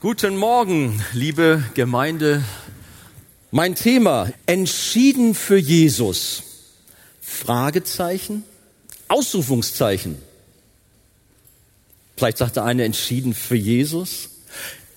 Guten 0.00 0.36
Morgen, 0.36 1.02
liebe 1.12 1.64
Gemeinde. 1.74 2.44
Mein 3.50 3.74
Thema, 3.74 4.30
entschieden 4.46 5.34
für 5.34 5.56
Jesus. 5.56 6.44
Fragezeichen, 7.20 8.44
Ausrufungszeichen. 9.08 10.16
Vielleicht 12.16 12.38
sagt 12.38 12.54
der 12.54 12.62
eine, 12.62 12.84
entschieden 12.84 13.34
für 13.34 13.56
Jesus. 13.56 14.30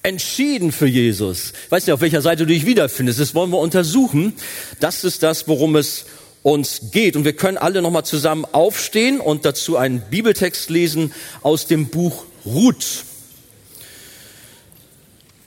Entschieden 0.04 0.72
für 0.72 0.86
Jesus. 0.86 1.54
Ich 1.66 1.72
weiß 1.72 1.88
nicht, 1.88 1.94
auf 1.94 2.02
welcher 2.02 2.22
Seite 2.22 2.46
du 2.46 2.54
dich 2.54 2.68
wiederfindest. 2.68 3.20
Das 3.20 3.34
wollen 3.34 3.50
wir 3.50 3.58
untersuchen. 3.58 4.34
Das 4.82 5.04
ist 5.04 5.24
das, 5.24 5.48
worum 5.48 5.78
es 5.78 6.06
uns 6.44 6.92
geht. 6.92 7.16
Und 7.16 7.26
wir 7.26 7.36
können 7.36 7.58
alle 7.58 7.82
nochmal 7.82 8.06
zusammen 8.06 8.46
aufstehen 8.46 9.20
und 9.20 9.46
dazu 9.46 9.78
einen 9.78 10.04
Bibeltext 10.12 10.70
lesen 10.70 11.12
aus 11.42 11.66
dem 11.66 11.88
Buch 11.88 12.26
Ruth. 12.46 13.06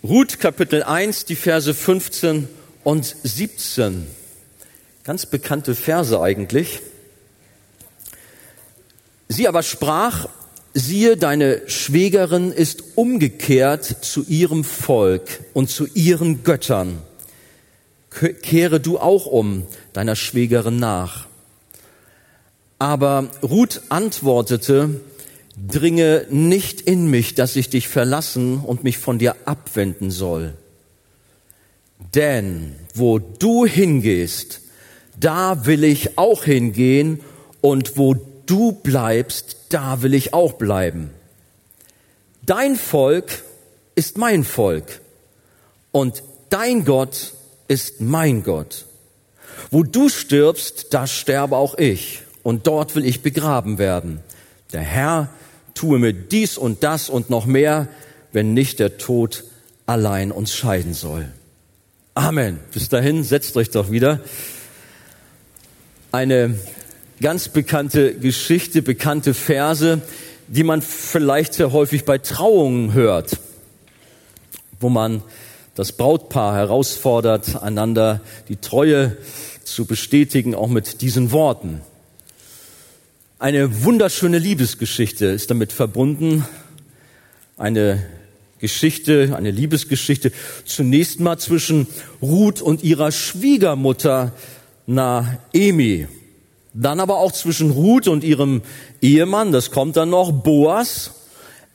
Ruth 0.07 0.39
Kapitel 0.39 0.83
1, 0.83 1.25
die 1.25 1.35
Verse 1.35 1.73
15 1.73 2.47
und 2.83 3.17
17. 3.23 4.07
Ganz 5.03 5.25
bekannte 5.25 5.75
Verse 5.75 6.21
eigentlich. 6.21 6.83
Sie 9.29 9.49
aber 9.49 9.63
sprach, 9.63 10.29
siehe, 10.75 11.17
deine 11.17 11.63
Schwägerin 11.71 12.53
ist 12.53 12.85
umgekehrt 12.97 13.85
zu 13.85 14.27
ihrem 14.29 14.63
Volk 14.63 15.41
und 15.55 15.71
zu 15.71 15.87
ihren 15.95 16.45
Göttern. 16.45 16.99
Kehre 18.11 18.81
du 18.81 18.99
auch 18.99 19.25
um 19.25 19.67
deiner 19.95 20.17
Schwägerin 20.17 20.77
nach. 20.77 21.29
Aber 22.79 23.31
Ruth 23.43 23.81
antwortete, 23.89 25.01
dringe 25.57 26.27
nicht 26.31 26.81
in 26.81 27.09
mich, 27.09 27.35
dass 27.35 27.57
ich 27.57 27.71
dich 27.71 27.89
verlassen 27.89 28.59
und 28.59 28.85
mich 28.85 28.99
von 28.99 29.19
dir 29.19 29.37
abwenden 29.45 30.11
soll. 30.11 30.55
Denn 32.15 32.75
wo 32.95 33.19
du 33.19 33.65
hingehst, 33.67 34.61
da 35.19 35.67
will 35.67 35.85
ich 35.85 36.19
auch 36.19 36.45
hingehen 36.45 37.21
und 37.61 37.97
wo 37.97 38.15
du 38.47 38.73
bleibst, 38.73 39.57
da 39.69 40.03
will 40.03 40.15
ich 40.15 40.35
auch 40.35 40.55
bleiben. 40.55 41.11
Dein 42.43 42.77
Volk 42.77 43.43
ist 43.95 44.19
mein 44.19 44.45
Volk 44.45 45.01
und 45.93 46.23
dein 46.51 46.85
Gott 46.85 47.35
ist 47.69 48.01
mein 48.01 48.43
Gott. 48.43 48.87
Wo 49.71 49.83
du 49.83 50.09
stirbst, 50.09 50.89
da 50.93 51.07
sterbe 51.07 51.57
auch 51.57 51.79
ich 51.79 52.23
und 52.43 52.67
dort 52.67 52.95
will 52.97 53.07
ich 53.07 53.23
begraben 53.23 53.79
werden. 53.79 54.21
Der 54.73 54.83
Herr 54.83 55.31
tue 55.75 55.99
mir 55.99 56.13
dies 56.13 56.57
und 56.57 56.83
das 56.83 57.11
und 57.11 57.31
noch 57.31 57.47
mehr, 57.47 57.89
wenn 58.33 58.55
nicht 58.55 58.79
der 58.79 58.97
Tod 58.97 59.45
allein 59.87 60.33
uns 60.33 60.55
scheiden 60.55 60.95
soll. 60.95 61.29
Amen. 62.15 62.61
Bis 62.73 62.89
dahin, 62.89 63.25
setzt 63.25 63.57
euch 63.57 63.71
doch 63.71 63.91
wieder. 63.91 64.21
Eine 66.13 66.59
ganz 67.21 67.49
bekannte 67.49 68.15
Geschichte, 68.15 68.83
bekannte 68.83 69.35
Verse, 69.35 70.01
die 70.47 70.63
man 70.63 70.81
vielleicht 70.83 71.55
sehr 71.55 71.73
häufig 71.73 72.05
bei 72.05 72.19
Trauungen 72.19 72.93
hört, 72.93 73.39
wo 74.79 74.89
man 74.89 75.23
das 75.75 75.93
Brautpaar 75.93 76.55
herausfordert, 76.55 77.63
einander 77.63 78.21
die 78.49 78.57
Treue 78.57 79.17
zu 79.65 79.87
bestätigen, 79.87 80.55
auch 80.55 80.69
mit 80.69 81.01
diesen 81.01 81.33
Worten. 81.33 81.81
Eine 83.45 83.85
wunderschöne 83.85 84.39
Liebesgeschichte 84.39 85.27
ist 85.27 85.51
damit 85.51 85.71
verbunden. 85.71 86.47
Eine 87.59 88.03
Geschichte, 88.59 89.37
eine 89.37 89.51
Liebesgeschichte 89.51 90.33
zunächst 90.65 91.21
mal 91.21 91.37
zwischen 91.37 91.87
Ruth 92.23 92.63
und 92.63 92.83
ihrer 92.83 93.13
Schwiegermutter 93.13 94.33
Naemi. 94.87 96.09
Dann 96.73 97.01
aber 97.01 97.19
auch 97.19 97.33
zwischen 97.33 97.71
Ruth 97.71 98.09
und 98.09 98.25
ihrem 98.25 98.63
Ehemann, 99.03 99.53
das 99.53 99.71
kommt 99.71 99.99
dann 99.99 100.09
noch, 100.09 100.33
Boas. 100.33 101.11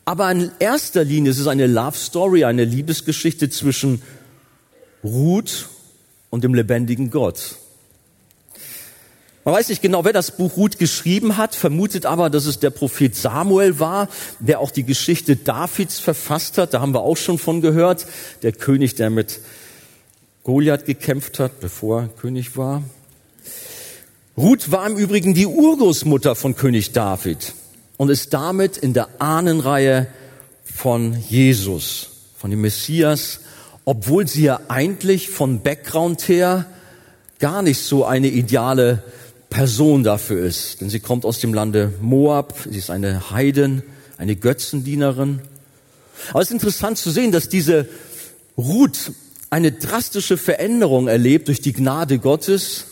Aber 0.06 0.32
in 0.32 0.50
erster 0.58 1.04
Linie 1.04 1.30
ist 1.30 1.40
es 1.40 1.46
eine 1.46 1.68
Love 1.68 1.96
Story, 1.96 2.46
eine 2.46 2.66
Liebesgeschichte 2.66 3.52
zwischen 3.52 4.02
Ruth 5.04 5.70
und 6.32 6.44
dem 6.44 6.56
lebendigen 6.56 7.12
Gott. 7.12 7.58
Man 9.50 9.58
weiß 9.58 9.70
nicht 9.70 9.82
genau, 9.82 10.06
wer 10.06 10.14
das 10.14 10.38
Buch 10.38 10.58
Ruth 10.58 10.78
geschrieben 10.78 11.36
hat, 11.36 11.56
vermutet 11.56 12.06
aber, 12.06 12.30
dass 12.30 12.46
es 12.46 12.60
der 12.60 12.70
Prophet 12.70 13.16
Samuel 13.16 13.80
war, 13.80 14.08
der 14.38 14.60
auch 14.60 14.70
die 14.70 14.84
Geschichte 14.84 15.38
Davids 15.38 15.98
verfasst 15.98 16.60
hat. 16.60 16.76
Da 16.76 16.82
haben 16.82 16.94
wir 16.94 17.02
auch 17.02 17.18
schon 17.18 17.40
von 17.40 17.60
gehört. 17.60 18.06
Der 18.44 18.52
König, 18.52 18.94
der 18.94 19.10
mit 19.10 19.40
Goliath 20.44 20.86
gekämpft 20.86 21.40
hat, 21.40 21.62
bevor 21.62 22.02
er 22.02 22.08
König 22.10 22.58
war. 22.58 22.84
Ruth 24.38 24.72
war 24.72 24.86
im 24.86 24.98
Übrigen 24.98 25.34
die 25.34 25.48
Urgroßmutter 25.48 26.36
von 26.36 26.56
König 26.56 26.92
David 26.92 27.56
und 27.98 28.10
ist 28.10 28.36
damit 28.36 28.78
in 28.78 28.94
der 28.94 29.08
Ahnenreihe 29.18 30.06
von 30.64 31.18
Jesus, 31.28 32.10
von 32.38 32.52
dem 32.52 32.62
Messias, 32.62 33.40
obwohl 33.84 34.28
sie 34.28 34.44
ja 34.44 34.60
eigentlich 34.68 35.32
von 35.32 35.64
Background 35.64 36.28
her 36.28 36.68
gar 37.40 37.64
nicht 37.64 37.80
so 37.80 38.06
eine 38.06 38.28
ideale 38.28 39.02
Person 39.50 40.04
dafür 40.04 40.46
ist. 40.46 40.82
Denn 40.82 40.90
sie 40.90 41.00
kommt 41.00 41.26
aus 41.26 41.40
dem 41.40 41.54
Lande 41.54 41.94
Moab, 42.02 42.54
sie 42.70 42.78
ist 42.78 42.90
eine 42.90 43.32
Heiden, 43.32 43.84
eine 44.18 44.36
Götzendienerin. 44.36 45.42
Aber 46.32 46.42
es 46.42 46.50
ist 46.50 46.54
interessant 46.54 46.98
zu 46.98 47.12
sehen, 47.12 47.32
dass 47.32 47.50
diese 47.50 47.88
Ruth 48.58 49.12
eine 49.50 49.72
drastische 49.72 50.38
Veränderung 50.38 51.08
erlebt 51.08 51.48
durch 51.48 51.62
die 51.62 51.74
Gnade 51.74 52.20
Gottes, 52.20 52.86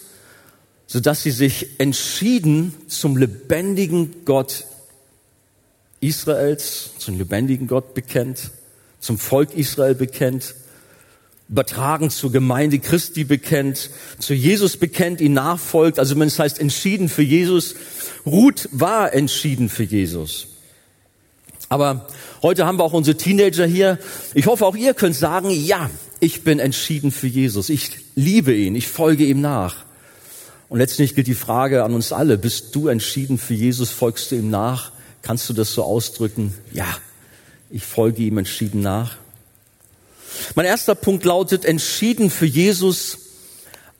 so 0.87 0.99
dass 0.99 1.23
sie 1.23 1.31
sich 1.31 1.79
entschieden 1.79 2.73
zum 2.87 3.17
lebendigen 3.17 4.25
Gott 4.25 4.65
Israels, 5.99 6.91
zum 6.97 7.17
lebendigen 7.17 7.67
Gott 7.67 7.93
bekennt, 7.93 8.51
zum 8.99 9.17
Volk 9.17 9.53
Israel 9.53 9.95
bekennt 9.95 10.55
übertragen 11.49 12.09
zur 12.09 12.31
Gemeinde 12.31 12.79
Christi 12.79 13.23
bekennt, 13.23 13.89
zu 14.19 14.33
Jesus 14.33 14.77
bekennt, 14.77 15.21
ihn 15.21 15.33
nachfolgt. 15.33 15.99
Also 15.99 16.19
wenn 16.19 16.27
es 16.27 16.39
heißt 16.39 16.59
entschieden 16.59 17.09
für 17.09 17.21
Jesus. 17.21 17.75
Ruth 18.25 18.67
war 18.71 19.13
entschieden 19.13 19.69
für 19.69 19.83
Jesus. 19.83 20.47
Aber 21.69 22.07
heute 22.41 22.65
haben 22.65 22.79
wir 22.79 22.83
auch 22.83 22.93
unsere 22.93 23.17
Teenager 23.17 23.65
hier. 23.65 23.99
Ich 24.33 24.47
hoffe, 24.47 24.65
auch 24.65 24.75
ihr 24.75 24.93
könnt 24.93 25.15
sagen, 25.15 25.49
ja, 25.49 25.89
ich 26.19 26.43
bin 26.43 26.59
entschieden 26.59 27.11
für 27.11 27.27
Jesus. 27.27 27.69
Ich 27.69 27.91
liebe 28.15 28.53
ihn. 28.53 28.75
Ich 28.75 28.87
folge 28.87 29.25
ihm 29.25 29.41
nach. 29.41 29.85
Und 30.69 30.79
letztlich 30.79 31.15
gilt 31.15 31.27
die 31.27 31.33
Frage 31.33 31.83
an 31.83 31.93
uns 31.93 32.11
alle. 32.11 32.37
Bist 32.37 32.75
du 32.75 32.87
entschieden 32.87 33.37
für 33.37 33.53
Jesus? 33.53 33.89
Folgst 33.89 34.31
du 34.31 34.35
ihm 34.35 34.49
nach? 34.49 34.91
Kannst 35.21 35.49
du 35.49 35.53
das 35.53 35.73
so 35.73 35.83
ausdrücken? 35.83 36.53
Ja, 36.73 36.87
ich 37.69 37.83
folge 37.83 38.23
ihm 38.23 38.37
entschieden 38.37 38.81
nach. 38.81 39.17
Mein 40.55 40.65
erster 40.65 40.95
Punkt 40.95 41.25
lautet, 41.25 41.65
entschieden 41.65 42.29
für 42.29 42.45
Jesus 42.45 43.19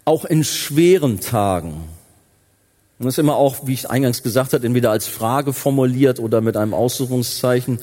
auch 0.06 0.26
in 0.26 0.44
schweren 0.44 1.20
Tagen. 1.20 1.74
Und 3.00 3.06
das 3.06 3.16
ist 3.16 3.20
immer 3.20 3.36
auch, 3.36 3.68
wie 3.68 3.74
ich 3.74 3.90
eingangs 3.90 4.24
gesagt 4.24 4.54
habe, 4.54 4.66
entweder 4.66 4.90
als 4.92 5.08
Frage 5.08 5.54
formuliert 5.54 6.20
oder 6.20 6.42
mit 6.42 6.58
einem 6.58 6.74
Aussuchungszeichen. 6.74 7.80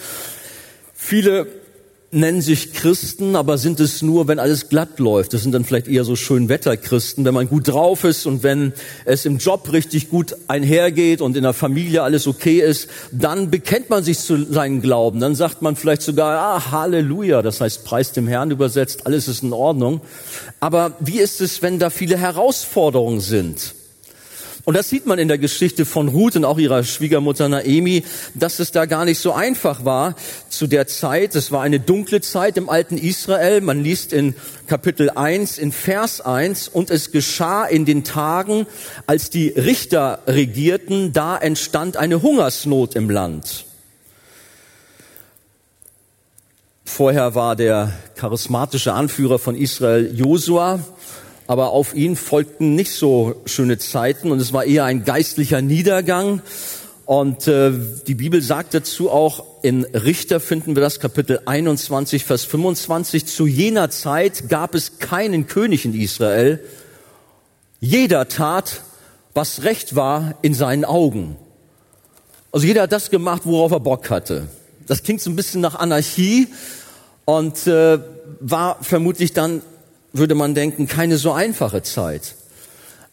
Viele 0.93 1.47
nennen 2.15 2.41
sich 2.41 2.73
Christen, 2.73 3.37
aber 3.37 3.59
sind 3.59 3.81
es 3.81 4.03
nur, 4.03 4.29
wenn 4.29 4.39
alles 4.39 4.69
glatt 4.69 4.99
läuft. 4.99 5.35
Das 5.35 5.43
sind 5.43 5.53
dann 5.53 5.65
vielleicht 5.65 5.89
eher 5.89 6.05
so 6.05 6.17
Schönwetterchristen, 6.17 7.25
wenn 7.25 7.35
man 7.35 7.49
gut 7.49 7.69
drauf 7.69 8.05
ist 8.05 8.27
und 8.27 8.43
wenn 8.43 8.73
es 9.05 9.27
im 9.27 9.39
Job 9.39 9.73
richtig 9.73 10.11
gut 10.11 10.37
einhergeht 10.49 11.21
und 11.21 11.37
in 11.37 11.43
der 11.43 11.53
Familie 11.53 12.03
alles 12.03 12.27
okay 12.27 12.61
ist, 12.61 12.89
dann 13.13 13.51
bekennt 13.51 13.91
man 13.91 14.05
sich 14.05 14.19
zu 14.19 14.45
seinem 14.45 14.81
Glauben. 14.81 15.21
Dann 15.21 15.35
sagt 15.35 15.63
man 15.63 15.77
vielleicht 15.77 16.03
sogar, 16.03 16.39
ah, 16.39 16.71
Halleluja, 16.71 17.43
das 17.43 17.61
heißt 17.61 17.85
Preis 17.85 18.13
dem 18.13 18.29
Herrn 18.29 18.51
übersetzt, 18.51 19.07
alles 19.07 19.29
ist 19.29 19.43
in 19.43 19.53
Ordnung. 19.53 20.01
Aber 20.61 20.93
wie 21.01 21.19
ist 21.19 21.41
es, 21.41 21.63
wenn 21.63 21.79
da 21.79 21.91
viele 21.91 22.17
Herausforderungen 22.17 23.21
sind? 23.21 23.75
Und 24.65 24.75
das 24.75 24.89
sieht 24.89 25.05
man 25.05 25.19
in 25.19 25.29
der 25.29 25.37
Geschichte 25.37 25.85
von 25.85 26.09
Ruth 26.09 26.37
und 26.37 26.47
auch 26.47 26.57
ihrer 26.57 26.85
Schwiegermutter 26.85 27.51
Naemi, 27.51 28.03
dass 28.35 28.61
es 28.61 28.73
da 28.73 28.87
gar 28.87 29.05
nicht 29.05 29.19
so 29.19 29.33
einfach 29.33 29.85
war 29.85 30.15
zu 30.49 30.67
der 30.67 30.87
Zeit. 30.87 31.35
Es 31.35 31.53
war 31.53 31.61
eine 31.61 31.81
dunkle 31.81 32.23
Zeit 32.23 32.57
im 32.57 32.71
alten 32.71 32.97
Israel. 32.97 33.61
Man 33.61 33.85
liest 33.85 34.15
in 34.15 34.35
Kapitel 34.67 35.11
1, 35.11 35.59
in 35.59 35.71
Vers 35.71 36.23
1, 36.23 36.69
und 36.69 36.91
es 36.91 37.13
geschah 37.13 37.67
in 37.67 37.85
den 37.85 38.05
Tagen, 38.05 38.67
als 39.07 39.29
die 39.29 39.49
Richter 39.49 40.21
regierten, 40.27 41.13
da 41.13 41.37
entstand 41.37 41.99
eine 41.99 42.23
Hungersnot 42.23 42.97
im 42.97 43.11
Land. 43.11 43.67
Vorher 46.87 47.35
war 47.35 47.55
der 47.55 47.93
charismatische 48.15 48.95
Anführer 48.95 49.39
von 49.39 49.57
Israel 49.57 50.11
Josua 50.15 50.81
aber 51.47 51.71
auf 51.71 51.95
ihn 51.95 52.17
folgten 52.17 52.75
nicht 52.75 52.93
so 52.93 53.43
schöne 53.47 53.79
Zeiten 53.79 54.31
und 54.31 54.41
es 54.41 54.53
war 54.53 54.65
eher 54.65 54.85
ein 54.85 55.05
geistlicher 55.05 55.61
Niedergang. 55.61 56.43
Und 57.07 57.49
äh, 57.49 57.71
die 58.07 58.15
Bibel 58.15 58.41
sagt 58.41 58.73
dazu 58.73 59.11
auch, 59.11 59.45
in 59.63 59.85
Richter 59.85 60.41
finden 60.41 60.75
wir 60.75 60.81
das 60.81 61.01
Kapitel 61.01 61.41
21, 61.45 62.25
Vers 62.25 62.45
25, 62.45 63.27
zu 63.27 63.47
jener 63.47 63.91
Zeit 63.91 64.49
gab 64.49 64.75
es 64.75 64.99
keinen 64.99 65.47
König 65.47 65.85
in 65.85 65.93
Israel. 65.93 66.61
Jeder 67.81 68.29
tat, 68.29 68.81
was 69.35 69.65
recht 69.65 69.95
war 69.95 70.37
in 70.41 70.55
seinen 70.55 70.87
Augen. 70.87 71.37
Also 72.53 72.67
jeder 72.67 72.83
hat 72.83 72.93
das 72.93 73.11
gemacht, 73.11 73.43
worauf 73.45 73.73
er 73.73 73.81
Bock 73.81 74.09
hatte. 74.09 74.49
Das 74.87 75.03
klingt 75.03 75.21
so 75.21 75.29
ein 75.29 75.37
bisschen 75.37 75.61
nach 75.61 75.75
Anarchie 75.75 76.49
und 77.27 77.67
äh, 77.67 77.99
war 78.41 78.79
vermutlich 78.81 79.33
dann, 79.33 79.61
würde 80.15 80.35
man 80.35 80.55
denken, 80.55 80.87
keine 80.87 81.19
so 81.19 81.33
einfache 81.33 81.83
Zeit. 81.83 82.37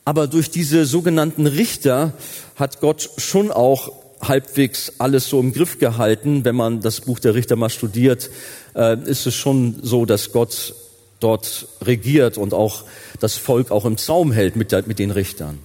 Aber 0.05 0.27
durch 0.27 0.49
diese 0.49 0.85
sogenannten 0.85 1.45
Richter 1.47 2.13
hat 2.55 2.79
Gott 2.79 3.09
schon 3.17 3.51
auch 3.51 3.91
halbwegs 4.21 4.93
alles 4.99 5.27
so 5.27 5.39
im 5.39 5.51
Griff 5.51 5.79
gehalten. 5.79 6.45
Wenn 6.45 6.55
man 6.55 6.81
das 6.81 7.01
Buch 7.01 7.19
der 7.19 7.35
Richter 7.35 7.55
mal 7.55 7.69
studiert, 7.69 8.29
äh, 8.75 8.97
ist 9.03 9.25
es 9.25 9.35
schon 9.35 9.79
so, 9.81 10.05
dass 10.05 10.31
Gott 10.31 10.75
dort 11.19 11.67
regiert 11.81 12.37
und 12.37 12.53
auch 12.53 12.83
das 13.19 13.35
Volk 13.35 13.71
auch 13.71 13.85
im 13.85 13.97
Zaum 13.97 14.31
hält 14.31 14.55
mit, 14.55 14.71
den 14.71 15.11
Richtern. 15.11 15.59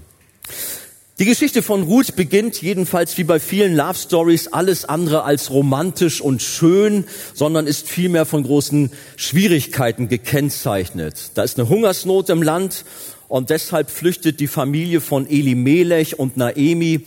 Die 1.19 1.25
Geschichte 1.25 1.63
von 1.63 1.85
Ruth 1.85 2.15
beginnt 2.15 2.61
jedenfalls 2.61 3.17
wie 3.17 3.25
bei 3.25 3.41
vielen 3.41 3.75
Love 3.75 3.95
Stories 3.95 4.49
alles 4.49 4.85
andere 4.85 5.23
als 5.23 5.51
romantisch 5.51 6.21
und 6.21 6.43
schön, 6.43 7.05
sondern 7.33 7.67
ist 7.67 7.89
vielmehr 7.89 8.27
von 8.27 8.43
großen 8.43 8.91
Schwierigkeiten 9.17 10.09
gekennzeichnet. 10.09 11.31
Da 11.33 11.43
ist 11.43 11.59
eine 11.59 11.71
Hungersnot 11.71 12.29
im 12.29 12.43
Land 12.43 12.85
und 13.29 13.49
deshalb 13.49 13.89
flüchtet 13.89 14.41
die 14.41 14.47
Familie 14.47 15.01
von 15.01 15.27
Elimelech 15.27 16.19
und 16.19 16.37
Naemi 16.37 17.07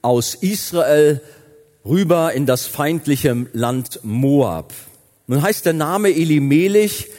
aus 0.00 0.34
Israel 0.34 1.20
rüber 1.84 2.32
in 2.32 2.46
das 2.46 2.66
feindliche 2.66 3.48
Land 3.52 4.00
Moab. 4.02 4.72
Nun 5.26 5.42
heißt 5.42 5.66
der 5.66 5.74
Name 5.74 6.08
Elimelech, 6.08 7.10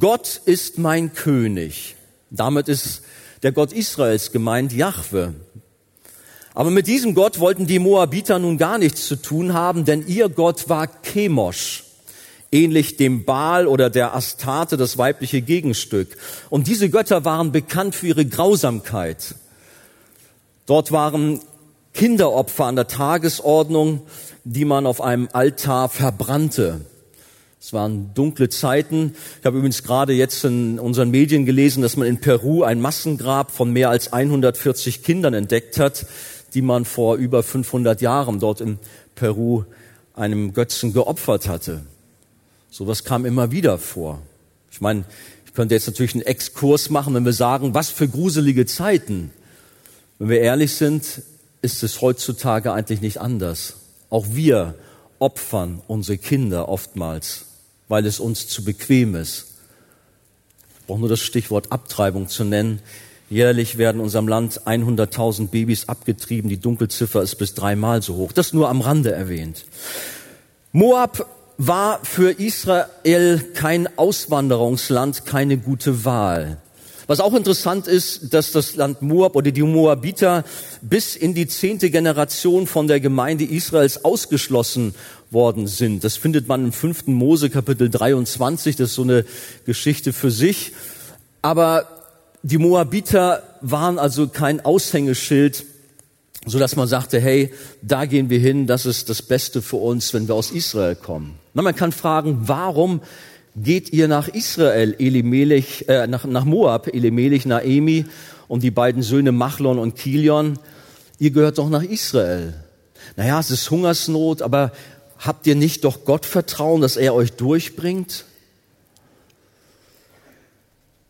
Gott 0.00 0.40
ist 0.44 0.78
mein 0.78 1.14
König. 1.14 1.94
Damit 2.30 2.66
ist 2.66 3.02
der 3.44 3.52
Gott 3.52 3.72
Israels 3.72 4.32
gemeint, 4.32 4.72
Jahwe. 4.72 5.34
Aber 6.54 6.70
mit 6.70 6.86
diesem 6.86 7.14
Gott 7.14 7.38
wollten 7.38 7.66
die 7.66 7.78
Moabiter 7.78 8.38
nun 8.38 8.58
gar 8.58 8.78
nichts 8.78 9.06
zu 9.06 9.16
tun 9.16 9.54
haben, 9.54 9.84
denn 9.84 10.06
ihr 10.06 10.28
Gott 10.28 10.68
war 10.68 10.88
Chemosh 11.02 11.84
ähnlich 12.50 12.96
dem 12.96 13.24
Baal 13.24 13.66
oder 13.66 13.90
der 13.90 14.14
Astarte, 14.14 14.76
das 14.76 14.98
weibliche 14.98 15.42
Gegenstück. 15.42 16.16
Und 16.50 16.66
diese 16.66 16.88
Götter 16.88 17.24
waren 17.24 17.52
bekannt 17.52 17.94
für 17.94 18.08
ihre 18.08 18.26
Grausamkeit. 18.26 19.34
Dort 20.66 20.92
waren 20.92 21.40
Kinderopfer 21.94 22.64
an 22.64 22.76
der 22.76 22.86
Tagesordnung, 22.86 24.02
die 24.44 24.64
man 24.64 24.86
auf 24.86 25.00
einem 25.00 25.28
Altar 25.32 25.88
verbrannte. 25.88 26.82
Es 27.60 27.72
waren 27.72 28.14
dunkle 28.14 28.48
Zeiten. 28.48 29.14
Ich 29.40 29.46
habe 29.46 29.58
übrigens 29.58 29.82
gerade 29.82 30.12
jetzt 30.12 30.44
in 30.44 30.78
unseren 30.78 31.10
Medien 31.10 31.44
gelesen, 31.44 31.82
dass 31.82 31.96
man 31.96 32.06
in 32.06 32.20
Peru 32.20 32.62
ein 32.62 32.80
Massengrab 32.80 33.50
von 33.50 33.72
mehr 33.72 33.90
als 33.90 34.12
140 34.12 35.02
Kindern 35.02 35.34
entdeckt 35.34 35.78
hat, 35.80 36.06
die 36.54 36.62
man 36.62 36.84
vor 36.84 37.16
über 37.16 37.42
500 37.42 38.00
Jahren 38.00 38.40
dort 38.40 38.60
in 38.60 38.78
Peru 39.14 39.64
einem 40.14 40.52
Götzen 40.52 40.92
geopfert 40.92 41.48
hatte. 41.48 41.82
Sowas 42.70 43.04
kam 43.04 43.24
immer 43.24 43.50
wieder 43.50 43.78
vor. 43.78 44.20
Ich 44.70 44.80
meine, 44.80 45.04
ich 45.46 45.54
könnte 45.54 45.74
jetzt 45.74 45.86
natürlich 45.86 46.14
einen 46.14 46.26
Exkurs 46.26 46.90
machen, 46.90 47.14
wenn 47.14 47.24
wir 47.24 47.32
sagen, 47.32 47.74
was 47.74 47.90
für 47.90 48.08
gruselige 48.08 48.66
Zeiten. 48.66 49.30
Wenn 50.18 50.28
wir 50.28 50.40
ehrlich 50.40 50.74
sind, 50.74 51.22
ist 51.62 51.82
es 51.82 52.00
heutzutage 52.00 52.72
eigentlich 52.72 53.00
nicht 53.00 53.20
anders. 53.20 53.74
Auch 54.10 54.26
wir 54.30 54.74
opfern 55.18 55.80
unsere 55.86 56.18
Kinder 56.18 56.68
oftmals, 56.68 57.46
weil 57.88 58.06
es 58.06 58.20
uns 58.20 58.48
zu 58.48 58.64
bequem 58.64 59.14
ist. 59.14 59.46
Ich 60.80 60.86
brauche 60.86 61.00
nur 61.00 61.08
das 61.08 61.20
Stichwort 61.20 61.72
Abtreibung 61.72 62.28
zu 62.28 62.44
nennen. 62.44 62.80
Jährlich 63.30 63.76
werden 63.76 63.98
in 63.98 64.04
unserem 64.04 64.26
Land 64.26 64.62
100.000 64.66 65.48
Babys 65.48 65.88
abgetrieben. 65.88 66.48
Die 66.48 66.60
Dunkelziffer 66.60 67.22
ist 67.22 67.36
bis 67.36 67.54
dreimal 67.54 68.00
so 68.00 68.16
hoch. 68.16 68.32
Das 68.32 68.52
nur 68.52 68.68
am 68.70 68.80
Rande 68.80 69.12
erwähnt. 69.12 69.66
Moab 70.72 71.26
war 71.58 72.00
für 72.04 72.30
Israel 72.30 73.44
kein 73.54 73.98
Auswanderungsland, 73.98 75.26
keine 75.26 75.58
gute 75.58 76.04
Wahl. 76.04 76.58
Was 77.06 77.20
auch 77.20 77.34
interessant 77.34 77.86
ist, 77.86 78.34
dass 78.34 78.52
das 78.52 78.76
Land 78.76 79.02
Moab 79.02 79.34
oder 79.34 79.50
die 79.50 79.62
Moabiter 79.62 80.44
bis 80.82 81.16
in 81.16 81.34
die 81.34 81.48
zehnte 81.48 81.90
Generation 81.90 82.66
von 82.66 82.86
der 82.86 83.00
Gemeinde 83.00 83.44
Israels 83.44 84.04
ausgeschlossen 84.04 84.94
worden 85.30 85.66
sind. 85.66 86.04
Das 86.04 86.16
findet 86.16 86.48
man 86.48 86.64
im 86.64 86.72
fünften 86.72 87.14
Mose 87.14 87.50
Kapitel 87.50 87.90
23. 87.90 88.76
Das 88.76 88.90
ist 88.90 88.94
so 88.94 89.02
eine 89.02 89.24
Geschichte 89.64 90.12
für 90.12 90.30
sich. 90.30 90.72
Aber 91.40 91.97
die 92.42 92.58
Moabiter 92.58 93.42
waren 93.60 93.98
also 93.98 94.28
kein 94.28 94.64
Aushängeschild 94.64 95.64
so 96.46 96.58
dass 96.58 96.76
man 96.76 96.88
sagte, 96.88 97.20
hey, 97.20 97.52
da 97.82 98.06
gehen 98.06 98.30
wir 98.30 98.38
hin, 98.38 98.66
das 98.66 98.86
ist 98.86 99.08
das 99.08 99.22
Beste 99.22 99.62
für 99.62 99.76
uns, 99.76 100.14
wenn 100.14 100.28
wir 100.28 100.34
aus 100.34 100.50
Israel 100.50 100.96
kommen. 100.96 101.34
Na, 101.54 101.62
man 101.62 101.74
kann 101.74 101.92
fragen, 101.92 102.38
warum 102.42 103.00
geht 103.56 103.92
ihr 103.92 104.08
nach 104.08 104.28
Israel, 104.28 104.94
Elimelech, 104.98 105.84
äh, 105.88 106.06
nach, 106.06 106.24
nach 106.24 106.44
Moab, 106.44 106.88
Elimelech, 106.88 107.44
Naemi 107.44 108.06
und 108.46 108.62
die 108.62 108.70
beiden 108.70 109.02
Söhne 109.02 109.32
Machlon 109.32 109.78
und 109.78 109.96
Kilion? 109.96 110.58
Ihr 111.18 111.32
gehört 111.32 111.58
doch 111.58 111.68
nach 111.68 111.82
Israel. 111.82 112.54
Naja, 113.16 113.40
es 113.40 113.50
ist 113.50 113.70
Hungersnot, 113.70 114.42
aber 114.42 114.72
habt 115.18 115.46
ihr 115.46 115.56
nicht 115.56 115.84
doch 115.84 116.04
Gott 116.04 116.24
vertrauen, 116.24 116.80
dass 116.80 116.96
er 116.96 117.14
euch 117.14 117.32
durchbringt? 117.32 118.24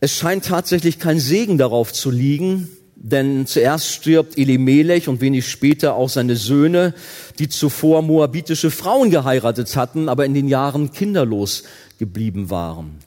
Es 0.00 0.12
scheint 0.12 0.44
tatsächlich 0.44 0.98
kein 0.98 1.18
Segen 1.18 1.58
darauf 1.58 1.92
zu 1.92 2.10
liegen, 2.10 2.68
denn 2.94 3.46
zuerst 3.46 3.88
stirbt 3.88 4.38
Elimelech 4.38 5.08
und 5.08 5.20
wenig 5.20 5.48
später 5.48 5.94
auch 5.94 6.08
seine 6.08 6.36
Söhne, 6.36 6.94
die 7.38 7.48
zuvor 7.48 8.02
moabitische 8.02 8.70
Frauen 8.70 9.10
geheiratet 9.10 9.74
hatten, 9.76 10.08
aber 10.08 10.24
in 10.24 10.34
den 10.34 10.48
Jahren 10.48 10.92
kinderlos 10.92 11.64
geblieben 11.98 12.50
waren. 12.50 12.98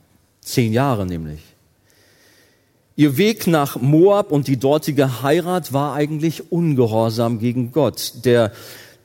Zehn 0.41 0.73
Jahre 0.73 1.05
nämlich. 1.05 1.39
Ihr 2.97 3.17
Weg 3.17 3.47
nach 3.47 3.79
Moab 3.79 4.31
und 4.31 4.47
die 4.47 4.57
dortige 4.57 5.21
Heirat 5.23 5.71
war 5.71 5.93
eigentlich 5.93 6.51
ungehorsam 6.51 7.39
gegen 7.39 7.71
Gott, 7.71 8.13
der 8.25 8.51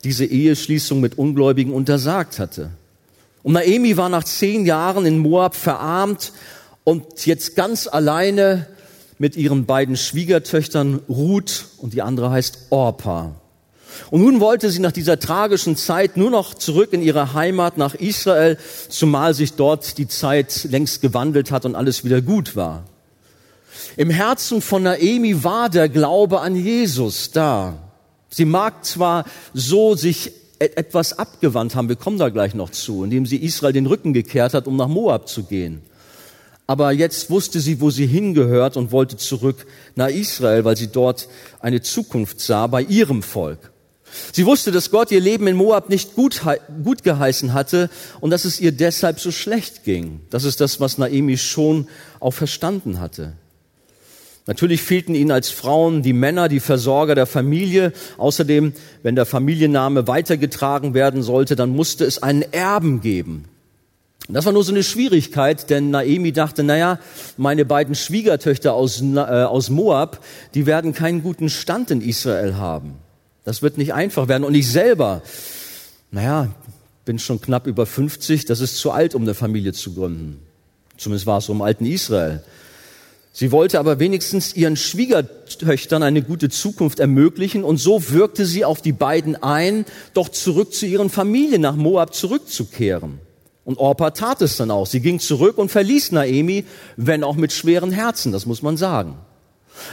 diese 0.03 0.25
Eheschließung 0.25 1.01
mit 1.01 1.19
Ungläubigen 1.19 1.73
untersagt 1.73 2.39
hatte. 2.39 2.71
Und 3.43 3.53
Naemi 3.53 3.97
war 3.97 4.09
nach 4.09 4.25
zehn 4.25 4.67
Jahren 4.67 5.07
in 5.07 5.19
Moab 5.19 5.55
verarmt 5.55 6.33
und 6.87 7.27
jetzt 7.27 7.57
ganz 7.57 7.89
alleine 7.89 8.65
mit 9.19 9.37
ihren 9.37 9.67
beiden 9.67 9.97
Schwiegertöchtern 9.97 11.01
Ruth 11.09 11.65
und 11.79 11.95
die 11.95 12.03
andere 12.03 12.31
heißt 12.31 12.69
Orpa. 12.71 13.35
Und 14.13 14.21
nun 14.21 14.39
wollte 14.39 14.71
sie 14.71 14.79
nach 14.79 14.93
dieser 14.93 15.19
tragischen 15.19 15.77
Zeit 15.77 16.17
nur 16.17 16.31
noch 16.31 16.55
zurück 16.55 16.93
in 16.93 17.03
ihre 17.03 17.35
Heimat 17.35 17.77
nach 17.77 17.97
Israel, 17.97 18.57
zumal 18.89 19.35
sich 19.35 19.55
dort 19.55 19.99
die 19.99 20.07
Zeit 20.07 20.63
längst 20.71 21.03
gewandelt 21.03 21.51
hat 21.51 21.65
und 21.65 21.75
alles 21.75 22.05
wieder 22.05 22.23
gut 22.23 22.55
war. 22.55 22.85
Im 23.97 24.11
Herzen 24.11 24.63
von 24.63 24.85
Naemi 24.85 25.43
war 25.43 25.69
der 25.69 25.89
Glaube 25.89 26.41
an 26.41 26.55
Jesus 26.55 27.33
da. 27.33 27.75
Sie 28.31 28.45
mag 28.45 28.85
zwar 28.85 29.25
so 29.53 29.97
sich 29.97 30.31
e- 30.61 30.67
etwas 30.77 31.19
abgewandt 31.19 31.75
haben, 31.75 31.89
wir 31.89 31.97
kommen 31.97 32.19
da 32.19 32.29
gleich 32.29 32.55
noch 32.55 32.71
zu, 32.71 33.03
indem 33.03 33.27
sie 33.27 33.39
Israel 33.39 33.73
den 33.73 33.87
Rücken 33.87 34.13
gekehrt 34.13 34.55
hat, 34.55 34.69
um 34.69 34.77
nach 34.77 34.89
Moab 34.89 35.29
zu 35.29 35.43
gehen. 35.43 35.83
Aber 36.67 36.91
jetzt 36.91 37.31
wusste 37.31 37.61
sie, 37.61 37.81
wo 37.81 37.91
sie 37.91 38.07
hingehört 38.07 38.77
und 38.77 38.91
wollte 38.91 39.17
zurück 39.17 39.67
nach 39.95 40.09
Israel, 40.09 40.65
weil 40.65 40.77
sie 40.77 40.89
dort 40.89 41.29
eine 41.61 41.81
Zukunft 41.81 42.41
sah 42.41 42.67
bei 42.67 42.83
ihrem 42.83 43.23
Volk. 43.23 43.71
Sie 44.33 44.47
wusste, 44.47 44.73
dass 44.73 44.91
Gott 44.91 45.11
ihr 45.11 45.21
Leben 45.21 45.47
in 45.47 45.57
Moab 45.57 45.89
nicht 45.89 46.15
gut, 46.15 46.41
gut 46.83 47.03
geheißen 47.03 47.53
hatte 47.53 47.91
und 48.21 48.31
dass 48.31 48.45
es 48.45 48.61
ihr 48.61 48.73
deshalb 48.73 49.21
so 49.21 49.31
schlecht 49.31 49.85
ging. 49.85 50.21
Das 50.31 50.45
ist 50.45 50.61
das, 50.61 50.81
was 50.81 50.99
Naemi 50.99 51.37
schon 51.37 51.89
auch 52.19 52.33
verstanden 52.33 52.99
hatte. 52.99 53.35
Natürlich 54.47 54.81
fehlten 54.81 55.17
ihnen 55.17 55.33
als 55.33 55.51
Frauen 55.51 56.03
die 56.03 56.13
Männer, 56.13 56.49
die 56.49 56.61
Versorger 56.61 57.17
der 57.17 57.27
Familie. 57.27 57.93
Außerdem, 58.17 58.75
wenn 59.03 59.17
der 59.17 59.27
Familienname 59.27 60.07
weitergetragen 60.07 60.95
werden 60.95 61.23
sollte, 61.25 61.57
dann 61.57 61.71
musste 61.71 62.05
es 62.05 62.23
einen 62.23 62.43
Erben 62.53 63.01
geben. 63.01 63.47
Das 64.29 64.45
war 64.45 64.53
nur 64.53 64.65
so 64.65 64.73
eine 64.73 64.83
Schwierigkeit, 64.83 65.71
denn 65.71 65.91
Naemi 65.91 66.33
dachte, 66.33 66.65
naja, 66.65 66.99
meine 67.37 67.65
beiden 67.65 67.95
Schwiegertöchter 67.95 68.75
aus, 68.75 69.01
äh, 69.01 69.19
aus 69.19 69.71
Moab, 69.71 70.25
die 70.55 70.67
werden 70.67 70.95
keinen 70.95 71.23
guten 71.23 71.49
Stand 71.49 71.93
in 71.93 72.01
Israel 72.01 72.57
haben. 72.57 72.97
Das 73.45 73.63
wird 73.63 73.79
nicht 73.79 73.95
einfach 73.95 74.27
werden. 74.27 74.43
Und 74.43 74.55
ich 74.55 74.69
selber, 74.69 75.23
naja, 76.11 76.49
bin 77.05 77.21
schon 77.21 77.41
knapp 77.41 77.69
über 77.69 77.87
50, 77.87 78.47
das 78.47 78.61
ist 78.61 78.79
zu 78.79 78.91
alt, 78.91 79.15
um 79.15 79.23
eine 79.23 79.35
Familie 79.35 79.73
zu 79.73 79.95
gründen. 79.95 80.43
Zumindest 80.99 81.27
war 81.27 81.39
es 81.39 81.47
so 81.47 81.53
im 81.53 81.63
alten 81.63 81.87
Israel. 81.87 82.43
Sie 83.33 83.53
wollte 83.53 83.79
aber 83.79 84.01
wenigstens 84.01 84.57
ihren 84.57 84.77
Schwiegertöchtern 84.77 86.03
eine 86.03 86.23
gute 86.23 86.49
Zukunft 86.49 86.99
ermöglichen 86.99 87.65
und 87.65 87.77
so 87.77 88.11
wirkte 88.11 88.47
sie 88.47 88.65
auf 88.65 88.81
die 88.81 88.93
beiden 88.93 89.37
ein, 89.37 89.85
doch 90.15 90.31
zurück 90.31 90.73
zu 90.73 90.87
ihren 90.87 91.11
Familien 91.11 91.61
nach 91.61 91.77
Moab 91.77 92.15
zurückzukehren. 92.15 93.21
Und 93.67 93.79
Orpa 93.79 94.13
tat 94.13 94.43
es 94.43 94.57
dann 94.57 94.71
auch. 94.71 94.87
Sie 94.87 95.01
ging 95.01 95.19
zurück 95.19 95.59
und 95.59 95.73
verließ 95.73 96.13
Naemi, 96.13 96.65
wenn 96.97 97.25
auch 97.25 97.35
mit 97.35 97.53
schweren 97.53 97.91
Herzen, 97.91 98.31
das 98.31 98.47
muss 98.47 98.63
man 98.63 98.77
sagen. 98.77 99.19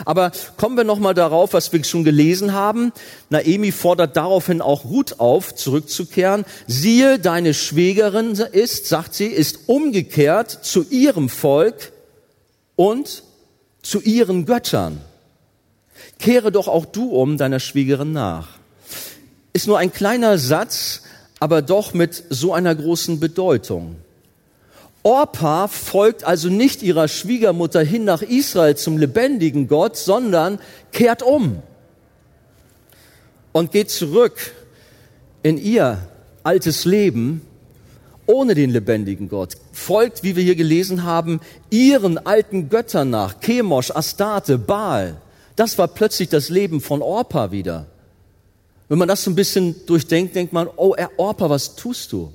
Aber 0.06 0.32
kommen 0.58 0.77
wir 0.77 0.84
nochmal 0.84 1.15
darauf, 1.15 1.53
was 1.53 1.74
wir 1.74 1.84
schon 1.84 2.03
gelesen 2.03 2.53
haben. 2.53 2.94
Naemi 3.32 3.72
fordert 3.72 4.15
daraufhin 4.15 4.62
auch 4.62 4.86
Ruth 4.86 5.20
auf, 5.20 5.56
zurückzukehren. 5.56 6.46
Siehe, 6.68 7.18
deine 7.18 7.56
Schwägerin 7.56 8.34
ist, 8.51 8.86
sagt 8.86 9.15
sie, 9.15 9.25
ist 9.25 9.62
umgekehrt 9.65 10.51
zu 10.51 10.86
ihrem 10.92 11.27
Volk 11.27 11.94
und 12.75 13.24
zu 13.82 14.01
ihren 14.01 14.46
Göttern. 14.46 15.01
Kehre 16.20 16.51
doch 16.51 16.68
auch 16.68 16.86
du 16.86 17.10
um 17.10 17.38
deiner 17.38 17.60
Schwiegerin 17.60 18.12
nach. 18.12 18.50
Ist 19.51 19.65
nur 19.65 19.80
ein 19.80 19.92
kleiner 19.92 20.38
Satz, 20.38 21.01
aber 21.43 21.62
doch 21.62 21.93
mit 21.93 22.23
so 22.29 22.53
einer 22.53 22.73
großen 22.73 23.19
Bedeutung. 23.19 23.97
Orpa 25.03 25.67
folgt 25.67 26.23
also 26.23 26.47
nicht 26.47 26.81
ihrer 26.81 27.09
Schwiegermutter 27.09 27.81
hin 27.81 28.05
nach 28.05 28.21
Israel 28.21 28.77
zum 28.77 28.97
lebendigen 28.97 29.67
Gott, 29.67 29.97
sondern 29.97 30.57
kehrt 30.93 31.21
um 31.21 31.62
und 33.51 33.73
geht 33.73 33.89
zurück 33.91 34.53
in 35.41 35.57
ihr 35.57 35.97
altes 36.43 36.85
Leben 36.85 37.41
ohne 38.25 38.55
den 38.55 38.69
lebendigen 38.69 39.27
Gott, 39.27 39.55
folgt, 39.73 40.23
wie 40.23 40.38
wir 40.38 40.43
hier 40.43 40.55
gelesen 40.55 41.03
haben, 41.03 41.41
ihren 41.69 42.25
alten 42.25 42.69
Göttern 42.69 43.09
nach, 43.09 43.41
Chemosh, 43.41 43.91
Astarte, 43.91 44.57
Baal. 44.57 45.17
Das 45.57 45.77
war 45.77 45.89
plötzlich 45.89 46.29
das 46.29 46.47
Leben 46.47 46.79
von 46.79 47.01
Orpa 47.01 47.51
wieder. 47.51 47.88
Wenn 48.90 48.98
man 48.98 49.08
das 49.08 49.24
so 49.24 49.32
ein 49.32 49.36
bisschen 49.36 49.86
durchdenkt, 49.86 50.36
denkt 50.36 50.54
man, 50.54 50.68
oh 50.75 50.96
Orpa, 51.18 51.50
was 51.50 51.75
tust 51.75 52.12
du? 52.12 52.34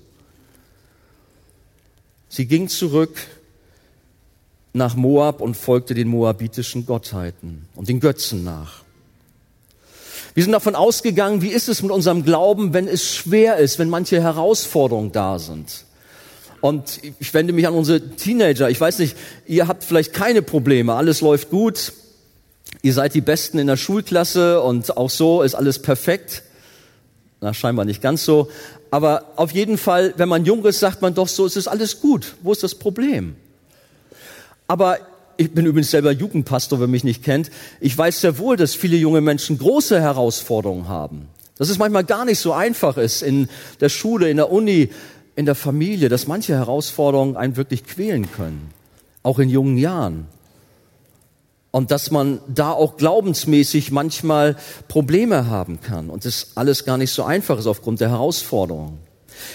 Sie 2.29 2.47
ging 2.47 2.69
zurück 2.69 3.17
nach 4.73 4.97
Moab 4.97 5.41
und 5.41 5.57
folgte 5.57 5.95
den 5.95 6.09
moabitischen 6.09 6.87
Gottheiten 6.87 7.67
und 7.75 7.89
den 7.89 8.01
Götzen 8.01 8.45
nach. 8.45 8.83
Wir 10.35 10.45
sind 10.45 10.53
davon 10.53 10.75
ausgegangen, 10.75 11.43
wie 11.43 11.49
ist 11.49 11.69
es 11.69 11.83
mit 11.83 11.91
unserem 11.91 12.23
Glauben, 12.25 12.73
wenn 12.73 12.87
es 12.87 13.15
schwer 13.15 13.57
ist, 13.57 13.79
wenn 13.79 13.89
manche 13.89 14.23
Herausforderungen 14.23 15.11
da 15.11 15.39
sind. 15.39 15.85
Und 16.61 17.01
ich 17.19 17.33
wende 17.35 17.53
mich 17.53 17.67
an 17.67 17.75
unsere 17.75 18.01
Teenager. 18.11 18.69
Ich 18.69 18.81
weiß 18.81 18.99
nicht, 18.99 19.17
ihr 19.47 19.69
habt 19.69 19.85
vielleicht 19.85 20.13
keine 20.13 20.43
Probleme, 20.43 20.95
alles 20.95 21.21
läuft 21.21 21.51
gut, 21.51 21.93
ihr 22.83 22.93
seid 22.93 23.15
die 23.15 23.21
Besten 23.21 23.59
in 23.59 23.67
der 23.67 23.77
Schulklasse 23.77 24.63
und 24.63 24.97
auch 24.97 25.11
so 25.11 25.43
ist 25.43 25.55
alles 25.55 25.81
perfekt. 25.81 26.43
Na, 27.41 27.55
scheinbar 27.55 27.85
nicht 27.85 28.03
ganz 28.03 28.25
so. 28.25 28.49
Aber 28.91 29.33
auf 29.37 29.53
jeden 29.53 29.79
Fall, 29.79 30.15
wenn 30.17 30.29
man 30.29 30.45
jung 30.45 30.65
ist, 30.65 30.81
sagt 30.81 31.03
man 31.03 31.15
doch 31.15 31.29
so, 31.29 31.47
es 31.47 31.57
ist 31.57 31.69
alles 31.69 32.01
gut. 32.01 32.37
Wo 32.43 32.53
ist 32.53 32.63
das 32.63 32.75
Problem? 32.75 33.37
Aber 34.67 34.99
ich 35.37 35.53
bin 35.53 35.67
übrigens 35.67 35.91
selber 35.91 36.11
Jugendpastor, 36.11 36.81
wer 36.81 36.89
mich 36.89 37.05
nicht 37.05 37.23
kennt. 37.23 37.51
Ich 37.81 37.97
weiß 37.97 38.21
sehr 38.21 38.39
wohl, 38.39 38.57
dass 38.57 38.75
viele 38.75 38.97
junge 38.97 39.21
Menschen 39.21 39.59
große 39.59 40.01
Herausforderungen 40.01 40.89
haben. 40.89 41.29
Dass 41.59 41.69
es 41.69 41.79
manchmal 41.79 42.05
gar 42.05 42.25
nicht 42.25 42.39
so 42.39 42.53
einfach 42.53 42.97
ist 42.97 43.23
in 43.23 43.49
der 43.81 43.89
Schule, 43.89 44.31
in 44.31 44.37
der 44.37 44.51
Uni, 44.51 44.91
in 45.37 45.47
der 45.47 45.55
Familie, 45.55 46.09
dass 46.09 46.27
manche 46.27 46.55
Herausforderungen 46.55 47.37
einen 47.37 47.57
wirklich 47.57 47.85
quälen 47.85 48.31
können. 48.33 48.71
Auch 49.23 49.39
in 49.39 49.49
jungen 49.49 49.79
Jahren. 49.79 50.27
Und 51.79 51.93
dass 51.93 52.11
man 52.11 52.41
da 52.49 52.73
auch 52.73 52.97
glaubensmäßig 52.97 53.93
manchmal 53.93 54.57
Probleme 54.89 55.47
haben 55.47 55.81
kann 55.81 56.11
und 56.11 56.25
es 56.25 56.49
alles 56.57 56.85
gar 56.85 56.99
nicht 56.99 57.13
so 57.13 57.23
einfach 57.23 57.57
ist 57.57 57.69
aufgrund 57.69 58.01
der 58.01 58.11
Herausforderungen. 58.11 58.99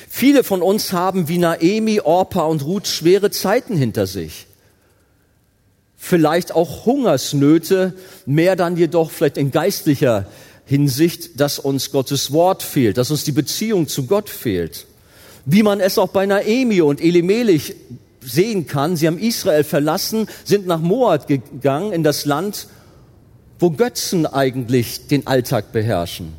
Viele 0.08 0.46
von 0.46 0.62
uns 0.62 0.94
haben 0.94 1.28
wie 1.28 1.38
Naemi, 1.38 2.00
Orpa 2.00 2.44
und 2.44 2.64
Ruth 2.64 2.88
schwere 2.88 3.30
Zeiten 3.30 3.76
hinter 3.76 4.08
sich 4.08 4.48
vielleicht 5.98 6.54
auch 6.54 6.86
Hungersnöte, 6.86 7.94
mehr 8.26 8.56
dann 8.56 8.78
jedoch 8.78 9.12
vielleicht 9.12 9.38
in 9.38 9.52
geistlicher 9.52 10.26
Hinsicht, 10.64 11.42
dass 11.42 11.60
uns 11.60 11.92
Gottes 11.92 12.32
Wort 12.32 12.64
fehlt, 12.64 12.98
dass 12.98 13.12
uns 13.12 13.26
die 13.26 13.34
Beziehung 13.34 13.90
zu 13.90 14.06
Gott 14.06 14.30
fehlt. 14.30 14.86
Wie 15.44 15.62
man 15.62 15.82
es 15.82 15.98
auch 15.98 16.10
bei 16.10 16.26
Naemi 16.26 16.80
und 16.80 17.02
Elimelech 17.02 17.76
sehen 18.26 18.68
kann, 18.68 18.96
sie 18.96 19.08
haben 19.08 19.20
Israel 19.20 19.64
verlassen, 19.64 20.28
sind 20.44 20.68
nach 20.68 20.80
Moab 20.80 21.28
gegangen, 21.28 21.94
in 21.94 22.04
das 22.04 22.26
Land, 22.26 22.68
wo 23.60 23.70
Götzen 23.70 24.26
eigentlich 24.26 25.08
den 25.08 25.28
Alltag 25.28 25.72
beherrschen. 25.72 26.34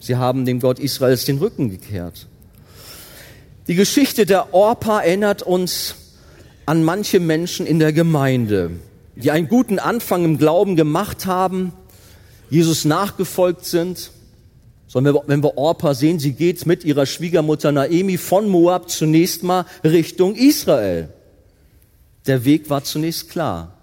Sie 0.00 0.16
haben 0.16 0.44
dem 0.44 0.60
Gott 0.60 0.78
Israels 0.78 1.24
den 1.24 1.38
Rücken 1.38 1.70
gekehrt. 1.70 2.26
Die 3.66 3.74
Geschichte 3.74 4.24
der 4.24 4.54
Orpa 4.54 5.00
erinnert 5.00 5.42
uns 5.42 5.94
an 6.64 6.84
manche 6.84 7.20
Menschen 7.20 7.66
in 7.66 7.78
der 7.78 7.92
Gemeinde, 7.92 8.70
die 9.16 9.30
einen 9.30 9.48
guten 9.48 9.78
Anfang 9.78 10.24
im 10.24 10.38
Glauben 10.38 10.76
gemacht 10.76 11.26
haben, 11.26 11.72
Jesus 12.50 12.84
nachgefolgt 12.84 13.64
sind. 13.64 14.10
Sondern 14.88 15.18
wenn 15.26 15.42
wir 15.42 15.56
Orpa 15.58 15.94
sehen, 15.94 16.18
sie 16.18 16.32
geht 16.32 16.64
mit 16.66 16.82
ihrer 16.82 17.06
Schwiegermutter 17.06 17.70
Naemi 17.70 18.16
von 18.16 18.48
Moab 18.48 18.90
zunächst 18.90 19.42
mal 19.42 19.66
Richtung 19.84 20.34
Israel. 20.34 21.10
Der 22.26 22.44
Weg 22.44 22.70
war 22.70 22.82
zunächst 22.82 23.30
klar. 23.30 23.74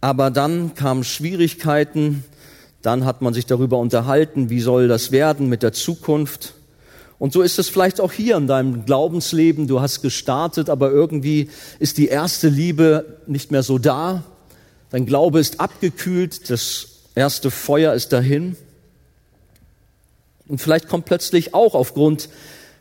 Aber 0.00 0.30
dann 0.30 0.74
kamen 0.74 1.02
Schwierigkeiten, 1.02 2.24
dann 2.82 3.04
hat 3.04 3.22
man 3.22 3.34
sich 3.34 3.46
darüber 3.46 3.78
unterhalten, 3.78 4.50
wie 4.50 4.60
soll 4.60 4.86
das 4.86 5.10
werden 5.10 5.48
mit 5.48 5.64
der 5.64 5.72
Zukunft. 5.72 6.54
Und 7.18 7.32
so 7.32 7.42
ist 7.42 7.58
es 7.58 7.68
vielleicht 7.68 8.00
auch 8.00 8.12
hier 8.12 8.36
in 8.36 8.46
deinem 8.46 8.84
Glaubensleben. 8.84 9.66
Du 9.66 9.80
hast 9.80 10.02
gestartet, 10.02 10.70
aber 10.70 10.92
irgendwie 10.92 11.50
ist 11.80 11.98
die 11.98 12.06
erste 12.06 12.48
Liebe 12.48 13.18
nicht 13.26 13.50
mehr 13.50 13.64
so 13.64 13.78
da. 13.78 14.22
Dein 14.90 15.04
Glaube 15.04 15.40
ist 15.40 15.58
abgekühlt, 15.58 16.48
das 16.48 16.97
erste 17.18 17.50
Feuer 17.50 17.92
ist 17.92 18.12
dahin. 18.12 18.56
Und 20.46 20.60
vielleicht 20.60 20.88
kommt 20.88 21.04
plötzlich 21.04 21.52
auch 21.52 21.74
aufgrund 21.74 22.28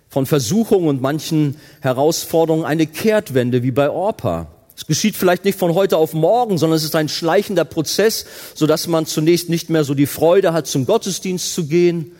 von 0.10 0.26
Versuchungen 0.26 0.88
und 0.88 1.02
manchen 1.02 1.58
Herausforderungen 1.82 2.66
eine 2.66 2.88
Kehrtwende 2.88 3.62
wie 3.64 3.72
bei 3.72 3.90
Orpa. 3.90 4.48
Es 4.76 4.86
geschieht 4.86 5.16
vielleicht 5.16 5.44
nicht 5.44 5.58
von 5.58 5.74
heute 5.74 5.98
auf 5.98 6.14
morgen, 6.14 6.58
sondern 6.58 6.78
es 6.78 6.84
ist 6.84 6.96
ein 6.96 7.10
schleichender 7.10 7.66
Prozess, 7.66 8.26
so 8.54 8.68
dass 8.68 8.88
man 8.88 9.06
zunächst 9.06 9.50
nicht 9.50 9.70
mehr 9.70 9.84
so 9.84 9.96
die 9.96 10.06
Freude 10.06 10.54
hat, 10.54 10.68
zum 10.68 10.86
Gottesdienst 10.86 11.54
zu 11.54 11.66
gehen, 11.66 12.12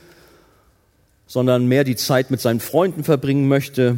sondern 1.28 1.68
mehr 1.68 1.84
die 1.84 1.96
Zeit 1.96 2.32
mit 2.32 2.42
seinen 2.42 2.60
Freunden 2.60 3.04
verbringen 3.04 3.48
möchte, 3.48 3.98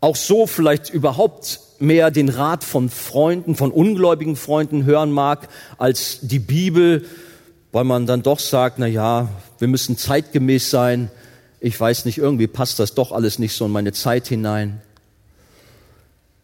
auch 0.00 0.16
so 0.16 0.46
vielleicht 0.46 0.90
überhaupt 0.90 1.60
mehr 1.80 2.10
den 2.10 2.28
Rat 2.28 2.64
von 2.64 2.90
Freunden, 2.90 3.56
von 3.56 3.70
ungläubigen 3.70 4.36
Freunden 4.36 4.84
hören 4.84 5.10
mag, 5.10 5.48
als 5.78 6.18
die 6.22 6.38
Bibel, 6.38 7.04
weil 7.72 7.84
man 7.84 8.06
dann 8.06 8.22
doch 8.22 8.38
sagt, 8.38 8.78
na 8.78 8.86
ja, 8.86 9.28
wir 9.58 9.68
müssen 9.68 9.96
zeitgemäß 9.96 10.70
sein. 10.70 11.10
Ich 11.60 11.78
weiß 11.78 12.04
nicht, 12.04 12.18
irgendwie 12.18 12.46
passt 12.46 12.78
das 12.78 12.94
doch 12.94 13.12
alles 13.12 13.38
nicht 13.38 13.54
so 13.54 13.66
in 13.66 13.72
meine 13.72 13.92
Zeit 13.92 14.26
hinein. 14.28 14.80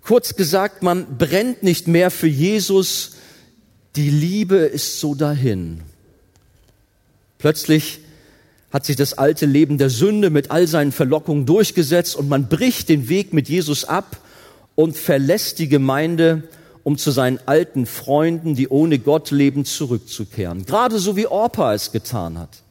Kurz 0.02 0.36
gesagt, 0.36 0.82
man 0.82 1.18
brennt 1.18 1.62
nicht 1.62 1.88
mehr 1.88 2.10
für 2.10 2.28
Jesus. 2.28 3.12
Die 3.96 4.10
Liebe 4.10 4.56
ist 4.56 5.00
so 5.00 5.14
dahin. 5.14 5.82
Plötzlich 7.38 8.00
hat 8.72 8.84
sich 8.84 8.96
das 8.96 9.14
alte 9.14 9.46
Leben 9.46 9.78
der 9.78 9.90
Sünde 9.90 10.30
mit 10.30 10.50
all 10.50 10.66
seinen 10.66 10.92
Verlockungen 10.92 11.46
durchgesetzt 11.46 12.14
und 12.14 12.28
man 12.28 12.48
bricht 12.48 12.88
den 12.88 13.08
Weg 13.08 13.32
mit 13.32 13.48
Jesus 13.48 13.84
ab 13.84 14.20
und 14.76 14.96
verlässt 14.96 15.58
die 15.58 15.68
Gemeinde, 15.68 16.44
um 16.84 16.96
zu 16.96 17.10
seinen 17.10 17.40
alten 17.46 17.84
Freunden, 17.86 18.54
die 18.54 18.68
ohne 18.68 19.00
Gott 19.00 19.32
leben, 19.32 19.64
zurückzukehren. 19.64 20.64
Gerade 20.64 21.00
so 21.00 21.16
wie 21.16 21.26
Orpa 21.26 21.74
es 21.74 21.90
getan 21.90 22.38
hat. 22.38 22.62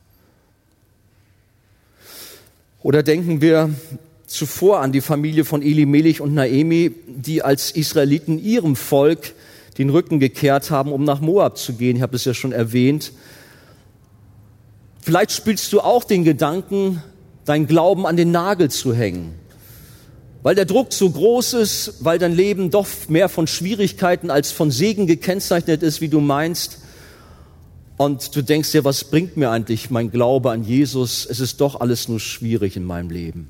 Oder 2.82 3.04
denken 3.04 3.42
wir 3.42 3.72
zuvor 4.28 4.80
an 4.80 4.92
die 4.92 5.02
Familie 5.02 5.44
von 5.44 5.62
Eli 5.62 5.86
Melech 5.86 6.22
und 6.22 6.34
Naemi, 6.34 6.94
die 7.08 7.42
als 7.42 7.72
Israeliten 7.72 8.42
ihrem 8.42 8.76
Volk 8.76 9.34
den 9.78 9.90
Rücken 9.90 10.20
gekehrt 10.20 10.72
haben, 10.72 10.94
um 10.94 11.04
nach 11.04 11.20
Moab 11.20 11.58
zu 11.58 11.74
gehen. 11.74 11.98
Ich 11.98 12.02
habe 12.02 12.16
es 12.16 12.26
ja 12.26 12.34
schon 12.34 12.52
erwähnt. 12.52 13.12
Vielleicht 15.02 15.32
spielst 15.32 15.74
du 15.74 15.82
auch 15.82 16.04
den 16.04 16.24
Gedanken, 16.24 17.04
dein 17.44 17.68
Glauben 17.68 18.06
an 18.06 18.18
den 18.18 18.32
Nagel 18.32 18.72
zu 18.72 18.94
hängen. 18.94 19.34
Weil 20.46 20.54
der 20.54 20.66
Druck 20.66 20.94
so 20.94 21.10
groß 21.10 21.54
ist, 21.54 21.94
weil 22.02 22.20
dein 22.20 22.36
Leben 22.36 22.70
doch 22.70 22.86
mehr 23.08 23.30
von 23.30 23.48
Schwierigkeiten 23.48 24.30
als 24.30 24.52
von 24.52 24.70
Segen 24.70 25.08
gekennzeichnet 25.08 25.82
ist, 25.82 26.02
wie 26.02 26.08
du 26.08 26.20
meinst. 26.20 26.82
Und 27.98 28.36
du 28.36 28.44
denkst 28.44 28.72
dir, 28.72 28.84
was 28.84 29.06
bringt 29.06 29.38
mir 29.38 29.50
eigentlich 29.50 29.90
mein 29.90 30.12
Glaube 30.12 30.52
an 30.52 30.64
Jesus? 30.64 31.26
Es 31.26 31.40
ist 31.40 31.62
doch 31.62 31.82
alles 31.82 32.10
nur 32.10 32.20
schwierig 32.20 32.78
in 32.78 32.84
meinem 32.84 33.10
Leben. 33.10 33.50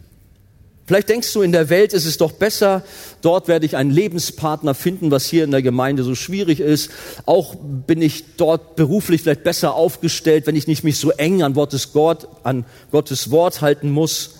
Vielleicht 0.85 1.09
denkst 1.09 1.33
du, 1.33 1.41
in 1.41 1.51
der 1.51 1.69
Welt 1.69 1.91
ist 1.91 2.05
es 2.05 2.15
doch 2.15 2.31
besser, 2.31 2.81
dort 3.21 3.49
werde 3.49 3.65
ich 3.65 3.75
einen 3.75 3.91
Lebenspartner 3.91 4.73
finden, 4.73 5.11
was 5.11 5.25
hier 5.25 5.43
in 5.43 5.51
der 5.51 5.61
Gemeinde 5.61 6.05
so 6.05 6.15
schwierig 6.15 6.61
ist. 6.61 6.91
Auch 7.25 7.55
bin 7.55 8.01
ich 8.01 8.37
dort 8.37 8.77
beruflich 8.77 9.21
vielleicht 9.21 9.43
besser 9.43 9.75
aufgestellt, 9.75 10.47
wenn 10.47 10.55
ich 10.55 10.67
nicht 10.67 10.85
mich 10.85 10.97
so 10.97 11.11
eng 11.11 11.43
an 11.43 11.55
Gottes, 11.55 11.91
Gott, 11.91 12.29
an 12.43 12.63
Gottes 12.89 13.31
Wort 13.31 13.59
halten 13.59 13.89
muss. 13.89 14.35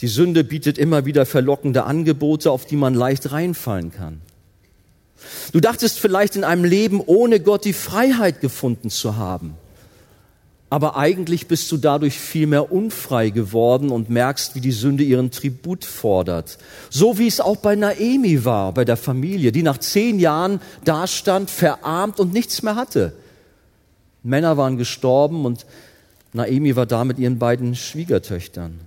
Die 0.00 0.08
Sünde 0.08 0.44
bietet 0.44 0.78
immer 0.78 1.06
wieder 1.06 1.26
verlockende 1.26 1.84
Angebote, 1.84 2.50
auf 2.50 2.66
die 2.66 2.76
man 2.76 2.94
leicht 2.94 3.32
reinfallen 3.32 3.92
kann. 3.92 4.20
Du 5.52 5.60
dachtest 5.60 5.98
vielleicht 5.98 6.36
in 6.36 6.44
einem 6.44 6.64
Leben 6.64 7.00
ohne 7.00 7.40
Gott 7.40 7.64
die 7.64 7.72
Freiheit 7.72 8.40
gefunden 8.40 8.90
zu 8.90 9.16
haben 9.16 9.56
aber 10.74 10.96
eigentlich 10.96 11.46
bist 11.46 11.70
du 11.70 11.76
dadurch 11.76 12.18
viel 12.18 12.48
mehr 12.48 12.72
unfrei 12.72 13.30
geworden 13.30 13.90
und 13.90 14.10
merkst, 14.10 14.56
wie 14.56 14.60
die 14.60 14.72
Sünde 14.72 15.04
ihren 15.04 15.30
Tribut 15.30 15.84
fordert. 15.84 16.58
So 16.90 17.16
wie 17.16 17.28
es 17.28 17.40
auch 17.40 17.58
bei 17.58 17.76
Naemi 17.76 18.44
war, 18.44 18.72
bei 18.72 18.84
der 18.84 18.96
Familie, 18.96 19.52
die 19.52 19.62
nach 19.62 19.78
zehn 19.78 20.18
Jahren 20.18 20.60
dastand, 20.84 21.48
verarmt 21.48 22.18
und 22.18 22.32
nichts 22.32 22.64
mehr 22.64 22.74
hatte. 22.74 23.12
Männer 24.24 24.56
waren 24.56 24.76
gestorben 24.76 25.44
und 25.44 25.64
Naemi 26.32 26.74
war 26.74 26.86
da 26.86 27.04
mit 27.04 27.20
ihren 27.20 27.38
beiden 27.38 27.76
Schwiegertöchtern. 27.76 28.80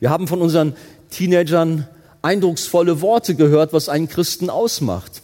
Wir 0.00 0.10
haben 0.10 0.26
von 0.26 0.40
unseren 0.40 0.74
Teenagern 1.10 1.86
eindrucksvolle 2.22 3.00
Worte 3.00 3.34
gehört, 3.34 3.72
was 3.72 3.88
einen 3.88 4.08
Christen 4.08 4.50
ausmacht. 4.50 5.22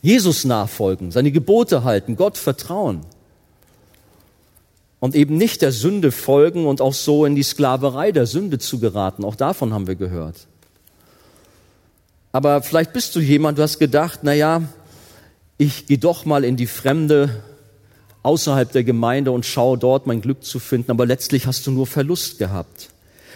Jesus 0.00 0.44
nachfolgen, 0.44 1.10
seine 1.10 1.32
Gebote 1.32 1.82
halten, 1.82 2.14
Gott 2.14 2.38
vertrauen 2.38 3.00
und 5.00 5.14
eben 5.14 5.36
nicht 5.36 5.62
der 5.62 5.72
Sünde 5.72 6.12
folgen 6.12 6.66
und 6.66 6.80
auch 6.80 6.94
so 6.94 7.24
in 7.24 7.34
die 7.34 7.42
Sklaverei 7.42 8.12
der 8.12 8.26
Sünde 8.26 8.58
zu 8.58 8.78
geraten. 8.78 9.24
Auch 9.24 9.34
davon 9.34 9.72
haben 9.72 9.86
wir 9.86 9.94
gehört. 9.94 10.46
Aber 12.32 12.62
vielleicht 12.62 12.92
bist 12.92 13.16
du 13.16 13.20
jemand, 13.20 13.58
du 13.58 13.62
hast 13.62 13.78
gedacht, 13.78 14.20
na 14.22 14.34
ja, 14.34 14.62
ich 15.56 15.86
gehe 15.86 15.98
doch 15.98 16.24
mal 16.24 16.44
in 16.44 16.56
die 16.56 16.66
Fremde 16.66 17.42
außerhalb 18.22 18.70
der 18.70 18.84
Gemeinde 18.84 19.32
und 19.32 19.46
schaue 19.46 19.78
dort 19.78 20.06
mein 20.06 20.20
Glück 20.20 20.44
zu 20.44 20.58
finden, 20.58 20.90
aber 20.90 21.06
letztlich 21.06 21.46
hast 21.46 21.66
du 21.66 21.70
nur 21.70 21.86
Verlust 21.86 22.38
gehabt. 22.38 22.90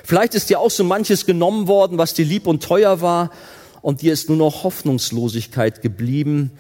Vielleicht 0.05 0.35
ist 0.35 0.51
dir 0.51 0.61
auch 0.61 0.71
so 0.71 0.85
manches 0.85 1.27
genommen 1.27 1.69
worden, 1.69 1.99
was 1.99 2.15
dir 2.15 2.25
lieb 2.25 2.47
und 2.47 2.63
teuer 2.63 3.01
war 3.01 3.31
und 3.83 4.03
dir 4.03 4.13
ist 4.13 4.29
nur 4.29 4.39
noch 4.39 4.65
Hoffnungslosigkeit 4.65 5.83
geblieben. 5.83 6.51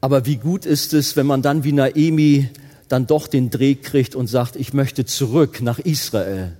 Aber 0.00 0.26
wie 0.26 0.36
gut 0.36 0.66
ist 0.66 0.92
es, 0.94 1.16
wenn 1.16 1.26
man 1.26 1.42
dann 1.42 1.64
wie 1.64 1.72
Naemi 1.72 2.48
dann 2.88 3.06
doch 3.06 3.26
den 3.28 3.50
Dreh 3.50 3.76
kriegt 3.76 4.14
und 4.14 4.26
sagt, 4.26 4.56
ich 4.56 4.72
möchte 4.72 5.04
zurück 5.04 5.60
nach 5.60 5.78
Israel. 5.78 6.56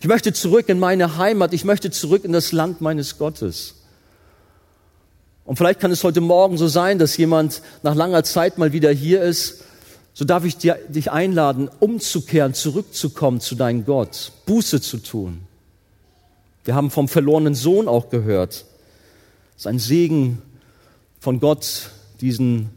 Ich 0.00 0.08
möchte 0.08 0.32
zurück 0.32 0.68
in 0.68 0.78
meine 0.78 1.16
Heimat. 1.16 1.52
Ich 1.52 1.64
möchte 1.64 1.90
zurück 1.90 2.24
in 2.24 2.32
das 2.32 2.52
Land 2.52 2.80
meines 2.80 3.18
Gottes. 3.18 3.76
Und 5.44 5.56
vielleicht 5.56 5.80
kann 5.80 5.90
es 5.90 6.04
heute 6.04 6.20
Morgen 6.20 6.58
so 6.58 6.68
sein, 6.68 6.98
dass 6.98 7.16
jemand 7.16 7.62
nach 7.82 7.94
langer 7.94 8.24
Zeit 8.24 8.56
mal 8.56 8.72
wieder 8.72 8.90
hier 8.90 9.22
ist. 9.22 9.64
So 10.12 10.24
darf 10.24 10.44
ich 10.44 10.56
dir, 10.56 10.78
dich 10.88 11.10
einladen, 11.10 11.70
umzukehren, 11.80 12.54
zurückzukommen 12.54 13.40
zu 13.40 13.54
deinem 13.54 13.84
Gott, 13.84 14.32
Buße 14.46 14.80
zu 14.80 14.98
tun. 14.98 15.40
Wir 16.64 16.74
haben 16.74 16.90
vom 16.90 17.08
verlorenen 17.08 17.54
Sohn 17.54 17.88
auch 17.88 18.10
gehört. 18.10 18.64
Es 19.56 19.62
ist 19.62 19.66
ein 19.66 19.78
Segen 19.78 20.42
von 21.20 21.40
Gott, 21.40 21.90
diesen 22.20 22.70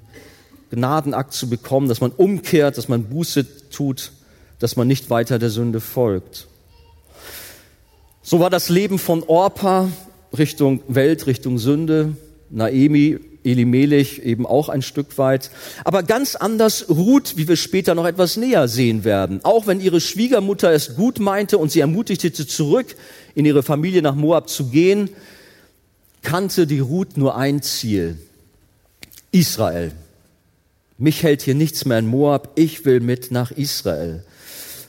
Gnadenakt 0.69 1.33
zu 1.33 1.49
bekommen, 1.49 1.87
dass 1.87 2.01
man 2.01 2.11
umkehrt, 2.11 2.77
dass 2.77 2.87
man 2.87 3.03
Buße 3.03 3.69
tut, 3.69 4.11
dass 4.59 4.75
man 4.75 4.87
nicht 4.87 5.09
weiter 5.09 5.39
der 5.39 5.49
Sünde 5.49 5.81
folgt. 5.81 6.47
So 8.21 8.39
war 8.39 8.49
das 8.49 8.69
Leben 8.69 8.99
von 8.99 9.23
Orpa 9.23 9.89
Richtung 10.37 10.81
Welt, 10.87 11.27
Richtung 11.27 11.59
Sünde, 11.59 12.15
Naemi, 12.49 13.19
Elimelech 13.43 14.19
eben 14.19 14.45
auch 14.45 14.69
ein 14.69 14.81
Stück 14.81 15.17
weit. 15.17 15.51
Aber 15.83 16.03
ganz 16.03 16.35
anders 16.35 16.89
Ruth, 16.89 17.37
wie 17.37 17.47
wir 17.47 17.55
später 17.55 17.95
noch 17.95 18.05
etwas 18.05 18.37
näher 18.37 18.67
sehen 18.67 19.03
werden. 19.03 19.39
Auch 19.43 19.67
wenn 19.67 19.81
ihre 19.81 20.01
Schwiegermutter 20.01 20.71
es 20.71 20.95
gut 20.95 21.19
meinte 21.19 21.57
und 21.57 21.71
sie 21.71 21.79
ermutigte, 21.81 22.31
zurück 22.33 22.95
in 23.35 23.45
ihre 23.45 23.63
Familie 23.63 24.01
nach 24.01 24.15
Moab 24.15 24.49
zu 24.49 24.67
gehen, 24.69 25.09
kannte 26.21 26.67
die 26.67 26.79
Ruth 26.79 27.17
nur 27.17 27.35
ein 27.35 27.61
Ziel. 27.61 28.17
Israel. 29.31 29.91
Mich 30.97 31.23
hält 31.23 31.41
hier 31.41 31.55
nichts 31.55 31.85
mehr 31.85 31.99
in 31.99 32.07
Moab, 32.07 32.51
ich 32.55 32.85
will 32.85 32.99
mit 32.99 33.31
nach 33.31 33.51
Israel. 33.51 34.23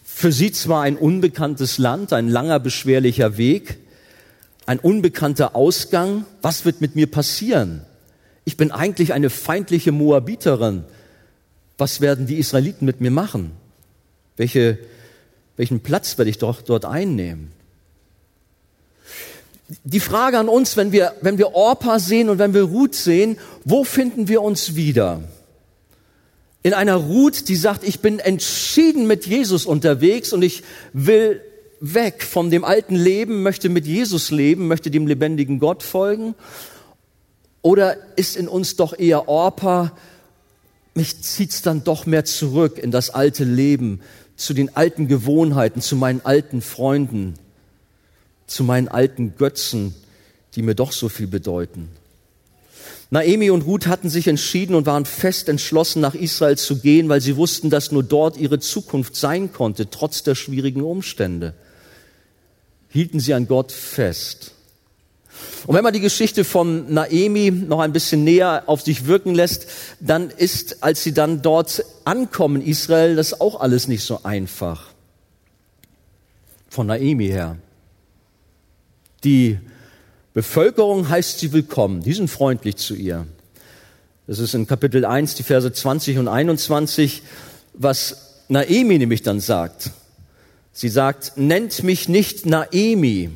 Für 0.05 0.31
sie 0.31 0.53
zwar 0.53 0.83
ein 0.83 0.97
unbekanntes 0.97 1.79
Land, 1.79 2.13
ein 2.13 2.29
langer, 2.29 2.61
beschwerlicher 2.61 3.37
Weg, 3.37 3.79
ein 4.67 4.79
unbekannter 4.79 5.57
Ausgang. 5.57 6.25
Was 6.41 6.65
wird 6.65 6.81
mit 6.81 6.95
mir 6.95 7.11
passieren? 7.11 7.83
Ich 8.45 8.57
bin 8.57 8.71
eigentlich 8.71 9.13
eine 9.13 9.31
feindliche 9.31 9.93
Moabiterin. 9.93 10.85
Was 11.79 12.01
werden 12.01 12.27
die 12.27 12.39
Israeliten 12.39 12.85
mit 12.85 13.01
mir 13.01 13.11
machen? 13.11 13.53
Welche, 14.37 14.79
welchen 15.57 15.81
Platz 15.81 16.19
werde 16.19 16.31
ich 16.31 16.39
doch 16.39 16.63
dort 16.63 16.85
einnehmen? 16.85 17.53
Die 19.83 20.01
Frage 20.01 20.39
an 20.39 20.49
uns, 20.49 20.77
wenn 20.77 20.93
wir, 20.93 21.15
wenn 21.23 21.39
wir 21.39 21.55
Orpa 21.55 21.99
sehen 21.99 22.29
und 22.29 22.39
wenn 22.39 22.53
wir 22.53 22.65
Ruth 22.65 22.95
sehen, 22.95 23.39
wo 23.65 23.83
finden 23.83 24.29
wir 24.29 24.43
uns 24.43 24.75
wieder? 24.75 25.23
in 26.65 26.73
einer 26.73 26.97
Ruth, 26.97 27.49
die 27.49 27.57
sagt, 27.57 27.85
ich 27.85 28.01
bin 28.01 28.19
entschieden 28.19 29.07
mit 29.07 29.27
Jesus 29.27 29.67
unterwegs 29.67 30.33
und 30.33 30.43
ich 30.43 30.63
will 30.95 31.43
weg 31.81 32.23
von 32.23 32.51
dem 32.51 32.65
alten 32.65 32.95
Leben, 32.95 33.43
möchte 33.43 33.69
mit 33.69 33.87
Jesus 33.87 34.31
leben, 34.31 34.67
möchte 34.67 34.91
dem 34.91 35.07
lebendigen 35.07 35.59
Gott 35.59 35.83
folgen? 35.83 36.35
Oder 37.65 37.97
ist 38.17 38.37
in 38.37 38.47
uns 38.47 38.77
doch 38.77 38.93
eher 38.99 39.27
Orpa, 39.27 39.97
mich 40.93 41.23
zieht's 41.23 41.63
dann 41.63 41.83
doch 41.83 42.05
mehr 42.05 42.27
zurück 42.27 42.79
in 42.79 42.91
das 42.91 43.09
alte 43.09 43.45
Leben, 43.45 44.03
zu 44.37 44.53
den 44.53 44.77
alten 44.77 45.09
Gewohnheiten, 45.09 45.81
zu 45.81 45.97
meinen 45.97 46.21
alten 46.27 46.61
Freunden, 46.61 47.37
zu 48.47 48.65
meinen 48.65 48.89
alten 48.89 49.37
Götzen, 49.39 49.95
die 50.55 50.61
mir 50.61 50.75
doch 50.75 50.93
so 50.93 51.09
viel 51.09 51.27
bedeuten? 51.27 51.89
Naemi 53.09 53.49
und 53.49 53.63
Ruth 53.63 53.87
hatten 53.87 54.11
sich 54.11 54.29
entschieden 54.29 54.75
und 54.75 54.85
waren 54.85 55.07
fest 55.07 55.49
entschlossen, 55.49 56.03
nach 56.03 56.15
Israel 56.15 56.59
zu 56.59 56.81
gehen, 56.81 57.09
weil 57.09 57.23
sie 57.23 57.39
wussten, 57.39 57.71
dass 57.71 57.93
nur 57.93 58.03
dort 58.03 58.37
ihre 58.37 58.59
Zukunft 58.59 59.17
sein 59.17 59.55
konnte, 59.55 59.89
trotz 59.89 60.23
der 60.23 60.35
schwierigen 60.35 60.83
Umstände. 60.83 61.55
Hielten 62.91 63.21
sie 63.21 63.33
an 63.33 63.49
Gott 63.49 63.73
fest. 63.73 64.54
Und 65.67 65.75
wenn 65.75 65.85
man 65.85 65.93
die 65.93 66.01
Geschichte 66.01 66.45
von 66.45 66.93
Naemi 66.93 67.51
noch 67.51 67.81
ein 67.81 67.93
bisschen 67.93 68.25
näher 68.25 68.65
auf 68.67 68.83
sich 68.83 69.07
wirken 69.07 69.35
lässt, 69.35 69.67
dann 70.01 70.31
ist, 70.31 70.83
als 70.83 71.03
sie 71.03 71.13
dann 71.13 71.43
dort 71.43 71.85
ankommen, 72.05 72.63
Israel, 72.63 73.17
das 73.17 73.41
auch 73.41 73.61
alles 73.61 73.89
nicht 73.89 74.05
so 74.05 74.23
einfach. 74.25 74.89
Von 76.69 76.89
Naemi 76.89 77.29
her. 77.29 77.57
Die 79.23 79.59
Bevölkerung 80.35 81.09
heißt 81.09 81.39
sie 81.39 81.53
willkommen, 81.53 82.03
die 82.03 82.13
sind 82.13 82.29
freundlich 82.29 82.77
zu 82.77 82.95
ihr. 82.95 83.27
Das 84.27 84.39
ist 84.39 84.55
in 84.55 84.67
Kapitel 84.67 85.05
1, 85.05 85.35
die 85.35 85.43
Verse 85.43 85.73
20 85.73 86.19
und 86.19 86.29
21, 86.29 87.23
was 87.75 88.43
Naemi 88.49 88.99
nämlich 88.99 89.23
dann 89.23 89.41
sagt. 89.41 89.91
Sie 90.73 90.89
sagt, 90.89 91.37
nennt 91.37 91.83
mich 91.83 92.09
nicht 92.09 92.47
Naemi, 92.47 93.31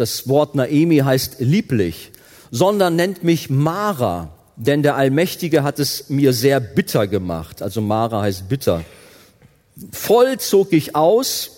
das 0.00 0.28
Wort 0.28 0.54
Naemi 0.54 0.98
heißt 0.98 1.36
lieblich, 1.40 2.12
sondern 2.50 2.96
nennt 2.96 3.24
mich 3.24 3.50
Mara, 3.50 4.30
denn 4.56 4.82
der 4.82 4.96
Allmächtige 4.96 5.62
hat 5.62 5.78
es 5.78 6.08
mir 6.08 6.32
sehr 6.32 6.60
bitter 6.60 7.06
gemacht. 7.06 7.62
Also 7.62 7.80
Mara 7.80 8.22
heißt 8.22 8.48
bitter. 8.48 8.84
Voll 9.92 10.38
zog 10.38 10.72
ich 10.72 10.96
aus, 10.96 11.50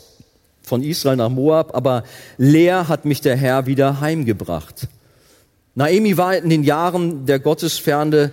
von 0.62 0.82
Israel 0.82 1.16
nach 1.16 1.30
Moab, 1.30 1.74
aber 1.74 2.04
leer 2.36 2.88
hat 2.88 3.04
mich 3.04 3.20
der 3.20 3.36
Herr 3.36 3.66
wieder 3.66 4.00
heimgebracht. 4.00 4.86
Naemi 5.74 6.16
war 6.16 6.36
in 6.36 6.50
den 6.50 6.62
Jahren 6.62 7.26
der 7.26 7.38
Gottesferne 7.38 8.32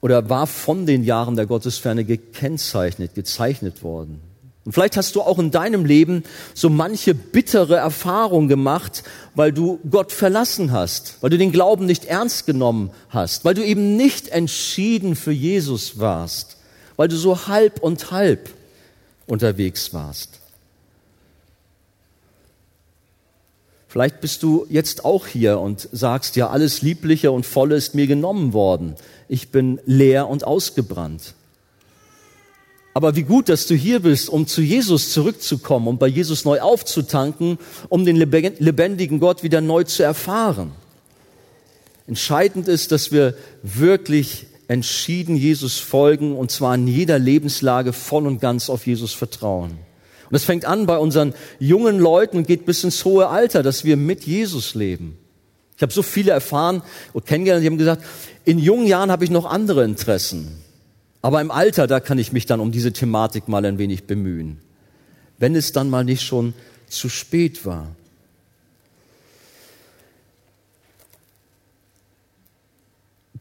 oder 0.00 0.28
war 0.28 0.46
von 0.46 0.86
den 0.86 1.02
Jahren 1.02 1.34
der 1.34 1.46
Gottesferne 1.46 2.04
gekennzeichnet, 2.04 3.14
gezeichnet 3.14 3.82
worden. 3.82 4.20
Und 4.66 4.72
vielleicht 4.72 4.96
hast 4.96 5.14
du 5.14 5.22
auch 5.22 5.38
in 5.38 5.52
deinem 5.52 5.84
Leben 5.84 6.24
so 6.52 6.68
manche 6.68 7.14
bittere 7.14 7.76
Erfahrung 7.76 8.48
gemacht, 8.48 9.04
weil 9.36 9.52
du 9.52 9.78
Gott 9.88 10.10
verlassen 10.10 10.72
hast, 10.72 11.18
weil 11.20 11.30
du 11.30 11.38
den 11.38 11.52
Glauben 11.52 11.86
nicht 11.86 12.06
ernst 12.06 12.46
genommen 12.46 12.90
hast, 13.08 13.44
weil 13.44 13.54
du 13.54 13.64
eben 13.64 13.96
nicht 13.96 14.28
entschieden 14.28 15.14
für 15.14 15.30
Jesus 15.30 16.00
warst, 16.00 16.56
weil 16.96 17.06
du 17.06 17.16
so 17.16 17.46
halb 17.46 17.80
und 17.80 18.10
halb 18.10 18.50
unterwegs 19.28 19.94
warst. 19.94 20.40
Vielleicht 23.86 24.20
bist 24.20 24.42
du 24.42 24.66
jetzt 24.68 25.04
auch 25.04 25.28
hier 25.28 25.60
und 25.60 25.88
sagst, 25.92 26.34
ja, 26.34 26.50
alles 26.50 26.82
Liebliche 26.82 27.30
und 27.30 27.46
Volle 27.46 27.76
ist 27.76 27.94
mir 27.94 28.08
genommen 28.08 28.52
worden. 28.52 28.96
Ich 29.28 29.50
bin 29.50 29.80
leer 29.86 30.28
und 30.28 30.44
ausgebrannt. 30.44 31.34
Aber 32.96 33.14
wie 33.14 33.24
gut, 33.24 33.50
dass 33.50 33.66
du 33.66 33.74
hier 33.74 34.00
bist, 34.00 34.30
um 34.30 34.46
zu 34.46 34.62
Jesus 34.62 35.12
zurückzukommen, 35.12 35.86
um 35.86 35.98
bei 35.98 36.06
Jesus 36.06 36.46
neu 36.46 36.62
aufzutanken, 36.62 37.58
um 37.90 38.06
den 38.06 38.16
lebendigen 38.16 39.20
Gott 39.20 39.42
wieder 39.42 39.60
neu 39.60 39.84
zu 39.84 40.02
erfahren. 40.02 40.72
Entscheidend 42.06 42.68
ist, 42.68 42.92
dass 42.92 43.12
wir 43.12 43.34
wirklich 43.62 44.46
entschieden 44.66 45.36
Jesus 45.36 45.76
folgen 45.76 46.38
und 46.38 46.50
zwar 46.50 46.74
in 46.74 46.88
jeder 46.88 47.18
Lebenslage 47.18 47.92
voll 47.92 48.26
und 48.26 48.40
ganz 48.40 48.70
auf 48.70 48.86
Jesus 48.86 49.12
vertrauen. 49.12 49.72
Und 50.30 50.34
es 50.34 50.44
fängt 50.44 50.64
an 50.64 50.86
bei 50.86 50.96
unseren 50.96 51.34
jungen 51.58 51.98
Leuten 51.98 52.38
und 52.38 52.46
geht 52.46 52.64
bis 52.64 52.82
ins 52.82 53.04
hohe 53.04 53.28
Alter, 53.28 53.62
dass 53.62 53.84
wir 53.84 53.98
mit 53.98 54.24
Jesus 54.24 54.74
leben. 54.74 55.18
Ich 55.76 55.82
habe 55.82 55.92
so 55.92 56.02
viele 56.02 56.30
erfahren 56.30 56.80
und 57.12 57.26
kennengelernt, 57.26 57.62
die 57.62 57.68
haben 57.68 57.76
gesagt, 57.76 58.02
in 58.46 58.58
jungen 58.58 58.86
Jahren 58.86 59.10
habe 59.10 59.22
ich 59.22 59.30
noch 59.30 59.44
andere 59.44 59.84
Interessen. 59.84 60.62
Aber 61.22 61.40
im 61.40 61.50
Alter, 61.50 61.86
da 61.86 62.00
kann 62.00 62.18
ich 62.18 62.32
mich 62.32 62.46
dann 62.46 62.60
um 62.60 62.72
diese 62.72 62.92
Thematik 62.92 63.48
mal 63.48 63.64
ein 63.64 63.78
wenig 63.78 64.04
bemühen. 64.04 64.58
Wenn 65.38 65.54
es 65.54 65.72
dann 65.72 65.90
mal 65.90 66.04
nicht 66.04 66.22
schon 66.22 66.54
zu 66.88 67.08
spät 67.08 67.66
war. 67.66 67.88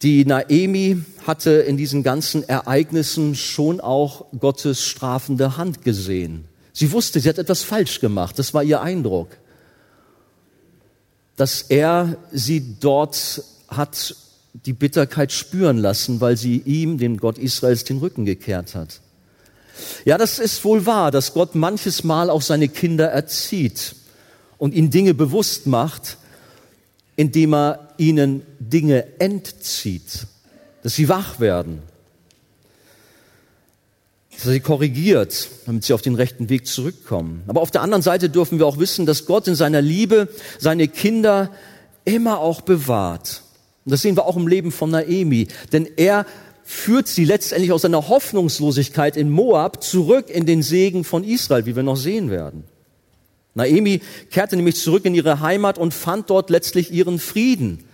Die 0.01 0.25
Naemi 0.25 1.01
hatte 1.25 1.51
in 1.51 1.77
diesen 1.77 2.03
ganzen 2.03 2.47
Ereignissen 2.47 3.35
schon 3.35 3.79
auch 3.79 4.25
Gottes 4.37 4.83
strafende 4.83 5.57
Hand 5.57 5.83
gesehen. 5.83 6.45
Sie 6.73 6.91
wusste, 6.91 7.19
sie 7.19 7.29
hat 7.29 7.37
etwas 7.37 7.63
falsch 7.63 8.01
gemacht. 8.01 8.37
Das 8.37 8.53
war 8.53 8.61
ihr 8.61 8.81
Eindruck. 8.81 9.29
Dass 11.37 11.61
er 11.61 12.17
sie 12.31 12.75
dort 12.79 13.43
hat 13.69 14.15
die 14.63 14.73
Bitterkeit 14.73 15.31
spüren 15.31 15.77
lassen, 15.77 16.21
weil 16.21 16.37
sie 16.37 16.59
ihm, 16.59 16.97
dem 16.97 17.17
Gott 17.17 17.37
Israels, 17.37 17.83
den 17.83 17.97
Rücken 17.97 18.25
gekehrt 18.25 18.75
hat. 18.75 19.01
Ja, 20.05 20.17
das 20.17 20.39
ist 20.39 20.63
wohl 20.63 20.85
wahr, 20.85 21.11
dass 21.11 21.33
Gott 21.33 21.55
manches 21.55 22.03
Mal 22.03 22.29
auch 22.29 22.41
seine 22.41 22.69
Kinder 22.69 23.07
erzieht 23.07 23.95
und 24.57 24.73
ihnen 24.73 24.89
Dinge 24.89 25.13
bewusst 25.13 25.67
macht, 25.67 26.17
indem 27.17 27.53
er 27.53 27.93
ihnen 27.97 28.43
Dinge 28.59 29.19
entzieht, 29.19 30.27
dass 30.83 30.95
sie 30.95 31.09
wach 31.09 31.39
werden, 31.39 31.81
dass 34.31 34.45
er 34.45 34.53
sie 34.53 34.59
korrigiert, 34.61 35.49
damit 35.65 35.83
sie 35.83 35.93
auf 35.93 36.01
den 36.01 36.15
rechten 36.15 36.49
Weg 36.49 36.67
zurückkommen. 36.67 37.43
Aber 37.47 37.61
auf 37.61 37.71
der 37.71 37.81
anderen 37.81 38.01
Seite 38.01 38.29
dürfen 38.29 38.59
wir 38.59 38.67
auch 38.67 38.79
wissen, 38.79 39.05
dass 39.05 39.25
Gott 39.25 39.47
in 39.47 39.55
seiner 39.55 39.81
Liebe 39.81 40.29
seine 40.59 40.87
Kinder 40.87 41.51
immer 42.05 42.39
auch 42.39 42.61
bewahrt. 42.61 43.41
Und 43.85 43.91
das 43.91 44.01
sehen 44.01 44.17
wir 44.17 44.25
auch 44.25 44.35
im 44.35 44.47
Leben 44.47 44.71
von 44.71 44.89
Naemi. 44.89 45.47
Denn 45.71 45.87
er 45.95 46.25
führt 46.63 47.07
sie 47.07 47.25
letztendlich 47.25 47.71
aus 47.71 47.85
einer 47.85 48.07
Hoffnungslosigkeit 48.09 49.15
in 49.15 49.29
Moab 49.29 49.83
zurück 49.83 50.29
in 50.29 50.47
den 50.47 50.63
Segen 50.63 51.03
von 51.03 51.23
Israel, 51.23 51.67
wie 51.67 51.75
wir 51.75 51.83
noch 51.83 51.95
sehen 51.95 52.31
werden. 52.31 52.63
Naemi 53.53 54.01
kehrte 54.31 54.55
nämlich 54.55 54.75
zurück 54.75 55.05
in 55.05 55.13
ihre 55.13 55.39
Heimat 55.39 55.77
und 55.77 55.93
fand 55.93 56.29
dort 56.29 56.49
letztlich 56.49 56.91
ihren 56.91 57.19
Frieden. 57.19 57.85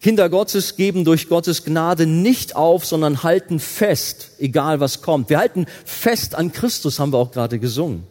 Kinder 0.00 0.28
Gottes 0.30 0.76
geben 0.76 1.04
durch 1.04 1.28
Gottes 1.28 1.64
Gnade 1.64 2.06
nicht 2.06 2.56
auf, 2.56 2.86
sondern 2.86 3.22
halten 3.22 3.60
fest, 3.60 4.30
egal 4.38 4.80
was 4.80 5.02
kommt. 5.02 5.28
Wir 5.28 5.38
halten 5.38 5.66
fest 5.84 6.34
an 6.34 6.52
Christus, 6.52 6.98
haben 6.98 7.12
wir 7.12 7.18
auch 7.18 7.32
gerade 7.32 7.58
gesungen. 7.58 8.04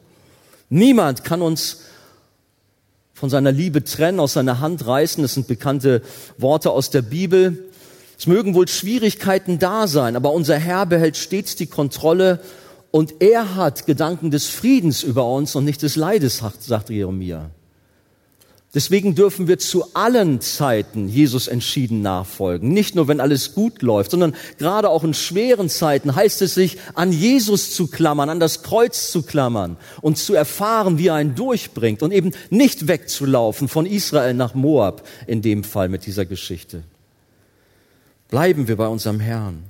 Niemand 0.70 1.24
kann 1.24 1.42
uns 1.42 1.82
von 3.18 3.32
seiner 3.32 3.52
Liebe 3.52 3.84
trennen, 3.84 4.20
aus 4.20 4.34
seiner 4.34 4.60
Hand 4.60 4.86
reißen. 4.86 5.24
Das 5.24 5.34
sind 5.34 5.48
bekannte 5.48 6.04
Worte 6.38 6.70
aus 6.70 6.92
der 6.92 7.02
Bibel. 7.02 7.66
Es 8.18 8.28
mögen 8.28 8.54
wohl 8.54 8.68
Schwierigkeiten 8.68 9.58
da 9.58 9.88
sein, 9.88 10.16
aber 10.16 10.32
unser 10.34 10.58
Herr 10.58 10.86
behält 10.86 11.18
stets 11.18 11.56
die 11.56 11.66
Kontrolle 11.66 12.40
und 12.92 13.16
er 13.20 13.56
hat 13.56 13.88
Gedanken 13.88 14.30
des 14.30 14.48
Friedens 14.48 15.02
über 15.02 15.28
uns 15.28 15.56
und 15.56 15.66
nicht 15.66 15.82
des 15.82 15.96
Leides, 15.96 16.44
sagt 16.60 16.90
Jeremia. 16.90 17.50
Deswegen 18.78 19.16
dürfen 19.16 19.48
wir 19.48 19.58
zu 19.58 19.96
allen 19.96 20.40
Zeiten 20.40 21.08
Jesus 21.08 21.48
entschieden 21.48 22.04
nachfolgen. 22.04 22.70
Nicht 22.70 22.94
nur, 22.94 23.08
wenn 23.08 23.20
alles 23.20 23.56
gut 23.56 23.82
läuft, 23.82 24.12
sondern 24.12 24.36
gerade 24.60 24.90
auch 24.90 25.04
in 25.04 25.16
schweren 25.16 25.68
Zeiten 25.68 26.14
heißt 26.14 26.44
es 26.44 26.54
sich, 26.54 26.78
an 26.94 27.12
Jesus 27.12 27.74
zu 27.74 27.88
klammern, 27.88 28.30
an 28.30 28.40
das 28.40 28.62
Kreuz 28.62 29.12
zu 29.12 29.24
klammern 29.24 29.78
und 30.02 30.20
zu 30.20 30.36
erfahren, 30.36 31.00
wie 31.00 31.08
er 31.08 31.16
einen 31.16 31.34
durchbringt 31.34 32.04
und 32.04 32.12
eben 32.12 32.34
nicht 32.52 32.88
wegzulaufen 32.88 33.68
von 33.68 33.88
Israel 33.88 34.36
nach 34.36 34.54
Moab, 34.54 35.08
in 35.26 35.42
dem 35.42 35.64
Fall 35.64 35.90
mit 35.90 36.06
dieser 36.06 36.28
Geschichte. 36.28 36.84
Bleiben 38.30 38.68
wir 38.68 38.76
bei 38.76 38.88
unserem 38.88 39.20
Herrn. 39.20 39.64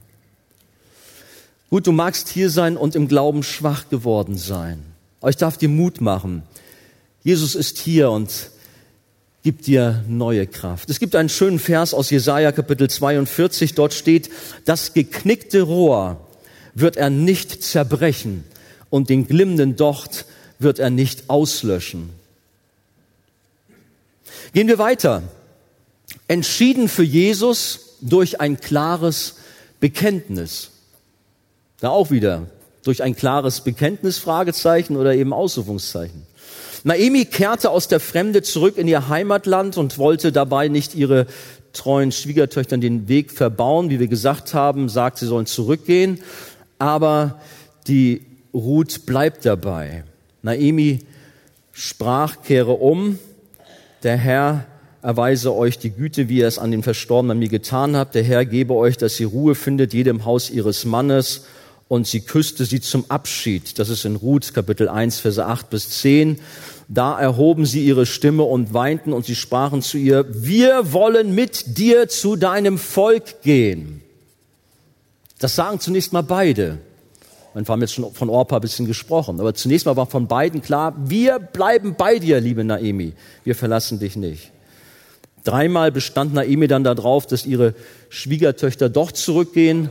Gut, 1.69 1.87
du 1.87 1.93
magst 1.93 2.27
hier 2.27 2.49
sein 2.49 2.75
und 2.75 2.93
im 2.93 3.07
Glauben 3.07 3.43
schwach 3.43 3.87
geworden 3.87 4.35
sein. 4.35 4.83
Ich 5.25 5.37
darf 5.37 5.57
dir 5.57 5.69
Mut 5.69 6.01
machen. 6.01 6.43
Jesus 7.23 7.55
ist 7.55 7.77
hier 7.77 8.11
und 8.11 8.51
gibt 9.47 9.67
dir 9.67 10.03
neue 10.09 10.45
Kraft. 10.45 10.89
Es 10.89 10.99
gibt 10.99 11.15
einen 11.15 11.29
schönen 11.29 11.57
Vers 11.57 11.93
aus 11.93 12.09
Jesaja 12.09 12.51
Kapitel 12.51 12.89
42. 12.89 13.75
Dort 13.75 13.93
steht, 13.93 14.29
das 14.65 14.93
geknickte 14.93 15.61
Rohr 15.61 16.19
wird 16.73 16.97
er 16.97 17.09
nicht 17.09 17.63
zerbrechen 17.63 18.43
und 18.89 19.07
den 19.07 19.25
glimmenden 19.25 19.77
Docht 19.77 20.25
wird 20.59 20.79
er 20.79 20.89
nicht 20.89 21.29
auslöschen. 21.29 22.09
Gehen 24.51 24.67
wir 24.67 24.79
weiter. 24.79 25.23
Entschieden 26.27 26.89
für 26.89 27.03
Jesus 27.03 27.95
durch 28.01 28.41
ein 28.41 28.59
klares 28.59 29.35
Bekenntnis. 29.79 30.71
Da 31.79 31.87
auch 31.87 32.11
wieder 32.11 32.47
durch 32.83 33.01
ein 33.01 33.15
klares 33.15 33.61
Bekenntnis, 33.61 34.17
Fragezeichen 34.17 34.97
oder 34.97 35.15
eben 35.15 35.31
Ausrufungszeichen. 35.31 36.23
Naemi 36.87 37.25
kehrte 37.25 37.69
aus 37.69 37.89
der 37.89 37.99
Fremde 37.99 38.43
zurück 38.43 38.77
in 38.77 38.87
ihr 38.87 39.09
Heimatland 39.09 39.75
und 39.75 39.97
wollte 39.97 40.31
dabei 40.31 40.69
nicht 40.69 40.95
ihre 40.95 41.27
treuen 41.73 42.13
Schwiegertöchtern 42.13 42.79
den 42.79 43.09
Weg 43.09 43.33
verbauen. 43.33 43.89
Wie 43.89 43.99
wir 43.99 44.07
gesagt 44.07 44.53
haben, 44.53 44.87
sagt, 44.87 45.17
sie 45.17 45.25
sollen 45.25 45.47
zurückgehen. 45.47 46.21
Aber 46.79 47.41
die 47.87 48.25
Ruth 48.53 49.05
bleibt 49.05 49.45
dabei. 49.45 50.05
Naemi 50.43 51.01
sprach, 51.73 52.41
kehre 52.41 52.71
um. 52.71 53.19
Der 54.03 54.15
Herr 54.15 54.65
erweise 55.01 55.53
euch 55.53 55.77
die 55.77 55.91
Güte, 55.91 56.29
wie 56.29 56.37
ihr 56.37 56.47
es 56.47 56.57
an 56.57 56.71
den 56.71 56.83
Verstorbenen 56.83 57.31
an 57.31 57.39
mir 57.39 57.49
getan 57.49 57.97
habt. 57.97 58.15
Der 58.15 58.23
Herr 58.23 58.45
gebe 58.45 58.73
euch, 58.75 58.95
dass 58.95 59.19
ihr 59.19 59.27
Ruhe 59.27 59.55
findet, 59.55 59.93
jedem 59.93 60.23
Haus 60.23 60.49
ihres 60.49 60.85
Mannes. 60.85 61.47
Und 61.89 62.07
sie 62.07 62.21
küsste 62.21 62.63
sie 62.63 62.79
zum 62.79 63.05
Abschied. 63.09 63.77
Das 63.77 63.89
ist 63.89 64.05
in 64.05 64.15
Ruth 64.15 64.53
Kapitel 64.53 64.87
1, 64.87 65.19
Verse 65.19 65.45
8 65.45 65.69
bis 65.69 65.89
10. 66.01 66.39
Da 66.89 67.19
erhoben 67.19 67.65
sie 67.65 67.85
ihre 67.85 68.05
Stimme 68.05 68.43
und 68.43 68.73
weinten 68.73 69.11
und 69.11 69.25
sie 69.25 69.35
sprachen 69.35 69.81
zu 69.81 69.97
ihr, 69.97 70.25
wir 70.29 70.93
wollen 70.93 71.35
mit 71.35 71.77
dir 71.77 72.07
zu 72.07 72.37
deinem 72.37 72.77
Volk 72.77 73.41
gehen. 73.41 74.01
Das 75.39 75.55
sagen 75.55 75.79
zunächst 75.79 76.13
mal 76.13 76.23
beide. 76.23 76.79
Wir 77.53 77.65
haben 77.65 77.81
jetzt 77.81 77.93
schon 77.93 78.13
von 78.13 78.29
Orpa 78.29 78.57
ein 78.57 78.61
bisschen 78.61 78.85
gesprochen, 78.85 79.39
aber 79.39 79.53
zunächst 79.53 79.85
mal 79.85 79.95
war 79.95 80.05
von 80.05 80.27
beiden 80.27 80.61
klar, 80.61 80.93
wir 80.97 81.39
bleiben 81.39 81.95
bei 81.97 82.19
dir, 82.19 82.39
liebe 82.39 82.63
Naemi. 82.63 83.13
Wir 83.43 83.55
verlassen 83.55 83.99
dich 83.99 84.15
nicht. 84.15 84.51
Dreimal 85.43 85.91
bestand 85.91 86.33
Naemi 86.33 86.67
dann 86.67 86.83
darauf, 86.83 87.25
dass 87.25 87.45
ihre 87.45 87.73
Schwiegertöchter 88.09 88.89
doch 88.89 89.11
zurückgehen. 89.11 89.89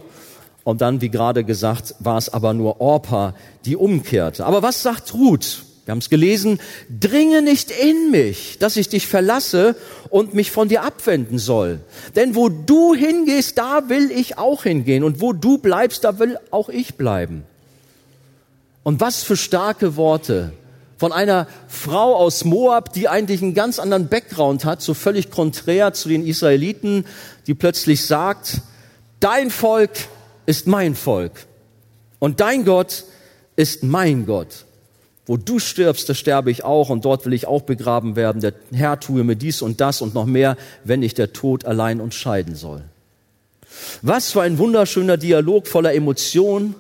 Und 0.65 0.81
dann, 0.81 1.01
wie 1.01 1.11
gerade 1.11 1.45
gesagt, 1.45 1.95
war 1.99 2.19
es 2.19 2.29
aber 2.29 2.55
nur 2.55 2.81
Orpa, 2.81 3.35
die 3.65 3.77
umkehrte. 3.77 4.47
Aber 4.47 4.63
was 4.63 4.83
sagt 4.83 5.15
Ruth? 5.15 5.66
Wir 5.87 5.93
haben 5.93 6.01
es 6.01 6.11
gelesen, 6.11 6.59
dringe 6.91 7.43
nicht 7.43 7.71
in 7.71 8.11
mich, 8.11 8.59
dass 8.59 8.77
ich 8.77 8.89
dich 8.89 9.07
verlasse 9.07 9.77
und 10.11 10.35
mich 10.35 10.51
von 10.51 10.69
dir 10.69 10.83
abwenden 10.83 11.39
soll. 11.39 11.79
Denn 12.17 12.35
wo 12.35 12.49
du 12.49 12.93
hingehst, 12.93 13.57
da 13.57 13.89
will 13.89 14.11
ich 14.11 14.37
auch 14.37 14.65
hingehen. 14.65 15.05
Und 15.05 15.21
wo 15.21 15.33
du 15.33 15.59
bleibst, 15.59 16.03
da 16.03 16.19
will 16.19 16.39
auch 16.51 16.69
ich 16.69 16.97
bleiben. 16.97 17.45
Und 18.83 19.01
was 19.01 19.23
für 19.23 19.37
starke 19.37 19.95
Worte 19.95 20.53
von 20.99 21.13
einer 21.13 21.47
Frau 21.69 22.17
aus 22.17 22.45
Moab, 22.45 22.93
die 22.93 23.09
eigentlich 23.09 23.41
einen 23.41 23.55
ganz 23.55 23.79
anderen 23.79 24.09
Background 24.09 24.65
hat, 24.65 24.83
so 24.83 24.93
völlig 24.93 25.31
konträr 25.31 25.93
zu 25.93 26.09
den 26.09 26.27
Israeliten, 26.27 27.05
die 27.47 27.55
plötzlich 27.55 28.05
sagt, 28.05 28.61
dein 29.21 29.51
Volk 29.51 29.93
ist 30.47 30.67
mein 30.67 30.97
Volk 30.97 31.47
und 32.19 32.41
dein 32.41 32.65
Gott 32.65 33.05
ist 33.55 33.85
mein 33.85 34.27
Gott. 34.27 34.66
Wo 35.27 35.37
du 35.37 35.59
stirbst, 35.59 36.09
da 36.09 36.15
sterbe 36.15 36.53
ich 36.53 36.63
auch 36.65 36.89
und 36.89 37.05
dort 37.05 37.27
will 37.27 37.33
ich 37.33 37.47
auch 37.47 37.63
begraben 37.63 38.15
werden. 38.15 38.41
Der 38.41 38.55
Herr 38.73 39.01
tue 39.01 39.25
mir 39.25 39.35
dies 39.35 39.61
und 39.61 39.81
das 39.81 40.01
und 40.01 40.15
noch 40.15 40.27
mehr, 40.27 40.57
wenn 40.85 41.03
ich 41.03 41.15
der 41.15 41.33
Tod 41.33 41.65
allein 41.65 42.01
uns 42.01 42.15
scheiden 42.15 42.55
soll. 42.55 42.85
Was 44.03 44.31
für 44.31 44.43
ein 44.43 44.59
wunderschöner 44.59 45.17
Dialog 45.17 45.67
voller 45.67 45.95
Emotionen. 45.95 46.77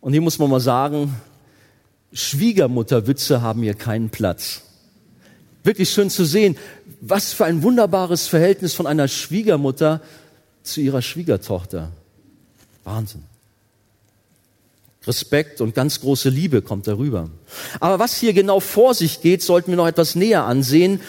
Und 0.00 0.12
hier 0.12 0.20
muss 0.20 0.38
man 0.38 0.50
mal 0.50 0.60
sagen, 0.60 1.16
Schwiegermutterwitze 2.12 3.40
haben 3.40 3.62
hier 3.62 3.74
keinen 3.74 4.10
Platz. 4.10 4.60
Wirklich 5.64 5.90
schön 5.90 6.10
zu 6.10 6.24
sehen, 6.24 6.58
was 7.00 7.32
für 7.32 7.46
ein 7.46 7.62
wunderbares 7.62 8.26
Verhältnis 8.26 8.74
von 8.74 8.86
einer 8.86 9.08
Schwiegermutter 9.08 10.02
zu 10.62 10.80
ihrer 10.80 11.00
Schwiegertochter. 11.00 11.92
Wahnsinn. 12.84 13.24
Respekt 15.06 15.60
und 15.60 15.74
ganz 15.74 16.00
große 16.00 16.28
Liebe 16.28 16.62
kommt 16.62 16.86
darüber. 16.86 17.28
Aber 17.80 17.98
was 17.98 18.16
hier 18.16 18.32
genau 18.32 18.60
vor 18.60 18.94
sich 18.94 19.20
geht, 19.20 19.42
sollten 19.42 19.72
wir 19.72 19.76
noch 19.76 19.86
etwas 19.86 20.14
näher 20.14 20.44
ansehen. 20.44 21.00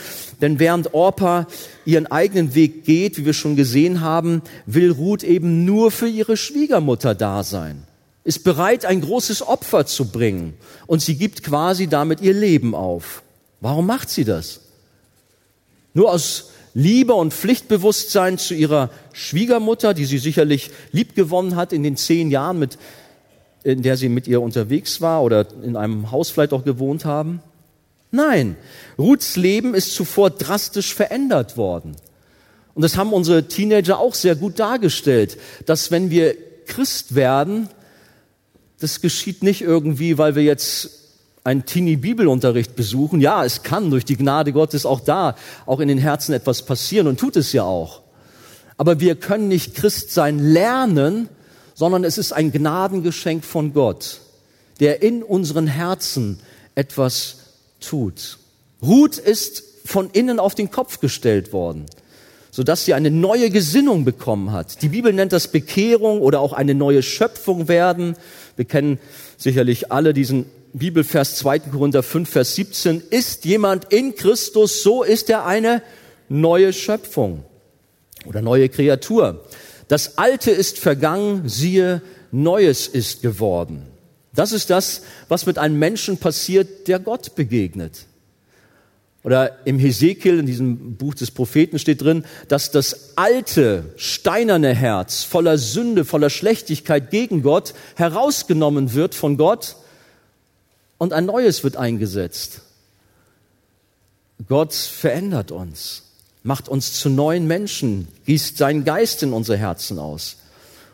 Denn 0.41 0.59
während 0.59 0.93
Orpa 0.93 1.47
ihren 1.85 2.07
eigenen 2.07 2.55
Weg 2.55 2.85
geht, 2.85 3.17
wie 3.17 3.25
wir 3.25 3.33
schon 3.33 3.55
gesehen 3.55 4.01
haben, 4.01 4.41
will 4.65 4.91
Ruth 4.91 5.23
eben 5.23 5.63
nur 5.63 5.91
für 5.91 6.07
ihre 6.07 6.37
Schwiegermutter 6.37 7.13
da 7.13 7.43
sein, 7.43 7.83
ist 8.23 8.43
bereit, 8.43 8.85
ein 8.85 9.01
großes 9.01 9.45
Opfer 9.47 9.85
zu 9.85 10.05
bringen 10.05 10.55
und 10.87 11.01
sie 11.01 11.15
gibt 11.15 11.43
quasi 11.43 11.87
damit 11.87 12.19
ihr 12.21 12.33
Leben 12.33 12.73
auf. 12.73 13.21
Warum 13.61 13.85
macht 13.85 14.09
sie 14.09 14.25
das? 14.25 14.61
Nur 15.93 16.11
aus 16.11 16.49
Liebe 16.73 17.13
und 17.13 17.33
Pflichtbewusstsein 17.33 18.39
zu 18.39 18.55
ihrer 18.55 18.89
Schwiegermutter, 19.13 19.93
die 19.93 20.05
sie 20.05 20.17
sicherlich 20.17 20.71
liebgewonnen 20.91 21.55
hat 21.55 21.71
in 21.71 21.83
den 21.83 21.95
zehn 21.95 22.31
Jahren, 22.31 22.57
mit, 22.57 22.79
in 23.63 23.81
der 23.81 23.97
sie 23.97 24.09
mit 24.09 24.27
ihr 24.27 24.41
unterwegs 24.41 25.01
war 25.01 25.23
oder 25.23 25.47
in 25.63 25.75
einem 25.75 26.11
Haus 26.11 26.29
vielleicht 26.29 26.53
auch 26.53 26.65
gewohnt 26.65 27.05
haben? 27.05 27.41
Nein, 28.11 28.55
Ruths 28.97 29.37
Leben 29.37 29.73
ist 29.73 29.95
zuvor 29.95 30.29
drastisch 30.29 30.93
verändert 30.93 31.57
worden. 31.57 31.95
Und 32.75 32.81
das 32.81 32.97
haben 32.97 33.13
unsere 33.13 33.47
Teenager 33.47 33.99
auch 33.99 34.13
sehr 34.13 34.35
gut 34.35 34.59
dargestellt, 34.59 35.37
dass 35.65 35.91
wenn 35.91 36.09
wir 36.09 36.35
Christ 36.65 37.15
werden, 37.15 37.69
das 38.79 39.01
geschieht 39.01 39.43
nicht 39.43 39.61
irgendwie, 39.61 40.17
weil 40.17 40.35
wir 40.35 40.43
jetzt 40.43 41.03
einen 41.43 41.65
Teenie-Bibelunterricht 41.65 42.75
besuchen. 42.75 43.19
Ja, 43.19 43.43
es 43.43 43.63
kann 43.63 43.89
durch 43.89 44.05
die 44.05 44.17
Gnade 44.17 44.53
Gottes 44.53 44.85
auch 44.85 45.01
da, 45.01 45.35
auch 45.65 45.79
in 45.79 45.87
den 45.87 45.97
Herzen 45.97 46.33
etwas 46.33 46.63
passieren 46.63 47.07
und 47.07 47.19
tut 47.19 47.35
es 47.35 47.51
ja 47.53 47.63
auch. 47.63 48.01
Aber 48.77 48.99
wir 48.99 49.15
können 49.15 49.47
nicht 49.47 49.75
Christ 49.75 50.11
sein 50.11 50.39
lernen, 50.39 51.29
sondern 51.73 52.03
es 52.03 52.17
ist 52.17 52.33
ein 52.33 52.51
Gnadengeschenk 52.51 53.43
von 53.43 53.73
Gott, 53.73 54.21
der 54.79 55.01
in 55.01 55.23
unseren 55.23 55.67
Herzen 55.67 56.39
etwas 56.75 57.37
tut. 57.79 58.37
Ruth 58.81 59.17
ist 59.17 59.63
von 59.85 60.09
innen 60.11 60.39
auf 60.39 60.55
den 60.55 60.71
Kopf 60.71 60.99
gestellt 60.99 61.53
worden, 61.53 61.85
sodass 62.51 62.85
sie 62.85 62.93
eine 62.93 63.11
neue 63.11 63.49
Gesinnung 63.49 64.05
bekommen 64.05 64.51
hat. 64.51 64.81
Die 64.81 64.89
Bibel 64.89 65.13
nennt 65.13 65.33
das 65.33 65.47
Bekehrung 65.47 66.21
oder 66.21 66.39
auch 66.39 66.53
eine 66.53 66.75
neue 66.75 67.03
Schöpfung 67.03 67.67
werden. 67.67 68.15
Wir 68.55 68.65
kennen 68.65 68.99
sicherlich 69.37 69.91
alle 69.91 70.13
diesen 70.13 70.45
Bibelvers 70.73 71.35
2. 71.35 71.59
Korinther 71.59 72.01
5, 72.01 72.29
Vers 72.29 72.55
17, 72.55 73.03
ist 73.09 73.45
jemand 73.45 73.93
in 73.93 74.15
Christus, 74.15 74.81
so 74.81 75.03
ist 75.03 75.29
er 75.29 75.45
eine 75.45 75.83
neue 76.29 76.73
Schöpfung 76.73 77.43
oder 78.25 78.41
neue 78.41 78.69
Kreatur. 78.69 79.45
Das 79.87 80.17
Alte 80.17 80.51
ist 80.51 80.79
vergangen, 80.79 81.47
siehe, 81.49 82.01
Neues 82.31 82.87
ist 82.87 83.21
geworden. 83.21 83.83
Das 84.33 84.51
ist 84.51 84.69
das, 84.69 85.03
was 85.27 85.45
mit 85.45 85.59
einem 85.59 85.77
Menschen 85.77 86.17
passiert, 86.17 86.87
der 86.87 86.99
Gott 86.99 87.35
begegnet. 87.35 88.07
Oder 89.23 89.65
im 89.65 89.79
Hesekiel, 89.79 90.39
in 90.39 90.45
diesem 90.45 90.95
Buch 90.95 91.13
des 91.13 91.31
Propheten 91.31 91.79
steht 91.79 92.01
drin, 92.01 92.25
dass 92.49 92.71
das 92.71 93.11
alte, 93.15 93.85
steinerne 93.95 94.73
Herz 94.73 95.23
voller 95.23 95.57
Sünde, 95.57 96.03
voller 96.03 96.29
Schlechtigkeit 96.29 97.09
gegen 97.09 97.41
Gott 97.41 97.73
herausgenommen 97.95 98.93
wird 98.93 99.15
von 99.15 99.37
Gott 99.37 99.77
und 100.97 101.13
ein 101.13 101.25
neues 101.25 101.63
wird 101.63 101.77
eingesetzt. 101.77 102.61
Gott 104.49 104.73
verändert 104.73 105.51
uns, 105.51 106.03
macht 106.43 106.67
uns 106.69 106.93
zu 106.93 107.09
neuen 107.09 107.47
Menschen, 107.47 108.07
gießt 108.25 108.57
seinen 108.57 108.83
Geist 108.83 109.23
in 109.23 109.33
unsere 109.33 109.57
Herzen 109.57 109.97
aus. 109.97 110.37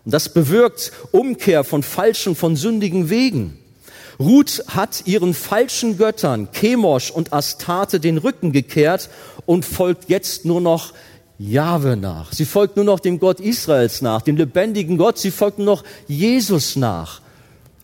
Und 0.06 0.14
das 0.14 0.30
bewirkt 0.30 0.92
Umkehr 1.12 1.64
von 1.64 1.84
falschen, 1.84 2.36
von 2.36 2.56
sündigen 2.56 3.10
Wegen. 3.10 3.58
Ruth 4.20 4.64
hat 4.68 5.04
ihren 5.06 5.34
falschen 5.34 5.98
Göttern, 5.98 6.50
Chemosh 6.52 7.10
und 7.10 7.34
Astarte, 7.34 8.00
den 8.00 8.18
Rücken 8.18 8.52
gekehrt 8.52 9.10
und 9.46 9.66
folgt 9.66 10.10
jetzt 10.10 10.46
nur 10.46 10.62
noch 10.62 10.94
Jahwe 11.40 11.96
nach. 11.96 12.34
Sie 12.34 12.46
folgt 12.46 12.76
nur 12.76 12.86
noch 12.86 13.00
dem 13.00 13.20
Gott 13.20 13.40
Israels 13.40 14.02
nach, 14.02 14.22
dem 14.22 14.36
lebendigen 14.36 14.98
Gott. 14.98 15.18
Sie 15.18 15.32
folgt 15.32 15.58
nur 15.58 15.68
noch 15.68 15.84
Jesus 16.08 16.76
nach. 16.76 17.22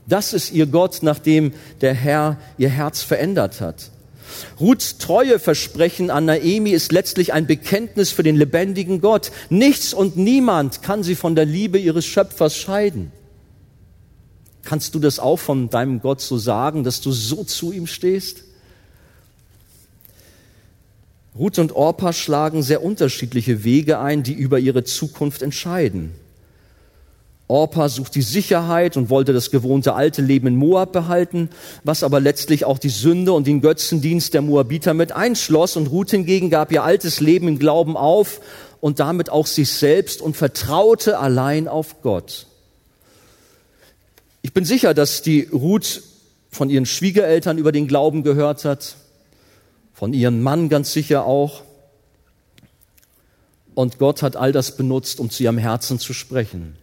Das 0.07 0.33
ist 0.33 0.51
ihr 0.51 0.65
Gott, 0.65 0.99
nachdem 1.01 1.53
der 1.81 1.93
Herr 1.93 2.37
ihr 2.57 2.69
Herz 2.69 3.01
verändert 3.01 3.61
hat. 3.61 3.89
Ruths 4.59 4.97
Treueversprechen 4.97 6.09
an 6.09 6.25
Naemi 6.25 6.71
ist 6.71 6.91
letztlich 6.91 7.33
ein 7.33 7.47
Bekenntnis 7.47 8.11
für 8.11 8.23
den 8.23 8.35
lebendigen 8.35 9.01
Gott. 9.01 9.31
Nichts 9.49 9.93
und 9.93 10.17
niemand 10.17 10.81
kann 10.81 11.03
sie 11.03 11.15
von 11.15 11.35
der 11.35 11.45
Liebe 11.45 11.77
ihres 11.77 12.05
Schöpfers 12.05 12.55
scheiden. 12.55 13.11
Kannst 14.63 14.95
du 14.95 14.99
das 14.99 15.19
auch 15.19 15.37
von 15.37 15.69
deinem 15.69 16.01
Gott 16.01 16.21
so 16.21 16.37
sagen, 16.37 16.83
dass 16.83 17.01
du 17.01 17.11
so 17.11 17.43
zu 17.43 17.71
ihm 17.71 17.87
stehst? 17.87 18.43
Ruth 21.37 21.59
und 21.59 21.73
Orpa 21.73 22.13
schlagen 22.13 22.63
sehr 22.63 22.81
unterschiedliche 22.83 23.63
Wege 23.63 23.99
ein, 23.99 24.23
die 24.23 24.33
über 24.33 24.57
ihre 24.57 24.83
Zukunft 24.83 25.41
entscheiden. 25.41 26.11
Orpa 27.47 27.89
sucht 27.89 28.15
die 28.15 28.23
Sicherheit 28.23 28.97
und 28.97 29.11
wollte 29.11 29.31
das 29.31 29.51
gewohnte 29.51 29.93
alte 29.93 30.23
Leben 30.23 30.47
in 30.47 30.55
Moab 30.55 30.91
behalten, 30.91 31.49
was 31.83 32.01
aber 32.01 32.19
letztlich 32.19 32.65
auch 32.65 32.79
die 32.79 32.89
Sünde 32.89 33.33
und 33.33 33.45
den 33.45 33.61
Götzendienst 33.61 34.33
der 34.33 34.41
Moabiter 34.41 34.95
mit 34.95 35.11
einschloss. 35.11 35.77
Und 35.77 35.87
Ruth 35.87 36.09
hingegen 36.09 36.49
gab 36.49 36.71
ihr 36.71 36.83
altes 36.83 37.19
Leben 37.19 37.47
im 37.47 37.59
Glauben 37.59 37.97
auf 37.97 38.41
und 38.81 38.99
damit 38.99 39.29
auch 39.29 39.45
sich 39.45 39.71
selbst 39.71 40.21
und 40.21 40.35
vertraute 40.35 41.19
allein 41.19 41.67
auf 41.67 42.01
Gott. 42.01 42.47
Ich 44.41 44.53
bin 44.53 44.65
sicher, 44.65 44.95
dass 44.95 45.21
die 45.21 45.41
Ruth 45.51 46.01
von 46.49 46.69
ihren 46.71 46.85
Schwiegereltern 46.87 47.59
über 47.59 47.71
den 47.71 47.87
Glauben 47.87 48.23
gehört 48.23 48.65
hat, 48.65 48.95
von 49.93 50.13
ihrem 50.13 50.41
Mann 50.41 50.69
ganz 50.69 50.93
sicher 50.93 51.25
auch. 51.25 51.61
Und 53.75 53.99
Gott 53.99 54.23
hat 54.23 54.35
all 54.35 54.51
das 54.51 54.77
benutzt, 54.77 55.19
um 55.19 55.29
zu 55.29 55.43
ihrem 55.43 55.57
Herzen 55.57 55.99
zu 55.99 56.13
sprechen. 56.13 56.77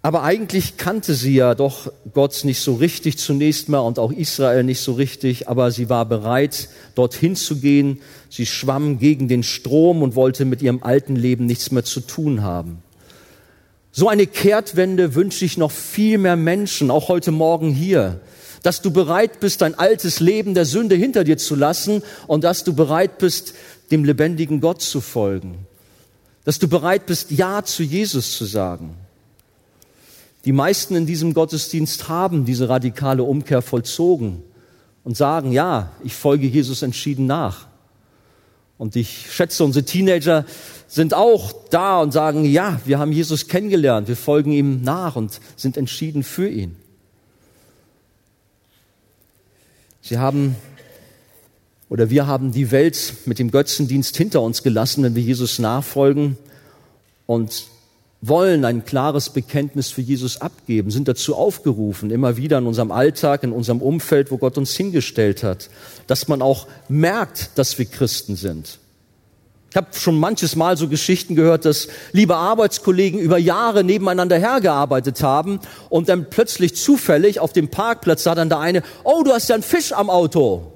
Aber 0.00 0.22
eigentlich 0.22 0.76
kannte 0.76 1.14
sie 1.14 1.34
ja 1.34 1.56
doch 1.56 1.92
Gott 2.14 2.44
nicht 2.44 2.60
so 2.60 2.74
richtig 2.74 3.18
zunächst 3.18 3.68
mal 3.68 3.80
und 3.80 3.98
auch 3.98 4.12
Israel 4.12 4.62
nicht 4.62 4.80
so 4.80 4.92
richtig, 4.92 5.48
aber 5.48 5.72
sie 5.72 5.88
war 5.88 6.06
bereit, 6.06 6.68
dorthin 6.94 7.34
zu 7.34 7.56
gehen. 7.56 8.00
Sie 8.30 8.46
schwamm 8.46 9.00
gegen 9.00 9.26
den 9.26 9.42
Strom 9.42 10.02
und 10.02 10.14
wollte 10.14 10.44
mit 10.44 10.62
ihrem 10.62 10.84
alten 10.84 11.16
Leben 11.16 11.46
nichts 11.46 11.72
mehr 11.72 11.84
zu 11.84 12.00
tun 12.00 12.42
haben. 12.42 12.82
So 13.90 14.08
eine 14.08 14.28
Kehrtwende 14.28 15.16
wünsche 15.16 15.44
ich 15.44 15.58
noch 15.58 15.72
viel 15.72 16.18
mehr 16.18 16.36
Menschen, 16.36 16.92
auch 16.92 17.08
heute 17.08 17.32
Morgen 17.32 17.72
hier, 17.72 18.20
dass 18.62 18.80
du 18.82 18.92
bereit 18.92 19.40
bist, 19.40 19.62
dein 19.62 19.76
altes 19.76 20.20
Leben 20.20 20.54
der 20.54 20.64
Sünde 20.64 20.94
hinter 20.94 21.24
dir 21.24 21.38
zu 21.38 21.56
lassen 21.56 22.02
und 22.28 22.44
dass 22.44 22.62
du 22.62 22.72
bereit 22.72 23.18
bist, 23.18 23.54
dem 23.90 24.04
lebendigen 24.04 24.60
Gott 24.60 24.80
zu 24.80 25.00
folgen. 25.00 25.66
Dass 26.44 26.60
du 26.60 26.68
bereit 26.68 27.06
bist, 27.06 27.32
Ja 27.32 27.64
zu 27.64 27.82
Jesus 27.82 28.36
zu 28.36 28.44
sagen. 28.44 28.94
Die 30.44 30.52
meisten 30.52 30.94
in 30.94 31.06
diesem 31.06 31.34
Gottesdienst 31.34 32.08
haben 32.08 32.44
diese 32.44 32.68
radikale 32.68 33.22
Umkehr 33.22 33.62
vollzogen 33.62 34.42
und 35.04 35.16
sagen, 35.16 35.52
ja, 35.52 35.90
ich 36.04 36.14
folge 36.14 36.46
Jesus 36.46 36.82
entschieden 36.82 37.26
nach. 37.26 37.66
Und 38.78 38.94
ich 38.94 39.32
schätze, 39.32 39.64
unsere 39.64 39.84
Teenager 39.84 40.44
sind 40.86 41.12
auch 41.12 41.52
da 41.70 42.00
und 42.00 42.12
sagen, 42.12 42.44
ja, 42.44 42.80
wir 42.84 42.98
haben 42.98 43.10
Jesus 43.10 43.48
kennengelernt, 43.48 44.06
wir 44.06 44.16
folgen 44.16 44.52
ihm 44.52 44.82
nach 44.82 45.16
und 45.16 45.40
sind 45.56 45.76
entschieden 45.76 46.22
für 46.22 46.48
ihn. 46.48 46.76
Sie 50.00 50.18
haben 50.18 50.56
oder 51.90 52.10
wir 52.10 52.26
haben 52.26 52.52
die 52.52 52.70
Welt 52.70 53.14
mit 53.24 53.38
dem 53.38 53.50
Götzendienst 53.50 54.16
hinter 54.16 54.42
uns 54.42 54.62
gelassen, 54.62 55.02
wenn 55.02 55.14
wir 55.14 55.22
Jesus 55.22 55.58
nachfolgen 55.58 56.36
und 57.26 57.66
wollen 58.20 58.64
ein 58.64 58.84
klares 58.84 59.30
Bekenntnis 59.30 59.90
für 59.90 60.00
Jesus 60.00 60.40
abgeben, 60.40 60.90
sind 60.90 61.06
dazu 61.06 61.36
aufgerufen, 61.36 62.10
immer 62.10 62.36
wieder 62.36 62.58
in 62.58 62.66
unserem 62.66 62.90
Alltag, 62.90 63.44
in 63.44 63.52
unserem 63.52 63.80
Umfeld, 63.80 64.30
wo 64.30 64.38
Gott 64.38 64.58
uns 64.58 64.74
hingestellt 64.74 65.42
hat, 65.42 65.70
dass 66.06 66.26
man 66.26 66.42
auch 66.42 66.66
merkt, 66.88 67.50
dass 67.56 67.78
wir 67.78 67.86
Christen 67.86 68.34
sind. 68.34 68.78
Ich 69.70 69.76
habe 69.76 69.88
schon 69.92 70.18
manches 70.18 70.56
Mal 70.56 70.76
so 70.78 70.88
Geschichten 70.88 71.34
gehört, 71.34 71.66
dass 71.66 71.88
liebe 72.12 72.34
Arbeitskollegen 72.34 73.20
über 73.20 73.36
Jahre 73.36 73.84
nebeneinander 73.84 74.38
hergearbeitet 74.38 75.22
haben 75.22 75.60
und 75.90 76.08
dann 76.08 76.30
plötzlich 76.30 76.74
zufällig 76.74 77.38
auf 77.38 77.52
dem 77.52 77.68
Parkplatz 77.68 78.22
sah 78.24 78.34
dann 78.34 78.48
der 78.48 78.60
eine, 78.60 78.82
oh, 79.04 79.22
du 79.22 79.32
hast 79.32 79.48
ja 79.48 79.54
einen 79.54 79.62
Fisch 79.62 79.92
am 79.92 80.08
Auto. 80.08 80.72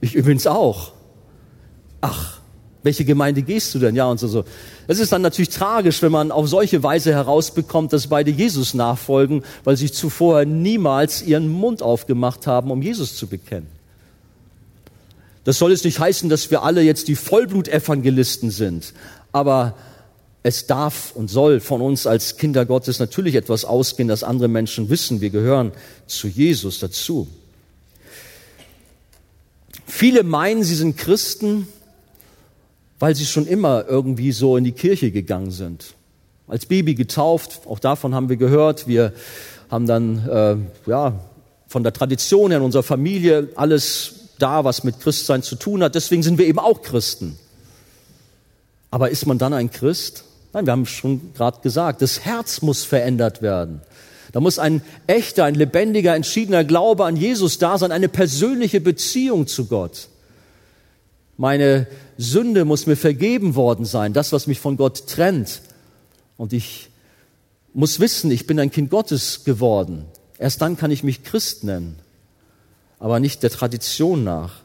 Ich 0.00 0.14
übrigens 0.14 0.46
auch. 0.46 0.92
Ach, 2.00 2.39
welche 2.82 3.04
Gemeinde 3.04 3.42
gehst 3.42 3.74
du 3.74 3.78
denn? 3.78 3.94
Ja, 3.94 4.06
und 4.06 4.18
so, 4.18 4.26
so. 4.28 4.44
Es 4.86 4.98
ist 4.98 5.12
dann 5.12 5.22
natürlich 5.22 5.50
tragisch, 5.50 6.00
wenn 6.02 6.12
man 6.12 6.32
auf 6.32 6.48
solche 6.48 6.82
Weise 6.82 7.12
herausbekommt, 7.12 7.92
dass 7.92 8.06
beide 8.06 8.30
Jesus 8.30 8.74
nachfolgen, 8.74 9.42
weil 9.64 9.76
sie 9.76 9.90
zuvor 9.90 10.44
niemals 10.44 11.22
ihren 11.22 11.48
Mund 11.48 11.82
aufgemacht 11.82 12.46
haben, 12.46 12.70
um 12.70 12.80
Jesus 12.80 13.16
zu 13.16 13.26
bekennen. 13.26 13.66
Das 15.44 15.58
soll 15.58 15.72
jetzt 15.72 15.84
nicht 15.84 15.98
heißen, 15.98 16.28
dass 16.28 16.50
wir 16.50 16.62
alle 16.62 16.82
jetzt 16.82 17.08
die 17.08 17.16
Vollblutevangelisten 17.16 18.50
sind, 18.50 18.92
aber 19.32 19.74
es 20.42 20.66
darf 20.66 21.12
und 21.14 21.28
soll 21.28 21.60
von 21.60 21.82
uns 21.82 22.06
als 22.06 22.36
Kinder 22.36 22.64
Gottes 22.64 22.98
natürlich 22.98 23.34
etwas 23.34 23.64
ausgehen, 23.64 24.08
dass 24.08 24.22
andere 24.22 24.48
Menschen 24.48 24.88
wissen, 24.88 25.20
wir 25.20 25.30
gehören 25.30 25.72
zu 26.06 26.28
Jesus 26.28 26.78
dazu. 26.78 27.28
Viele 29.86 30.22
meinen, 30.22 30.62
sie 30.62 30.76
sind 30.76 30.96
Christen, 30.96 31.68
weil 33.00 33.16
sie 33.16 33.26
schon 33.26 33.46
immer 33.46 33.86
irgendwie 33.88 34.30
so 34.30 34.56
in 34.56 34.62
die 34.62 34.72
Kirche 34.72 35.10
gegangen 35.10 35.50
sind. 35.50 35.94
Als 36.46 36.66
Baby 36.66 36.94
getauft, 36.94 37.62
auch 37.66 37.78
davon 37.78 38.14
haben 38.14 38.28
wir 38.28 38.36
gehört. 38.36 38.86
Wir 38.86 39.12
haben 39.70 39.86
dann 39.86 40.28
äh, 40.28 40.88
ja, 40.88 41.14
von 41.66 41.82
der 41.82 41.92
Tradition 41.92 42.50
her 42.50 42.58
in 42.58 42.64
unserer 42.64 42.82
Familie 42.82 43.48
alles 43.56 44.14
da, 44.38 44.64
was 44.64 44.84
mit 44.84 45.00
Christsein 45.00 45.42
zu 45.42 45.56
tun 45.56 45.82
hat. 45.82 45.94
Deswegen 45.94 46.22
sind 46.22 46.38
wir 46.38 46.46
eben 46.46 46.58
auch 46.58 46.82
Christen. 46.82 47.38
Aber 48.90 49.10
ist 49.10 49.26
man 49.26 49.38
dann 49.38 49.54
ein 49.54 49.70
Christ? 49.70 50.24
Nein, 50.52 50.66
wir 50.66 50.72
haben 50.72 50.86
schon 50.86 51.32
gerade 51.34 51.60
gesagt, 51.62 52.02
das 52.02 52.20
Herz 52.20 52.60
muss 52.60 52.84
verändert 52.84 53.40
werden. 53.40 53.80
Da 54.32 54.40
muss 54.40 54.58
ein 54.58 54.82
echter, 55.06 55.44
ein 55.44 55.54
lebendiger, 55.54 56.14
entschiedener 56.14 56.64
Glaube 56.64 57.04
an 57.04 57.16
Jesus 57.16 57.58
da 57.58 57.78
sein, 57.78 57.92
eine 57.92 58.08
persönliche 58.08 58.80
Beziehung 58.80 59.46
zu 59.46 59.66
Gott. 59.66 60.08
Meine 61.40 61.86
Sünde 62.18 62.66
muss 62.66 62.84
mir 62.84 62.98
vergeben 62.98 63.54
worden 63.54 63.86
sein, 63.86 64.12
das, 64.12 64.30
was 64.30 64.46
mich 64.46 64.60
von 64.60 64.76
Gott 64.76 65.06
trennt. 65.06 65.62
Und 66.36 66.52
ich 66.52 66.90
muss 67.72 67.98
wissen, 67.98 68.30
ich 68.30 68.46
bin 68.46 68.60
ein 68.60 68.70
Kind 68.70 68.90
Gottes 68.90 69.44
geworden. 69.44 70.04
Erst 70.38 70.60
dann 70.60 70.76
kann 70.76 70.90
ich 70.90 71.02
mich 71.02 71.22
Christ 71.22 71.64
nennen, 71.64 71.98
aber 72.98 73.20
nicht 73.20 73.42
der 73.42 73.48
Tradition 73.48 74.22
nach. 74.22 74.56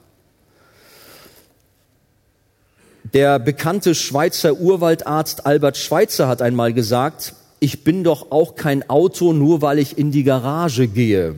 Der 3.13 3.39
bekannte 3.39 3.95
Schweizer 3.95 4.59
Urwaldarzt 4.59 5.45
Albert 5.45 5.77
Schweitzer 5.77 6.27
hat 6.27 6.41
einmal 6.41 6.73
gesagt, 6.73 7.35
ich 7.61 7.85
bin 7.85 8.03
doch 8.03 8.31
auch 8.33 8.55
kein 8.55 8.89
Auto, 8.89 9.31
nur 9.31 9.61
weil 9.61 9.79
ich 9.79 9.97
in 9.97 10.11
die 10.11 10.25
Garage 10.25 10.89
gehe. 10.89 11.35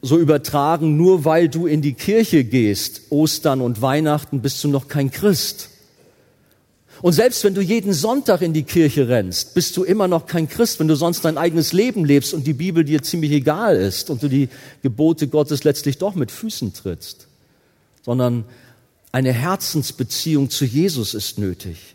So 0.00 0.16
übertragen, 0.18 0.96
nur 0.96 1.24
weil 1.24 1.48
du 1.48 1.66
in 1.66 1.82
die 1.82 1.94
Kirche 1.94 2.44
gehst, 2.44 3.02
Ostern 3.10 3.60
und 3.60 3.82
Weihnachten, 3.82 4.40
bist 4.40 4.62
du 4.62 4.68
noch 4.68 4.86
kein 4.88 5.10
Christ. 5.10 5.70
Und 7.00 7.12
selbst 7.12 7.44
wenn 7.44 7.54
du 7.54 7.60
jeden 7.60 7.92
Sonntag 7.92 8.42
in 8.42 8.52
die 8.52 8.64
Kirche 8.64 9.08
rennst, 9.08 9.54
bist 9.54 9.76
du 9.76 9.84
immer 9.84 10.08
noch 10.08 10.26
kein 10.26 10.48
Christ, 10.48 10.80
wenn 10.80 10.88
du 10.88 10.96
sonst 10.96 11.24
dein 11.24 11.38
eigenes 11.38 11.72
Leben 11.72 12.04
lebst 12.04 12.34
und 12.34 12.46
die 12.46 12.54
Bibel 12.54 12.84
dir 12.84 13.02
ziemlich 13.02 13.30
egal 13.32 13.76
ist 13.76 14.10
und 14.10 14.22
du 14.22 14.28
die 14.28 14.48
Gebote 14.82 15.28
Gottes 15.28 15.64
letztlich 15.64 15.98
doch 15.98 16.14
mit 16.14 16.30
Füßen 16.30 16.74
trittst. 16.74 17.28
Sondern 18.04 18.44
eine 19.12 19.32
Herzensbeziehung 19.32 20.50
zu 20.50 20.64
Jesus 20.64 21.14
ist 21.14 21.38
nötig. 21.38 21.94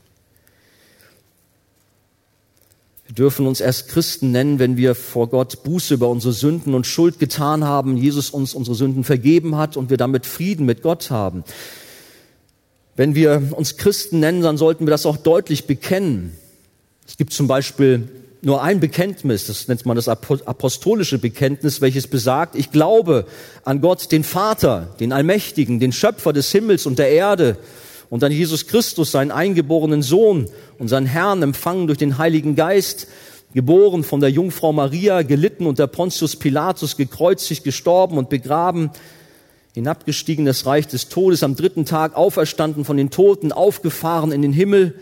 Wir 3.13 3.25
dürfen 3.25 3.45
uns 3.45 3.61
erst 3.61 3.89
Christen 3.89 4.31
nennen, 4.31 4.57
wenn 4.57 4.75
wir 4.75 4.95
vor 4.95 5.29
Gott 5.29 5.61
Buße 5.61 5.93
über 5.93 6.09
unsere 6.09 6.33
Sünden 6.33 6.73
und 6.73 6.87
Schuld 6.87 7.19
getan 7.19 7.63
haben, 7.63 7.95
Jesus 7.95 8.31
uns 8.31 8.55
unsere 8.55 8.75
Sünden 8.75 9.03
vergeben 9.03 9.55
hat 9.55 9.77
und 9.77 9.91
wir 9.91 9.97
damit 9.97 10.25
Frieden 10.25 10.65
mit 10.65 10.81
Gott 10.81 11.11
haben. 11.11 11.43
Wenn 12.95 13.13
wir 13.13 13.49
uns 13.51 13.77
Christen 13.77 14.19
nennen, 14.19 14.41
dann 14.41 14.57
sollten 14.57 14.87
wir 14.87 14.89
das 14.89 15.05
auch 15.05 15.17
deutlich 15.17 15.67
bekennen. 15.67 16.35
Es 17.07 17.15
gibt 17.15 17.33
zum 17.33 17.45
Beispiel 17.45 18.09
nur 18.41 18.63
ein 18.63 18.79
Bekenntnis, 18.79 19.45
das 19.45 19.67
nennt 19.67 19.85
man 19.85 19.95
das 19.95 20.07
apostolische 20.07 21.19
Bekenntnis, 21.19 21.81
welches 21.81 22.07
besagt, 22.07 22.55
ich 22.55 22.71
glaube 22.71 23.27
an 23.63 23.79
Gott, 23.79 24.11
den 24.11 24.23
Vater, 24.23 24.89
den 24.99 25.13
Allmächtigen, 25.13 25.79
den 25.79 25.91
Schöpfer 25.91 26.33
des 26.33 26.51
Himmels 26.51 26.87
und 26.87 26.97
der 26.97 27.11
Erde 27.11 27.57
und 28.09 28.23
an 28.23 28.31
Jesus 28.31 28.67
Christus, 28.67 29.11
seinen 29.11 29.31
eingeborenen 29.31 30.01
Sohn 30.01 30.47
und 30.79 30.87
seinen 30.87 31.07
Herrn, 31.07 31.41
empfangen 31.41 31.87
durch 31.87 31.97
den 31.97 32.17
Heiligen 32.17 32.55
Geist, 32.55 33.07
geboren 33.53 34.03
von 34.03 34.19
der 34.19 34.29
Jungfrau 34.29 34.73
Maria, 34.73 35.21
gelitten 35.21 35.65
unter 35.65 35.87
Pontius 35.87 36.35
Pilatus, 36.35 36.97
gekreuzigt, 36.97 37.63
gestorben 37.63 38.17
und 38.17 38.29
begraben, 38.29 38.89
hinabgestiegen 39.73 40.45
das 40.45 40.65
Reich 40.65 40.87
des 40.87 41.09
Todes, 41.09 41.43
am 41.43 41.55
dritten 41.55 41.85
Tag 41.85 42.15
auferstanden 42.15 42.85
von 42.85 42.97
den 42.97 43.09
Toten, 43.09 43.51
aufgefahren 43.51 44.31
in 44.31 44.41
den 44.41 44.53
Himmel. 44.53 44.95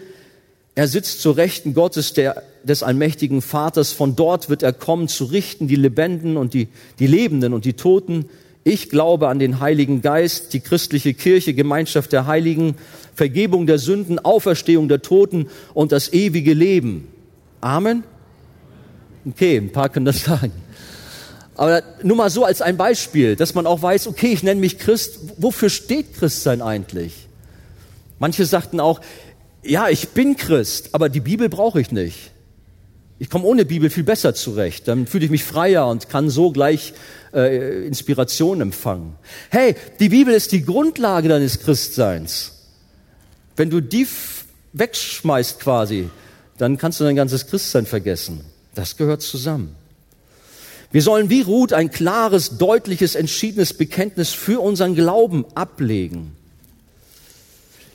Er 0.75 0.87
sitzt 0.87 1.21
zur 1.21 1.35
Rechten 1.35 1.73
Gottes, 1.73 2.13
der, 2.13 2.43
des 2.63 2.81
allmächtigen 2.81 3.41
Vaters. 3.41 3.91
Von 3.91 4.15
dort 4.15 4.49
wird 4.49 4.63
er 4.63 4.71
kommen, 4.71 5.09
zu 5.09 5.25
richten 5.25 5.67
die 5.67 5.75
Lebenden 5.75 6.37
und 6.37 6.53
die, 6.53 6.69
die 6.99 7.07
Lebenden 7.07 7.53
und 7.53 7.65
die 7.65 7.73
Toten. 7.73 8.29
Ich 8.63 8.89
glaube 8.89 9.27
an 9.27 9.39
den 9.39 9.59
Heiligen 9.59 10.01
Geist, 10.01 10.53
die 10.53 10.59
christliche 10.59 11.13
Kirche, 11.13 11.53
Gemeinschaft 11.53 12.11
der 12.11 12.27
Heiligen, 12.27 12.75
Vergebung 13.15 13.65
der 13.65 13.79
Sünden, 13.79 14.19
Auferstehung 14.19 14.87
der 14.87 15.01
Toten 15.01 15.47
und 15.73 15.91
das 15.91 16.13
ewige 16.13 16.53
Leben. 16.53 17.07
Amen? 17.59 18.03
Okay, 19.25 19.57
ein 19.57 19.71
paar 19.71 19.89
können 19.89 20.05
das 20.05 20.23
sagen. 20.25 20.51
Aber 21.55 21.83
nur 22.03 22.17
mal 22.17 22.29
so 22.29 22.45
als 22.45 22.61
ein 22.61 22.77
Beispiel, 22.77 23.35
dass 23.35 23.53
man 23.53 23.67
auch 23.67 23.81
weiß, 23.81 24.07
okay, 24.07 24.31
ich 24.31 24.43
nenne 24.43 24.59
mich 24.59 24.79
Christ. 24.79 25.19
Wofür 25.37 25.69
steht 25.69 26.15
Christsein 26.15 26.61
eigentlich? 26.61 27.27
Manche 28.19 28.45
sagten 28.45 28.79
auch, 28.79 29.01
ja, 29.63 29.89
ich 29.89 30.09
bin 30.09 30.37
Christ, 30.37 30.89
aber 30.93 31.09
die 31.09 31.19
Bibel 31.19 31.49
brauche 31.49 31.81
ich 31.81 31.91
nicht. 31.91 32.31
Ich 33.21 33.29
komme 33.29 33.45
ohne 33.45 33.65
Bibel 33.65 33.91
viel 33.91 34.03
besser 34.03 34.33
zurecht. 34.33 34.87
Dann 34.87 35.05
fühle 35.05 35.25
ich 35.25 35.29
mich 35.29 35.43
freier 35.43 35.87
und 35.87 36.09
kann 36.09 36.31
so 36.31 36.51
gleich 36.51 36.93
äh, 37.35 37.85
Inspiration 37.85 38.61
empfangen. 38.61 39.13
Hey, 39.51 39.75
die 39.99 40.09
Bibel 40.09 40.33
ist 40.33 40.51
die 40.51 40.65
Grundlage 40.65 41.29
deines 41.29 41.59
Christseins. 41.59 42.53
Wenn 43.55 43.69
du 43.69 43.79
die 43.79 44.07
wegschmeißt 44.73 45.59
quasi, 45.59 46.09
dann 46.57 46.79
kannst 46.79 46.99
du 46.99 47.03
dein 47.03 47.15
ganzes 47.15 47.45
Christsein 47.45 47.85
vergessen. 47.85 48.41
Das 48.73 48.97
gehört 48.97 49.21
zusammen. 49.21 49.75
Wir 50.91 51.03
sollen 51.03 51.29
wie 51.29 51.41
Ruth 51.41 51.73
ein 51.73 51.91
klares, 51.91 52.57
deutliches, 52.57 53.13
entschiedenes 53.13 53.73
Bekenntnis 53.73 54.31
für 54.31 54.61
unseren 54.61 54.95
Glauben 54.95 55.45
ablegen. 55.53 56.35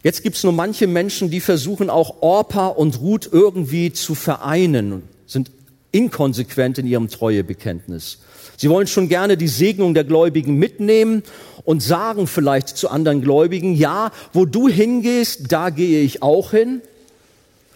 Jetzt 0.04 0.22
gibt 0.22 0.36
es 0.36 0.44
nur 0.44 0.52
manche 0.52 0.86
Menschen, 0.86 1.30
die 1.30 1.40
versuchen 1.40 1.90
auch 1.90 2.22
Orpa 2.22 2.68
und 2.68 3.00
Ruth 3.00 3.28
irgendwie 3.32 3.92
zu 3.92 4.14
vereinen 4.14 5.15
sind 5.26 5.50
inkonsequent 5.92 6.78
in 6.78 6.86
ihrem 6.86 7.08
Treuebekenntnis. 7.08 8.18
Sie 8.56 8.70
wollen 8.70 8.86
schon 8.86 9.08
gerne 9.08 9.36
die 9.36 9.48
Segnung 9.48 9.94
der 9.94 10.04
Gläubigen 10.04 10.54
mitnehmen 10.56 11.22
und 11.64 11.82
sagen 11.82 12.26
vielleicht 12.26 12.68
zu 12.68 12.88
anderen 12.88 13.20
Gläubigen, 13.20 13.74
ja, 13.74 14.12
wo 14.32 14.46
du 14.46 14.68
hingehst, 14.68 15.52
da 15.52 15.70
gehe 15.70 16.02
ich 16.02 16.22
auch 16.22 16.52
hin. 16.52 16.80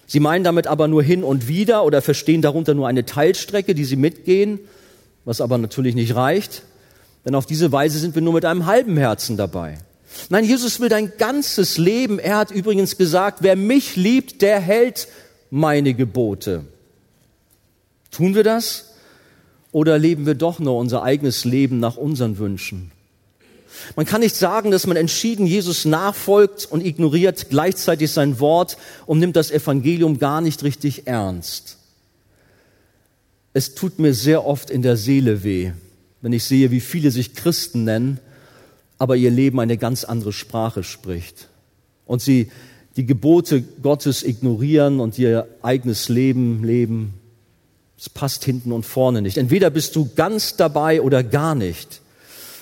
Sie 0.06 0.20
meinen 0.20 0.42
damit 0.42 0.66
aber 0.66 0.88
nur 0.88 1.02
hin 1.02 1.22
und 1.22 1.48
wieder 1.48 1.84
oder 1.84 2.02
verstehen 2.02 2.42
darunter 2.42 2.74
nur 2.74 2.88
eine 2.88 3.04
Teilstrecke, 3.04 3.74
die 3.74 3.84
sie 3.84 3.96
mitgehen 3.96 4.60
was 5.24 5.40
aber 5.40 5.58
natürlich 5.58 5.94
nicht 5.94 6.14
reicht, 6.14 6.62
denn 7.24 7.34
auf 7.34 7.46
diese 7.46 7.72
Weise 7.72 7.98
sind 7.98 8.14
wir 8.14 8.22
nur 8.22 8.32
mit 8.32 8.44
einem 8.44 8.66
halben 8.66 8.96
Herzen 8.96 9.36
dabei. 9.36 9.78
Nein, 10.28 10.44
Jesus 10.44 10.80
will 10.80 10.88
dein 10.88 11.12
ganzes 11.18 11.78
Leben. 11.78 12.18
Er 12.18 12.38
hat 12.38 12.50
übrigens 12.50 12.96
gesagt, 12.96 13.38
wer 13.42 13.54
mich 13.54 13.96
liebt, 13.96 14.42
der 14.42 14.58
hält 14.58 15.08
meine 15.50 15.94
Gebote. 15.94 16.64
Tun 18.10 18.34
wir 18.34 18.44
das? 18.44 18.86
Oder 19.72 19.98
leben 19.98 20.26
wir 20.26 20.34
doch 20.34 20.58
nur 20.58 20.76
unser 20.76 21.02
eigenes 21.02 21.44
Leben 21.44 21.78
nach 21.78 21.96
unseren 21.96 22.38
Wünschen? 22.38 22.90
Man 23.96 24.06
kann 24.06 24.20
nicht 24.20 24.36
sagen, 24.36 24.70
dass 24.70 24.86
man 24.86 24.96
entschieden 24.96 25.46
Jesus 25.46 25.84
nachfolgt 25.84 26.66
und 26.66 26.84
ignoriert 26.84 27.50
gleichzeitig 27.50 28.10
sein 28.10 28.40
Wort 28.40 28.76
und 29.06 29.20
nimmt 29.20 29.36
das 29.36 29.50
Evangelium 29.50 30.18
gar 30.18 30.40
nicht 30.40 30.64
richtig 30.64 31.06
ernst. 31.06 31.78
Es 33.52 33.74
tut 33.74 33.98
mir 33.98 34.14
sehr 34.14 34.44
oft 34.44 34.70
in 34.70 34.82
der 34.82 34.96
Seele 34.96 35.42
weh, 35.44 35.72
wenn 36.20 36.32
ich 36.32 36.44
sehe, 36.44 36.70
wie 36.70 36.80
viele 36.80 37.10
sich 37.10 37.34
Christen 37.34 37.84
nennen, 37.84 38.20
aber 38.98 39.16
ihr 39.16 39.30
Leben 39.30 39.58
eine 39.60 39.78
ganz 39.78 40.04
andere 40.04 40.32
Sprache 40.32 40.84
spricht. 40.84 41.48
Und 42.06 42.20
sie 42.22 42.50
die 42.96 43.06
Gebote 43.06 43.62
Gottes 43.62 44.22
ignorieren 44.22 45.00
und 45.00 45.18
ihr 45.18 45.48
eigenes 45.62 46.08
Leben 46.08 46.64
leben. 46.64 47.14
Es 48.00 48.08
passt 48.08 48.46
hinten 48.46 48.72
und 48.72 48.86
vorne 48.86 49.20
nicht. 49.20 49.36
Entweder 49.36 49.68
bist 49.68 49.94
du 49.94 50.08
ganz 50.16 50.56
dabei 50.56 51.02
oder 51.02 51.22
gar 51.22 51.54
nicht. 51.54 52.00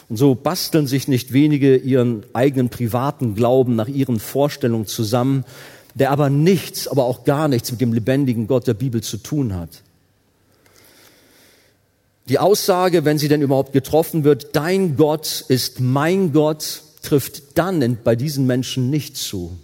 Und 0.08 0.16
so 0.16 0.34
basteln 0.34 0.88
sich 0.88 1.06
nicht 1.06 1.32
wenige 1.32 1.76
ihren 1.76 2.24
eigenen 2.32 2.70
privaten 2.70 3.36
Glauben 3.36 3.76
nach 3.76 3.86
ihren 3.86 4.18
Vorstellungen 4.18 4.86
zusammen, 4.86 5.44
der 5.94 6.10
aber 6.10 6.28
nichts, 6.28 6.88
aber 6.88 7.04
auch 7.04 7.22
gar 7.22 7.46
nichts 7.46 7.70
mit 7.70 7.80
dem 7.80 7.92
lebendigen 7.92 8.48
Gott 8.48 8.66
der 8.66 8.74
Bibel 8.74 9.00
zu 9.00 9.18
tun 9.18 9.54
hat. 9.54 9.82
Die 12.28 12.40
Aussage, 12.40 13.04
wenn 13.04 13.18
sie 13.18 13.28
denn 13.28 13.40
überhaupt 13.40 13.72
getroffen 13.72 14.24
wird, 14.24 14.56
dein 14.56 14.96
Gott 14.96 15.44
ist 15.46 15.78
mein 15.78 16.32
Gott, 16.32 16.82
trifft 17.02 17.56
dann 17.56 17.96
bei 18.02 18.16
diesen 18.16 18.44
Menschen 18.46 18.90
nicht 18.90 19.16
zu. 19.16 19.56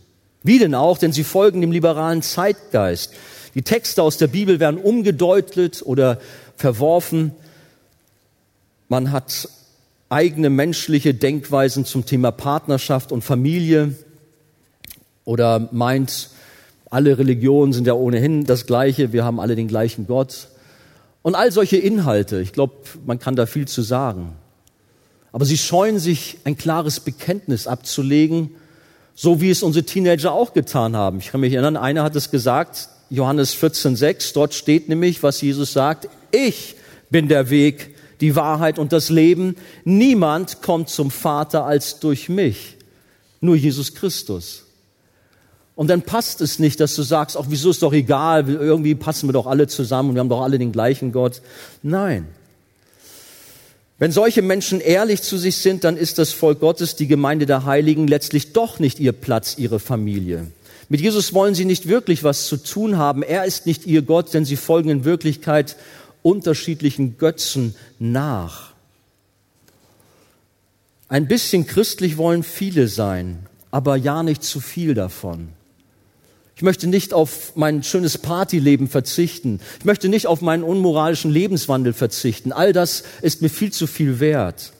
Wie 0.45 0.61
denn 0.61 0.77
auch, 0.77 0.99
denn 0.99 1.13
sie 1.13 1.25
folgen 1.25 1.63
dem 1.63 1.73
liberalen 1.73 2.23
Zeitgeist. 2.23 3.13
Die 3.55 3.63
Texte 3.63 4.03
aus 4.03 4.17
der 4.17 4.27
Bibel 4.27 4.61
werden 4.61 4.79
umgedeutet 4.79 5.83
oder 5.85 6.21
verworfen. 6.57 7.33
Man 8.89 9.13
hat 9.13 9.49
eigene 10.09 10.51
menschliche 10.51 11.15
Denkweisen 11.15 11.85
zum 11.85 12.07
Thema 12.07 12.31
Partnerschaft 12.31 13.13
und 13.13 13.23
Familie 13.23 13.95
oder 15.25 15.69
meint, 15.73 16.31
alle 16.91 17.19
Religionen 17.19 17.73
sind 17.73 17.87
ja 17.87 17.95
ohnehin 17.95 18.45
das 18.45 18.67
Gleiche, 18.67 19.13
wir 19.13 19.25
haben 19.25 19.41
alle 19.41 19.57
den 19.57 19.67
gleichen 19.67 20.07
Gott. 20.07 20.49
Und 21.23 21.35
all 21.35 21.51
solche 21.51 21.77
Inhalte, 21.77 22.41
ich 22.41 22.53
glaube, 22.53 22.75
man 23.07 23.19
kann 23.19 23.35
da 23.35 23.47
viel 23.47 23.67
zu 23.67 23.83
sagen. 23.83 24.35
Aber 25.33 25.45
sie 25.45 25.59
scheuen 25.59 25.99
sich, 25.99 26.39
ein 26.45 26.57
klares 26.57 27.01
Bekenntnis 27.01 27.67
abzulegen, 27.67 28.51
so 29.17 29.41
wie 29.41 29.51
es 29.51 29.63
unsere 29.63 29.85
Teenager 29.85 30.33
auch 30.33 30.53
getan 30.53 30.95
haben. 30.95 31.19
Ich 31.19 31.33
kann 31.33 31.41
mich 31.41 31.53
erinnern, 31.53 31.77
einer 31.77 32.05
hat 32.05 32.15
es 32.15 32.31
gesagt, 32.31 32.91
Johannes 33.15 33.57
14,6, 33.57 34.35
dort 34.35 34.55
steht 34.55 34.89
nämlich, 34.89 35.23
was 35.23 35.41
Jesus 35.41 35.73
sagt, 35.73 36.09
ich 36.31 36.77
bin 37.11 37.29
der 37.29 37.51
Weg, 37.51 37.95
die 38.21 38.37
Wahrheit 38.37 38.79
und 38.79 38.93
das 38.93 39.11
Leben. 39.11 39.57
Niemand 39.85 40.63
kommt 40.63 40.89
zum 40.89 41.11
Vater 41.11 41.65
als 41.65 42.01
durch 42.01 42.29
mich, 42.29 42.77
nur 43.41 43.57
Jesus 43.57 43.95
Christus. 43.95 44.65
Und 45.77 45.89
dann 45.89 46.03
passt 46.03 46.41
es 46.41 46.59
nicht, 46.59 46.79
dass 46.81 46.95
du 46.95 47.03
sagst, 47.03 47.37
ach, 47.37 47.47
wieso 47.49 47.71
ist 47.71 47.83
doch 47.83 47.93
egal, 47.93 48.49
irgendwie 48.49 48.95
passen 48.95 49.29
wir 49.29 49.33
doch 49.33 49.47
alle 49.47 49.67
zusammen 49.67 50.11
und 50.11 50.15
wir 50.15 50.21
haben 50.21 50.29
doch 50.29 50.43
alle 50.43 50.59
den 50.59 50.73
gleichen 50.73 51.11
Gott. 51.11 51.43
Nein. 51.83 52.29
Wenn 53.99 54.13
solche 54.13 54.43
Menschen 54.43 54.81
ehrlich 54.81 55.23
zu 55.23 55.39
sich 55.39 55.57
sind, 55.57 55.85
dann 55.85 55.97
ist 55.97 56.19
das 56.19 56.33
Volk 56.33 56.61
Gottes, 56.61 56.97
die 56.97 57.07
Gemeinde 57.07 57.47
der 57.47 57.65
Heiligen, 57.65 58.07
letztlich 58.07 58.53
doch 58.53 58.79
nicht 58.79 59.01
ihr 59.01 59.13
Platz, 59.13 59.57
ihre 59.59 59.79
Familie. 59.79 60.49
Mit 60.89 61.01
Jesus 61.01 61.33
wollen 61.33 61.55
sie 61.55 61.65
nicht 61.65 61.89
wirklich 61.89 62.25
was 62.25 62.47
zu 62.47 62.57
tun 62.57 62.99
haben. 62.99 63.23
Er 63.23 63.45
ist 63.45 63.67
nicht 63.67 63.87
ihr 63.87 64.03
Gott, 64.03 64.35
denn 64.35 64.45
sie 64.45 64.57
folgen 64.57 64.91
in 64.91 65.05
Wirklichkeit 65.05 65.77
unterschiedlichen 66.23 67.19
Götzen 67.19 67.75
nach. 67.99 68.73
Ein 71.09 71.29
bisschen 71.29 71.67
christlich 71.67 72.17
wollen 72.17 72.43
viele 72.43 72.89
sein, 72.89 73.47
aber 73.71 73.97
ja 73.97 74.23
nicht 74.23 74.43
zu 74.43 74.61
viel 74.61 74.95
davon. 74.95 75.51
Ich 76.57 76.63
möchte 76.63 76.87
nicht 76.87 77.13
auf 77.13 77.57
mein 77.57 77.83
schönes 77.83 78.17
Partyleben 78.19 78.89
verzichten. 78.89 79.61
Ich 79.81 79.85
möchte 79.85 80.09
nicht 80.09 80.27
auf 80.29 80.41
meinen 80.41 80.63
unmoralischen 80.63 81.31
Lebenswandel 81.31 81.93
verzichten. 81.93 82.53
All 82.53 82.73
das 82.73 83.03
ist 83.23 83.43
mir 83.43 83.49
viel 83.49 83.73
zu 83.73 83.87
viel 83.87 84.21
wert. 84.21 84.73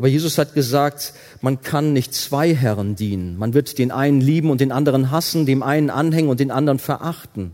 Aber 0.00 0.08
Jesus 0.08 0.38
hat 0.38 0.54
gesagt, 0.54 1.12
man 1.42 1.60
kann 1.60 1.92
nicht 1.92 2.14
zwei 2.14 2.54
Herren 2.54 2.96
dienen. 2.96 3.36
Man 3.36 3.52
wird 3.52 3.76
den 3.76 3.90
einen 3.90 4.22
lieben 4.22 4.48
und 4.48 4.62
den 4.62 4.72
anderen 4.72 5.10
hassen, 5.10 5.44
dem 5.44 5.62
einen 5.62 5.90
anhängen 5.90 6.30
und 6.30 6.40
den 6.40 6.50
anderen 6.50 6.78
verachten. 6.78 7.50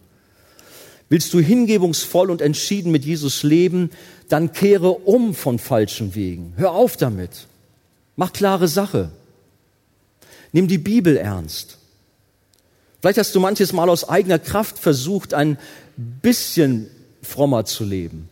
Willst 1.09 1.35
du 1.35 1.41
hingebungsvoll 1.41 2.31
und 2.31 2.41
entschieden 2.41 2.93
mit 2.93 3.05
Jesus 3.05 3.43
leben, 3.43 3.91
dann 4.29 4.53
kehre 4.53 4.93
um 4.93 5.35
von 5.35 5.59
falschen 5.59 6.15
Wegen. 6.15 6.53
Hör 6.57 6.71
auf 6.71 6.97
damit. 6.97 7.49
Mach 8.15 8.33
klare 8.33 8.69
Sache. 8.69 9.11
Nimm 10.53 10.69
die 10.69 10.79
Bibel 10.79 11.17
ernst. 11.17 11.79
Vielleicht 13.01 13.19
hast 13.19 13.35
du 13.35 13.41
manches 13.41 13.73
Mal 13.73 13.91
aus 13.91 14.09
eigener 14.09 14.39
Kraft 14.39 14.79
versucht, 14.79 15.35
ein 15.35 15.59
bisschen 15.97 16.87
frommer 17.23 17.65
zu 17.65 17.83
leben. 17.83 18.29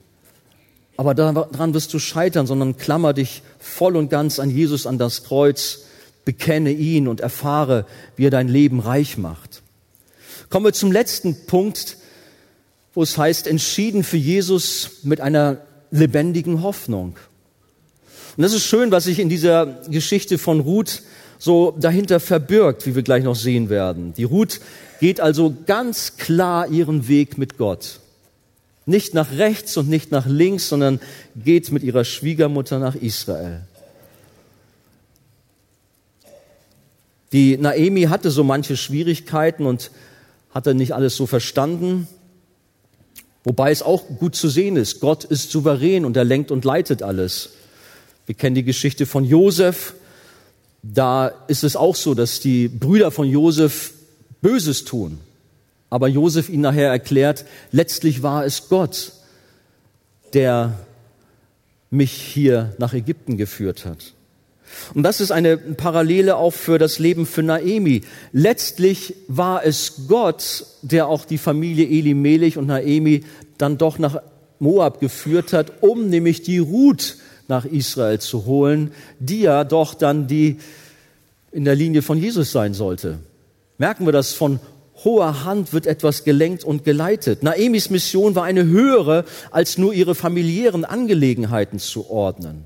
Aber 0.97 1.14
daran 1.14 1.74
wirst 1.74 1.92
du 1.92 1.99
scheitern, 1.99 2.47
sondern 2.47 2.76
klammer 2.76 3.12
dich 3.12 3.42
voll 3.59 3.97
und 3.97 4.11
ganz 4.11 4.38
an 4.38 4.51
Jesus, 4.51 4.86
an 4.86 4.99
das 4.99 5.24
Kreuz, 5.24 5.80
bekenne 6.24 6.70
ihn 6.70 7.09
und 7.09 7.20
erfahre, 7.20 7.86
wie 8.16 8.26
er 8.26 8.30
dein 8.30 8.49
Leben 8.49 8.80
reich 8.80 9.18
macht. 9.18 9.62
Kommen 10.51 10.66
wir 10.66 10.72
zum 10.72 10.92
letzten 10.92 11.47
Punkt, 11.47 11.97
wo 12.95 13.03
es 13.03 13.18
heißt, 13.18 13.47
entschieden 13.47 14.05
für 14.05 14.16
Jesus 14.16 14.99
mit 15.03 15.20
einer 15.20 15.59
lebendigen 15.90 16.62
Hoffnung. 16.62 17.16
Und 18.36 18.42
das 18.42 18.53
ist 18.53 18.64
schön, 18.64 18.90
was 18.90 19.05
sich 19.05 19.18
in 19.18 19.28
dieser 19.28 19.66
Geschichte 19.88 20.38
von 20.38 20.61
Ruth 20.61 21.03
so 21.38 21.72
dahinter 21.78 22.20
verbirgt, 22.20 22.86
wie 22.86 22.95
wir 22.95 23.03
gleich 23.03 23.24
noch 23.24 23.36
sehen 23.36 23.68
werden. 23.68 24.14
Die 24.14 24.24
Ruth 24.24 24.61
geht 25.01 25.20
also 25.20 25.55
ganz 25.66 26.16
klar 26.16 26.68
ihren 26.68 27.09
Weg 27.09 27.36
mit 27.36 27.59
Gott. 27.59 28.01
Nicht 28.87 29.14
nach 29.14 29.32
rechts 29.32 29.76
und 29.76 29.89
nicht 29.89 30.11
nach 30.11 30.26
links, 30.26 30.68
sondern 30.68 31.01
geht 31.37 31.72
mit 31.72 31.82
ihrer 31.82 32.05
Schwiegermutter 32.05 32.78
nach 32.78 32.95
Israel. 32.95 33.62
Die 37.32 37.57
Naemi 37.57 38.03
hatte 38.03 38.30
so 38.30 38.45
manche 38.45 38.76
Schwierigkeiten 38.76 39.66
und 39.66 39.91
hatte 40.53 40.74
nicht 40.74 40.95
alles 40.95 41.16
so 41.16 41.26
verstanden. 41.26 42.07
Wobei 43.43 43.70
es 43.70 43.82
auch 43.82 44.05
gut 44.18 44.37
zu 44.37 44.49
sehen 44.49 44.76
ist, 44.76 45.01
Gott 45.01 45.24
ist 45.24 45.51
souverän 45.51 46.05
und 46.05 46.16
er 46.16 46.24
lenkt 46.24 46.51
und 46.51 46.64
leitet 46.64 47.03
alles. 47.03 47.51
Wir 48.26 48.35
kennen 48.35 48.55
die 48.55 48.64
Geschichte 48.64 49.05
von 49.05 49.24
Josef, 49.24 49.95
da 50.82 51.28
ist 51.49 51.64
es 51.64 51.76
auch 51.76 51.97
so, 51.97 52.14
dass 52.14 52.41
die 52.41 52.68
Brüder 52.68 53.11
von 53.11 53.28
Josef 53.28 53.95
Böses 54.43 54.85
tun. 54.85 55.18
Aber 55.91 56.09
Josef 56.09 56.49
ihnen 56.49 56.62
nachher 56.62 56.91
erklärt, 56.91 57.45
letztlich 57.70 58.22
war 58.22 58.45
es 58.45 58.68
Gott, 58.68 59.12
der 60.32 60.78
mich 61.91 62.12
hier 62.12 62.74
nach 62.78 62.93
Ägypten 62.93 63.37
geführt 63.37 63.85
hat. 63.85 64.14
Und 64.95 65.03
das 65.05 65.20
ist 65.20 65.30
eine 65.30 65.57
Parallele 65.57 66.37
auch 66.37 66.53
für 66.53 66.78
das 66.78 66.99
Leben 66.99 67.26
für 67.26 67.43
Naemi. 67.43 68.03
Letztlich 68.32 69.14
war 69.28 69.64
es 69.64 70.07
Gott, 70.09 70.66
der 70.82 71.07
auch 71.07 71.24
die 71.24 71.39
Familie 71.39 71.87
Elimelech 71.87 72.59
und 72.59 72.66
Naemi 72.66 73.24
dann 73.59 73.78
doch 73.78 73.99
nach 73.99 74.20
Moab 74.59 75.01
geführt 75.01 75.53
hat, 75.53 75.82
um 75.82 76.09
nämlich 76.09 76.43
die 76.43 76.59
Ruth 76.59 77.16
nach 77.49 77.64
Israel 77.64 78.18
zu 78.20 78.47
holen, 78.47 78.93
die 79.18 79.43
ja 79.43 79.64
doch 79.64 79.95
dann 79.95 80.26
die 80.26 80.59
in 81.53 81.64
der 81.64 81.74
Linie 81.74 82.03
von 82.03 82.18
Jesus 82.18 82.51
sein 82.51 82.74
sollte. 82.74 83.18
Merken 83.78 84.07
wir 84.07 84.12
das 84.12 84.32
von 84.32 84.61
hoher 85.05 85.44
Hand 85.44 85.72
wird 85.72 85.86
etwas 85.86 86.24
gelenkt 86.24 86.64
und 86.64 86.84
geleitet. 86.84 87.42
Naemis 87.42 87.90
Mission 87.90 88.34
war 88.34 88.44
eine 88.44 88.64
höhere, 88.64 89.24
als 89.50 89.78
nur 89.78 89.92
ihre 89.92 90.14
familiären 90.14 90.84
Angelegenheiten 90.84 91.78
zu 91.78 92.11
ordnen. 92.11 92.64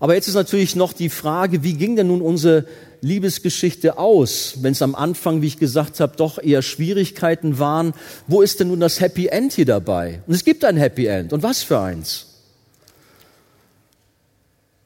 Aber 0.00 0.14
jetzt 0.14 0.28
ist 0.28 0.34
natürlich 0.34 0.76
noch 0.76 0.92
die 0.92 1.08
Frage, 1.08 1.62
wie 1.62 1.74
ging 1.74 1.96
denn 1.96 2.08
nun 2.08 2.20
unsere 2.20 2.66
Liebesgeschichte 3.00 3.98
aus, 3.98 4.58
wenn 4.60 4.72
es 4.72 4.82
am 4.82 4.94
Anfang, 4.94 5.40
wie 5.40 5.46
ich 5.46 5.58
gesagt 5.58 6.00
habe, 6.00 6.16
doch 6.16 6.42
eher 6.42 6.62
Schwierigkeiten 6.62 7.58
waren? 7.58 7.94
Wo 8.26 8.42
ist 8.42 8.60
denn 8.60 8.68
nun 8.68 8.80
das 8.80 9.00
Happy 9.00 9.28
End 9.28 9.52
hier 9.52 9.66
dabei? 9.66 10.20
Und 10.26 10.34
es 10.34 10.44
gibt 10.44 10.64
ein 10.64 10.76
Happy 10.76 11.06
End. 11.06 11.32
Und 11.32 11.42
was 11.42 11.62
für 11.62 11.78
eins? 11.78 12.26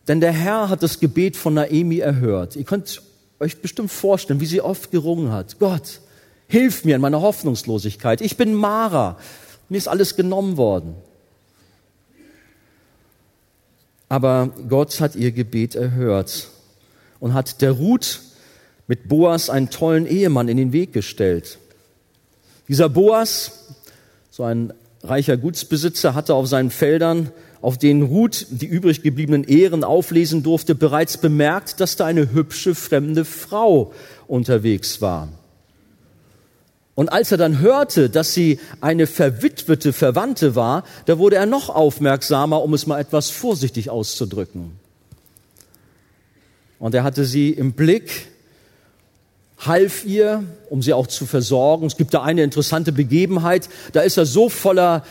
Denn 0.08 0.20
der 0.20 0.32
Herr 0.32 0.68
hat 0.68 0.82
das 0.82 1.00
Gebet 1.00 1.36
von 1.36 1.54
Naemi 1.54 1.98
erhört. 1.98 2.56
Ihr 2.56 2.64
könnt 2.64 3.02
euch 3.40 3.60
bestimmt 3.60 3.90
vorstellen, 3.90 4.40
wie 4.40 4.46
sie 4.46 4.60
oft 4.60 4.90
gerungen 4.90 5.30
hat. 5.30 5.58
Gott, 5.58 6.00
hilf 6.48 6.84
mir 6.84 6.96
in 6.96 7.00
meiner 7.00 7.20
Hoffnungslosigkeit. 7.20 8.20
Ich 8.20 8.36
bin 8.36 8.54
Mara. 8.54 9.18
Mir 9.68 9.78
ist 9.78 9.88
alles 9.88 10.16
genommen 10.16 10.56
worden. 10.56 10.94
Aber 14.08 14.50
Gott 14.68 15.00
hat 15.00 15.14
ihr 15.14 15.32
Gebet 15.32 15.74
erhört 15.74 16.48
und 17.20 17.34
hat 17.34 17.60
der 17.60 17.72
Ruth 17.72 18.20
mit 18.86 19.06
Boas 19.08 19.50
einen 19.50 19.68
tollen 19.68 20.06
Ehemann 20.06 20.48
in 20.48 20.56
den 20.56 20.72
Weg 20.72 20.94
gestellt. 20.94 21.58
Dieser 22.68 22.88
Boas, 22.88 23.66
so 24.30 24.44
ein 24.44 24.72
reicher 25.02 25.36
Gutsbesitzer, 25.36 26.14
hatte 26.14 26.34
auf 26.34 26.46
seinen 26.46 26.70
Feldern 26.70 27.30
auf 27.60 27.76
denen 27.76 28.02
Ruth 28.02 28.46
die 28.50 28.66
übrig 28.66 29.02
gebliebenen 29.02 29.44
Ehren 29.44 29.84
auflesen 29.84 30.42
durfte, 30.42 30.74
bereits 30.74 31.18
bemerkt, 31.18 31.80
dass 31.80 31.96
da 31.96 32.06
eine 32.06 32.32
hübsche 32.32 32.74
fremde 32.74 33.24
Frau 33.24 33.92
unterwegs 34.26 35.00
war. 35.00 35.28
Und 36.98 37.12
als 37.12 37.30
er 37.30 37.38
dann 37.38 37.60
hörte, 37.60 38.10
dass 38.10 38.34
sie 38.34 38.58
eine 38.80 39.06
verwitwete 39.06 39.92
Verwandte 39.92 40.56
war, 40.56 40.82
da 41.06 41.16
wurde 41.16 41.36
er 41.36 41.46
noch 41.46 41.68
aufmerksamer, 41.68 42.60
um 42.60 42.74
es 42.74 42.88
mal 42.88 42.98
etwas 42.98 43.30
vorsichtig 43.30 43.88
auszudrücken. 43.88 44.72
Und 46.80 46.96
er 46.96 47.04
hatte 47.04 47.24
sie 47.24 47.50
im 47.50 47.74
Blick, 47.74 48.26
half 49.58 50.04
ihr, 50.04 50.42
um 50.70 50.82
sie 50.82 50.92
auch 50.92 51.06
zu 51.06 51.24
versorgen. 51.24 51.86
Es 51.86 51.96
gibt 51.96 52.14
da 52.14 52.24
eine 52.24 52.42
interessante 52.42 52.90
Begebenheit, 52.90 53.68
da 53.92 54.00
ist 54.00 54.16
er 54.16 54.26
so 54.26 54.48
voller 54.48 55.04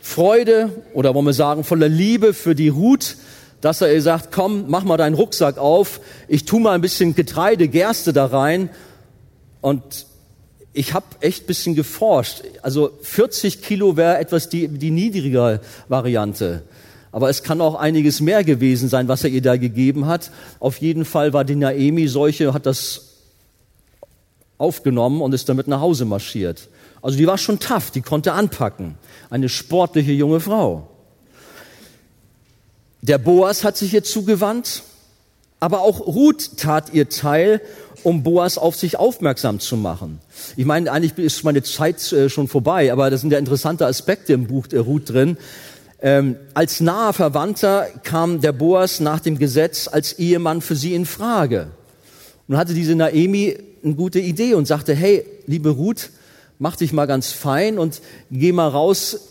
Freude 0.00 0.70
oder 0.94 1.12
wollen 1.12 1.26
wir 1.26 1.32
sagen 1.32 1.64
voller 1.64 1.88
Liebe 1.88 2.34
für 2.34 2.54
die 2.54 2.68
Ruth, 2.68 3.16
dass 3.60 3.80
er 3.80 3.92
ihr 3.92 4.00
sagt, 4.00 4.30
komm, 4.30 4.66
mach 4.68 4.84
mal 4.84 4.96
deinen 4.96 5.14
Rucksack 5.14 5.58
auf, 5.58 5.98
ich 6.28 6.44
tu 6.44 6.60
mal 6.60 6.76
ein 6.76 6.82
bisschen 6.82 7.16
Getreide, 7.16 7.66
Gerste 7.66 8.12
da 8.12 8.26
rein 8.26 8.70
und 9.60 10.06
ich 10.72 10.94
habe 10.94 11.06
echt 11.20 11.46
bisschen 11.46 11.74
geforscht. 11.74 12.42
Also 12.62 12.90
40 13.02 13.62
Kilo 13.62 13.96
wäre 13.96 14.18
etwas 14.18 14.48
die, 14.48 14.68
die 14.68 14.90
niedrigere 14.90 15.60
Variante. 15.88 16.62
Aber 17.10 17.28
es 17.28 17.42
kann 17.42 17.60
auch 17.60 17.74
einiges 17.74 18.20
mehr 18.20 18.42
gewesen 18.42 18.88
sein, 18.88 19.06
was 19.06 19.22
er 19.22 19.30
ihr 19.30 19.42
da 19.42 19.56
gegeben 19.56 20.06
hat. 20.06 20.30
Auf 20.60 20.78
jeden 20.78 21.04
Fall 21.04 21.34
war 21.34 21.44
die 21.44 21.56
Naemi 21.56 22.08
solche, 22.08 22.54
hat 22.54 22.64
das 22.64 23.08
aufgenommen 24.56 25.20
und 25.20 25.34
ist 25.34 25.48
damit 25.48 25.68
nach 25.68 25.80
Hause 25.80 26.06
marschiert. 26.06 26.68
Also 27.02 27.18
die 27.18 27.26
war 27.26 27.36
schon 27.36 27.58
tough, 27.58 27.90
die 27.90 28.00
konnte 28.00 28.32
anpacken. 28.32 28.94
Eine 29.28 29.50
sportliche 29.50 30.12
junge 30.12 30.40
Frau. 30.40 30.88
Der 33.02 33.18
Boas 33.18 33.64
hat 33.64 33.76
sich 33.76 33.92
ihr 33.92 34.04
zugewandt 34.04 34.84
Aber 35.62 35.82
auch 35.82 36.00
Ruth 36.00 36.56
tat 36.56 36.92
ihr 36.92 37.08
Teil, 37.08 37.60
um 38.02 38.22
Boas 38.22 38.58
auf 38.58 38.76
sich 38.76 38.98
aufmerksam 38.98 39.60
zu 39.60 39.76
machen. 39.76 40.20
Ich 40.56 40.64
meine, 40.64 40.90
eigentlich 40.90 41.16
ist 41.18 41.44
meine 41.44 41.62
Zeit 41.62 42.12
äh, 42.12 42.28
schon 42.28 42.48
vorbei, 42.48 42.92
aber 42.92 43.10
das 43.10 43.20
sind 43.20 43.32
ja 43.32 43.38
interessante 43.38 43.86
Aspekte 43.86 44.32
im 44.32 44.46
Buch 44.46 44.66
Ruth 44.72 45.10
drin. 45.10 45.36
Ähm, 46.00 46.36
als 46.54 46.80
naher 46.80 47.12
Verwandter 47.12 47.86
kam 48.02 48.40
der 48.40 48.52
Boas 48.52 48.98
nach 48.98 49.20
dem 49.20 49.38
Gesetz 49.38 49.88
als 49.88 50.14
Ehemann 50.18 50.60
für 50.60 50.74
sie 50.74 50.94
in 50.94 51.06
Frage. 51.06 51.68
Und 52.48 52.56
hatte 52.56 52.74
diese 52.74 52.96
Naemi 52.96 53.56
eine 53.84 53.94
gute 53.94 54.18
Idee 54.18 54.54
und 54.54 54.66
sagte, 54.66 54.94
hey, 54.94 55.24
liebe 55.46 55.70
Ruth, 55.70 56.10
mach 56.58 56.76
dich 56.76 56.92
mal 56.92 57.06
ganz 57.06 57.32
fein 57.32 57.78
und 57.78 58.02
geh 58.30 58.52
mal 58.52 58.68
raus 58.68 59.28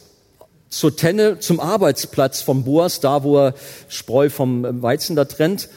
zur 0.70 0.96
Tenne, 0.96 1.40
zum 1.40 1.60
Arbeitsplatz 1.60 2.42
vom 2.42 2.64
Boas, 2.64 3.02
da 3.02 3.24
wo 3.24 3.38
er 3.38 3.54
Spreu 3.90 4.30
vom 4.30 4.82
Weizen 4.82 5.18
da 5.18 5.26
trennt. 5.26 5.68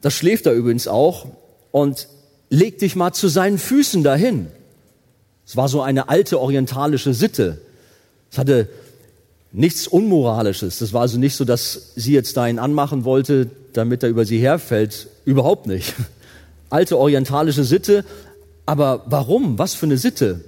Das 0.00 0.14
schläft 0.14 0.46
er 0.46 0.52
übrigens 0.52 0.86
auch. 0.86 1.26
Und 1.72 2.08
leg 2.50 2.78
dich 2.78 2.96
mal 2.96 3.12
zu 3.12 3.28
seinen 3.28 3.58
Füßen 3.58 4.02
dahin. 4.02 4.48
Es 5.46 5.56
war 5.56 5.68
so 5.68 5.80
eine 5.80 6.08
alte 6.08 6.38
orientalische 6.38 7.14
Sitte. 7.14 7.60
Es 8.30 8.38
hatte 8.38 8.68
nichts 9.52 9.88
Unmoralisches. 9.88 10.78
Das 10.78 10.92
war 10.92 11.02
also 11.02 11.18
nicht 11.18 11.34
so, 11.34 11.44
dass 11.44 11.92
sie 11.96 12.12
jetzt 12.12 12.36
da 12.36 12.46
ihn 12.46 12.58
anmachen 12.58 13.04
wollte, 13.04 13.50
damit 13.72 14.02
er 14.02 14.10
über 14.10 14.24
sie 14.24 14.38
herfällt. 14.38 15.08
Überhaupt 15.24 15.66
nicht. 15.66 15.94
Alte 16.70 16.98
orientalische 16.98 17.64
Sitte. 17.64 18.04
Aber 18.66 19.04
warum? 19.06 19.58
Was 19.58 19.74
für 19.74 19.86
eine 19.86 19.96
Sitte? 19.96 20.44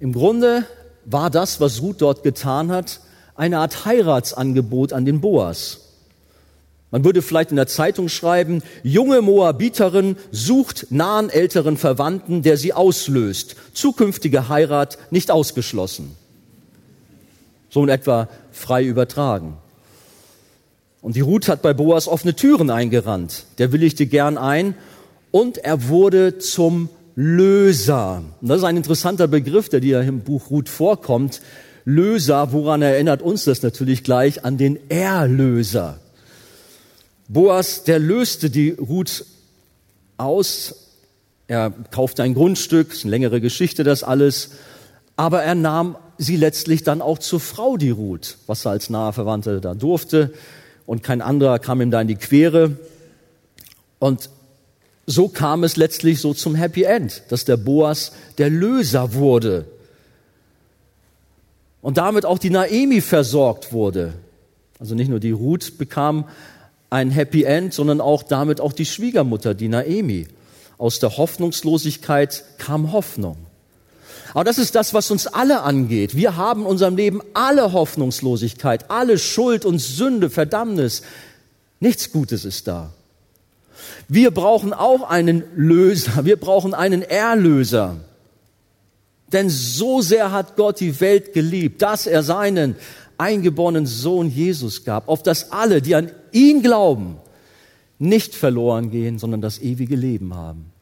Im 0.00 0.12
Grunde 0.12 0.64
war 1.04 1.30
das, 1.30 1.60
was 1.60 1.82
Ruth 1.82 2.00
dort 2.00 2.22
getan 2.22 2.70
hat, 2.70 3.00
eine 3.34 3.58
Art 3.58 3.84
Heiratsangebot 3.84 4.92
an 4.92 5.04
den 5.04 5.20
Boas. 5.20 5.87
Man 6.90 7.04
würde 7.04 7.20
vielleicht 7.20 7.50
in 7.50 7.56
der 7.56 7.66
Zeitung 7.66 8.08
schreiben, 8.08 8.62
junge 8.82 9.20
Moabiterin 9.20 10.16
sucht 10.30 10.86
nahen 10.90 11.28
älteren 11.28 11.76
Verwandten, 11.76 12.42
der 12.42 12.56
sie 12.56 12.72
auslöst. 12.72 13.56
Zukünftige 13.74 14.48
Heirat 14.48 14.96
nicht 15.10 15.30
ausgeschlossen. 15.30 16.16
So 17.68 17.82
in 17.82 17.90
etwa 17.90 18.28
frei 18.52 18.84
übertragen. 18.84 19.58
Und 21.02 21.14
die 21.14 21.20
Ruth 21.20 21.48
hat 21.48 21.62
bei 21.62 21.74
Boas 21.74 22.08
offene 22.08 22.34
Türen 22.34 22.70
eingerannt. 22.70 23.44
Der 23.58 23.70
willigte 23.70 24.06
gern 24.06 24.38
ein 24.38 24.74
und 25.30 25.58
er 25.58 25.88
wurde 25.88 26.38
zum 26.38 26.88
Löser. 27.14 28.22
Und 28.40 28.48
das 28.48 28.58
ist 28.58 28.64
ein 28.64 28.76
interessanter 28.76 29.28
Begriff, 29.28 29.68
der 29.68 29.80
dir 29.80 30.00
im 30.00 30.20
Buch 30.20 30.50
Ruth 30.50 30.68
vorkommt. 30.68 31.42
Löser, 31.84 32.52
woran 32.52 32.80
erinnert 32.80 33.22
uns 33.22 33.44
das 33.44 33.62
natürlich 33.62 34.04
gleich? 34.04 34.44
An 34.44 34.56
den 34.56 34.78
Erlöser. 34.88 35.98
Boas, 37.28 37.84
der 37.84 37.98
löste 37.98 38.48
die 38.48 38.70
Ruth 38.70 39.26
aus. 40.16 40.74
Er 41.46 41.72
kaufte 41.90 42.22
ein 42.22 42.32
Grundstück, 42.32 42.92
ist 42.92 43.04
eine 43.04 43.10
längere 43.10 43.40
Geschichte 43.42 43.84
das 43.84 44.02
alles. 44.02 44.52
Aber 45.16 45.42
er 45.42 45.54
nahm 45.54 45.96
sie 46.16 46.36
letztlich 46.36 46.84
dann 46.84 47.02
auch 47.02 47.18
zur 47.18 47.40
Frau, 47.40 47.76
die 47.76 47.90
Ruth, 47.90 48.38
was 48.46 48.64
er 48.64 48.72
als 48.72 48.88
nahe 48.88 49.12
Verwandte 49.12 49.60
da 49.60 49.74
durfte. 49.74 50.32
Und 50.86 51.02
kein 51.02 51.20
anderer 51.20 51.58
kam 51.58 51.82
ihm 51.82 51.90
da 51.90 52.00
in 52.00 52.08
die 52.08 52.16
Quere. 52.16 52.78
Und 53.98 54.30
so 55.06 55.28
kam 55.28 55.64
es 55.64 55.76
letztlich 55.76 56.20
so 56.20 56.32
zum 56.32 56.54
Happy 56.54 56.84
End, 56.84 57.22
dass 57.28 57.44
der 57.44 57.58
Boas 57.58 58.12
der 58.38 58.48
Löser 58.48 59.12
wurde. 59.12 59.66
Und 61.82 61.98
damit 61.98 62.24
auch 62.24 62.38
die 62.38 62.50
Naemi 62.50 63.02
versorgt 63.02 63.72
wurde. 63.72 64.14
Also 64.78 64.94
nicht 64.94 65.08
nur 65.08 65.20
die 65.20 65.30
Ruth 65.30 65.76
bekam 65.76 66.24
ein 66.90 67.10
Happy 67.10 67.44
End, 67.44 67.74
sondern 67.74 68.00
auch 68.00 68.22
damit 68.22 68.60
auch 68.60 68.72
die 68.72 68.86
Schwiegermutter, 68.86 69.54
die 69.54 69.68
Naemi. 69.68 70.26
Aus 70.78 71.00
der 71.00 71.16
Hoffnungslosigkeit 71.16 72.44
kam 72.58 72.92
Hoffnung. 72.92 73.36
Aber 74.34 74.44
das 74.44 74.58
ist 74.58 74.74
das, 74.74 74.94
was 74.94 75.10
uns 75.10 75.26
alle 75.26 75.62
angeht. 75.62 76.14
Wir 76.14 76.36
haben 76.36 76.62
in 76.62 76.66
unserem 76.66 76.96
Leben 76.96 77.20
alle 77.34 77.72
Hoffnungslosigkeit, 77.72 78.90
alle 78.90 79.18
Schuld 79.18 79.64
und 79.64 79.78
Sünde, 79.78 80.30
Verdammnis. 80.30 81.02
Nichts 81.80 82.12
Gutes 82.12 82.44
ist 82.44 82.68
da. 82.68 82.92
Wir 84.06 84.30
brauchen 84.30 84.72
auch 84.72 85.02
einen 85.02 85.44
Löser, 85.56 86.24
wir 86.24 86.38
brauchen 86.38 86.74
einen 86.74 87.02
Erlöser. 87.02 87.96
Denn 89.32 89.50
so 89.50 90.00
sehr 90.00 90.32
hat 90.32 90.56
Gott 90.56 90.80
die 90.80 91.00
Welt 91.00 91.32
geliebt, 91.32 91.82
dass 91.82 92.06
er 92.06 92.22
seinen 92.22 92.76
eingeborenen 93.18 93.86
Sohn 93.86 94.30
Jesus 94.30 94.84
gab, 94.84 95.08
auf 95.08 95.22
dass 95.22 95.52
alle, 95.52 95.82
die 95.82 95.94
an 95.94 96.10
ihn 96.32 96.62
glauben, 96.62 97.16
nicht 97.98 98.34
verloren 98.34 98.90
gehen, 98.90 99.18
sondern 99.18 99.40
das 99.40 99.58
ewige 99.58 99.96
Leben 99.96 100.34
haben. 100.34 100.72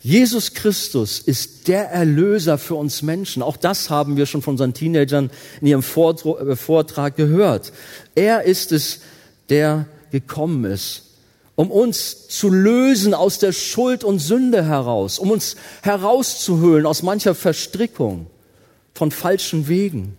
Jesus 0.00 0.54
Christus 0.54 1.18
ist 1.18 1.68
der 1.68 1.90
Erlöser 1.90 2.58
für 2.58 2.74
uns 2.74 3.02
Menschen. 3.02 3.42
Auch 3.42 3.56
das 3.56 3.90
haben 3.90 4.16
wir 4.16 4.26
schon 4.26 4.42
von 4.42 4.52
unseren 4.54 4.74
Teenagern 4.74 5.30
in 5.60 5.66
ihrem 5.66 5.82
äh, 5.82 6.56
Vortrag 6.56 7.16
gehört. 7.16 7.72
Er 8.14 8.44
ist 8.44 8.72
es, 8.72 9.00
der 9.48 9.86
gekommen 10.10 10.64
ist, 10.64 11.04
um 11.54 11.70
uns 11.70 12.28
zu 12.28 12.48
lösen 12.48 13.14
aus 13.14 13.38
der 13.38 13.52
Schuld 13.52 14.04
und 14.04 14.20
Sünde 14.20 14.64
heraus, 14.64 15.18
um 15.18 15.30
uns 15.30 15.56
herauszuhöhlen 15.82 16.86
aus 16.86 17.02
mancher 17.02 17.34
Verstrickung 17.34 18.26
von 18.94 19.10
falschen 19.10 19.68
Wegen. 19.68 20.16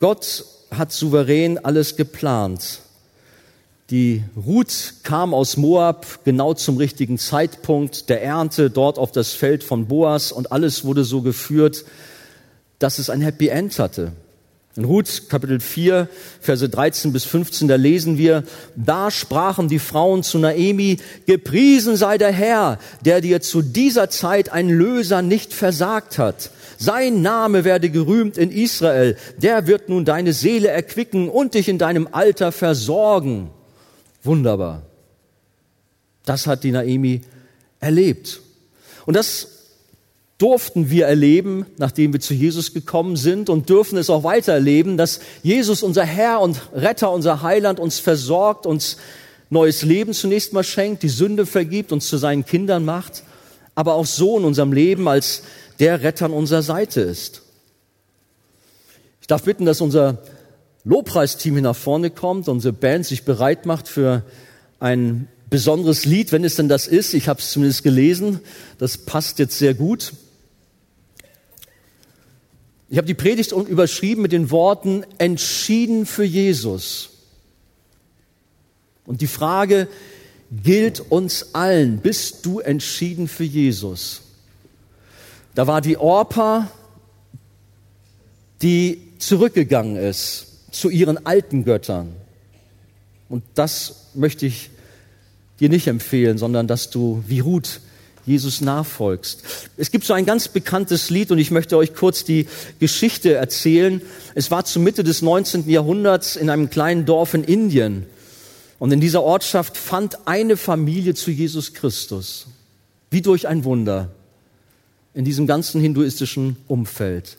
Gott 0.00 0.44
hat 0.70 0.92
souverän 0.92 1.58
alles 1.58 1.96
geplant. 1.96 2.80
Die 3.90 4.22
Ruth 4.36 4.94
kam 5.02 5.32
aus 5.32 5.56
Moab 5.56 6.06
genau 6.24 6.52
zum 6.52 6.76
richtigen 6.76 7.16
Zeitpunkt 7.16 8.10
der 8.10 8.22
Ernte 8.22 8.68
dort 8.68 8.98
auf 8.98 9.12
das 9.12 9.32
Feld 9.32 9.64
von 9.64 9.86
Boas 9.86 10.30
und 10.30 10.52
alles 10.52 10.84
wurde 10.84 11.04
so 11.04 11.22
geführt, 11.22 11.86
dass 12.78 12.98
es 12.98 13.08
ein 13.08 13.22
Happy 13.22 13.48
End 13.48 13.78
hatte. 13.78 14.12
In 14.78 14.84
Ruth 14.84 15.28
Kapitel 15.28 15.58
4, 15.58 16.08
Verse 16.40 16.68
13 16.68 17.12
bis 17.12 17.24
15, 17.24 17.66
da 17.66 17.74
lesen 17.74 18.16
wir, 18.16 18.44
da 18.76 19.10
sprachen 19.10 19.66
die 19.66 19.80
Frauen 19.80 20.22
zu 20.22 20.38
Naemi, 20.38 20.98
gepriesen 21.26 21.96
sei 21.96 22.16
der 22.16 22.30
Herr, 22.30 22.78
der 23.04 23.20
dir 23.20 23.40
zu 23.40 23.60
dieser 23.60 24.08
Zeit 24.08 24.52
ein 24.52 24.68
Löser 24.68 25.20
nicht 25.20 25.52
versagt 25.52 26.18
hat 26.18 26.52
sein 26.80 27.22
Name 27.22 27.64
werde 27.64 27.90
gerühmt 27.90 28.38
in 28.38 28.52
Israel. 28.52 29.16
Der 29.38 29.66
wird 29.66 29.88
nun 29.88 30.04
deine 30.04 30.32
Seele 30.32 30.68
erquicken 30.68 31.28
und 31.28 31.54
dich 31.54 31.68
in 31.68 31.76
deinem 31.76 32.08
Alter 32.12 32.52
versorgen. 32.52 33.50
Wunderbar. 34.22 34.82
Das 36.24 36.46
hat 36.46 36.62
die 36.62 36.70
Naemi 36.70 37.22
erlebt. 37.80 38.40
Und 39.06 39.14
das 39.14 39.57
durften 40.38 40.88
wir 40.88 41.06
erleben, 41.06 41.66
nachdem 41.78 42.12
wir 42.12 42.20
zu 42.20 42.32
Jesus 42.32 42.72
gekommen 42.72 43.16
sind 43.16 43.50
und 43.50 43.68
dürfen 43.68 43.98
es 43.98 44.08
auch 44.08 44.22
weiter 44.22 44.52
erleben, 44.52 44.96
dass 44.96 45.20
Jesus, 45.42 45.82
unser 45.82 46.04
Herr 46.04 46.40
und 46.40 46.60
Retter, 46.72 47.10
unser 47.10 47.42
Heiland, 47.42 47.80
uns 47.80 47.98
versorgt, 47.98 48.64
uns 48.64 48.98
neues 49.50 49.82
Leben 49.82 50.12
zunächst 50.12 50.52
mal 50.52 50.62
schenkt, 50.62 51.02
die 51.02 51.08
Sünde 51.08 51.44
vergibt, 51.44 51.90
uns 51.90 52.08
zu 52.08 52.18
seinen 52.18 52.44
Kindern 52.44 52.84
macht, 52.84 53.24
aber 53.74 53.94
auch 53.94 54.06
so 54.06 54.38
in 54.38 54.44
unserem 54.44 54.72
Leben 54.72 55.08
als 55.08 55.42
der 55.80 56.02
Retter 56.02 56.26
an 56.26 56.32
unserer 56.32 56.62
Seite 56.62 57.00
ist. 57.00 57.42
Ich 59.20 59.26
darf 59.26 59.42
bitten, 59.42 59.66
dass 59.66 59.80
unser 59.80 60.18
Lobpreisteam 60.84 61.54
hier 61.54 61.62
nach 61.62 61.76
vorne 61.76 62.10
kommt, 62.10 62.48
unsere 62.48 62.72
Band 62.72 63.06
sich 63.06 63.24
bereit 63.24 63.66
macht 63.66 63.88
für 63.88 64.22
ein 64.78 65.26
besonderes 65.50 66.04
Lied, 66.04 66.30
wenn 66.30 66.44
es 66.44 66.56
denn 66.56 66.68
das 66.68 66.86
ist. 66.86 67.14
Ich 67.14 67.28
habe 67.28 67.40
es 67.40 67.50
zumindest 67.50 67.82
gelesen. 67.82 68.40
Das 68.78 68.98
passt 68.98 69.38
jetzt 69.38 69.58
sehr 69.58 69.74
gut. 69.74 70.12
Ich 72.90 72.96
habe 72.96 73.06
die 73.06 73.14
Predigt 73.14 73.52
überschrieben 73.52 74.22
mit 74.22 74.32
den 74.32 74.50
Worten 74.50 75.04
entschieden 75.18 76.06
für 76.06 76.24
Jesus. 76.24 77.10
Und 79.04 79.20
die 79.20 79.26
Frage 79.26 79.88
gilt 80.50 81.00
uns 81.00 81.54
allen. 81.54 81.98
Bist 81.98 82.46
du 82.46 82.60
entschieden 82.60 83.28
für 83.28 83.44
Jesus? 83.44 84.22
Da 85.54 85.66
war 85.66 85.80
die 85.80 85.98
Orpa, 85.98 86.70
die 88.62 89.02
zurückgegangen 89.18 89.96
ist 89.96 90.46
zu 90.70 90.88
ihren 90.88 91.26
alten 91.26 91.64
Göttern. 91.64 92.14
Und 93.28 93.42
das 93.54 94.06
möchte 94.14 94.46
ich 94.46 94.70
dir 95.60 95.68
nicht 95.68 95.88
empfehlen, 95.88 96.38
sondern 96.38 96.66
dass 96.66 96.90
du 96.90 97.22
wie 97.26 97.40
Ruth 97.40 97.80
Jesus 98.28 98.60
nachfolgst. 98.60 99.42
Es 99.76 99.90
gibt 99.90 100.04
so 100.04 100.12
ein 100.12 100.26
ganz 100.26 100.46
bekanntes 100.48 101.10
Lied 101.10 101.32
und 101.32 101.38
ich 101.38 101.50
möchte 101.50 101.76
euch 101.76 101.94
kurz 101.94 102.22
die 102.22 102.46
Geschichte 102.78 103.34
erzählen. 103.34 104.02
Es 104.34 104.50
war 104.50 104.64
zur 104.64 104.82
Mitte 104.82 105.02
des 105.02 105.22
19. 105.22 105.68
Jahrhunderts 105.68 106.36
in 106.36 106.50
einem 106.50 106.70
kleinen 106.70 107.06
Dorf 107.06 107.34
in 107.34 107.42
Indien. 107.42 108.06
Und 108.78 108.92
in 108.92 109.00
dieser 109.00 109.24
Ortschaft 109.24 109.76
fand 109.76 110.28
eine 110.28 110.56
Familie 110.56 111.14
zu 111.14 111.32
Jesus 111.32 111.74
Christus. 111.74 112.46
Wie 113.10 113.22
durch 113.22 113.48
ein 113.48 113.64
Wunder 113.64 114.10
in 115.14 115.24
diesem 115.24 115.46
ganzen 115.46 115.80
hinduistischen 115.80 116.56
Umfeld. 116.68 117.38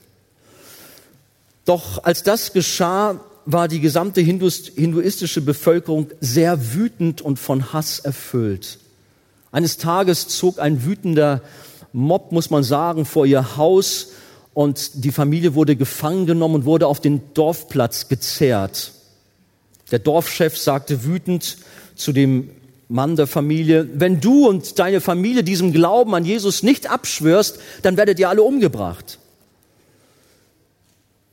Doch 1.66 2.04
als 2.04 2.24
das 2.24 2.52
geschah, 2.52 3.24
war 3.46 3.68
die 3.68 3.80
gesamte 3.80 4.22
hinduistische 4.22 5.42
Bevölkerung 5.42 6.12
sehr 6.20 6.74
wütend 6.74 7.22
und 7.22 7.40
von 7.40 7.72
Hass 7.74 8.00
erfüllt. 8.00 8.80
Eines 9.52 9.78
Tages 9.78 10.28
zog 10.28 10.60
ein 10.60 10.86
wütender 10.86 11.42
Mob, 11.92 12.32
muss 12.32 12.50
man 12.50 12.64
sagen, 12.64 13.06
vor 13.06 13.26
ihr 13.26 13.58
Haus 13.58 14.10
und 14.54 15.04
die 15.04 15.12
Familie 15.12 15.56
wurde 15.56 15.76
gefangen 15.76 16.26
genommen 16.26 16.56
und 16.56 16.66
wurde 16.66 16.88
auf 16.88 17.00
den 17.00 17.22
Dorfplatz 17.34 18.08
gezerrt. 18.10 18.92
Der 19.92 20.00
Dorfchef 20.00 20.58
sagte 20.58 21.04
wütend 21.04 21.58
zu 21.96 22.12
dem 22.12 22.52
Mann 22.90 23.16
der 23.16 23.28
Familie, 23.28 23.88
wenn 23.94 24.20
du 24.20 24.48
und 24.48 24.80
deine 24.80 25.02
Familie 25.02 25.44
diesem 25.44 25.74
Glauben 25.74 26.14
an 26.16 26.26
Jesus 26.26 26.64
nicht 26.64 26.90
abschwörst, 26.90 27.60
dann 27.84 27.98
werdet 27.98 28.20
ihr 28.20 28.30
alle 28.30 28.42
umgebracht. 28.42 29.20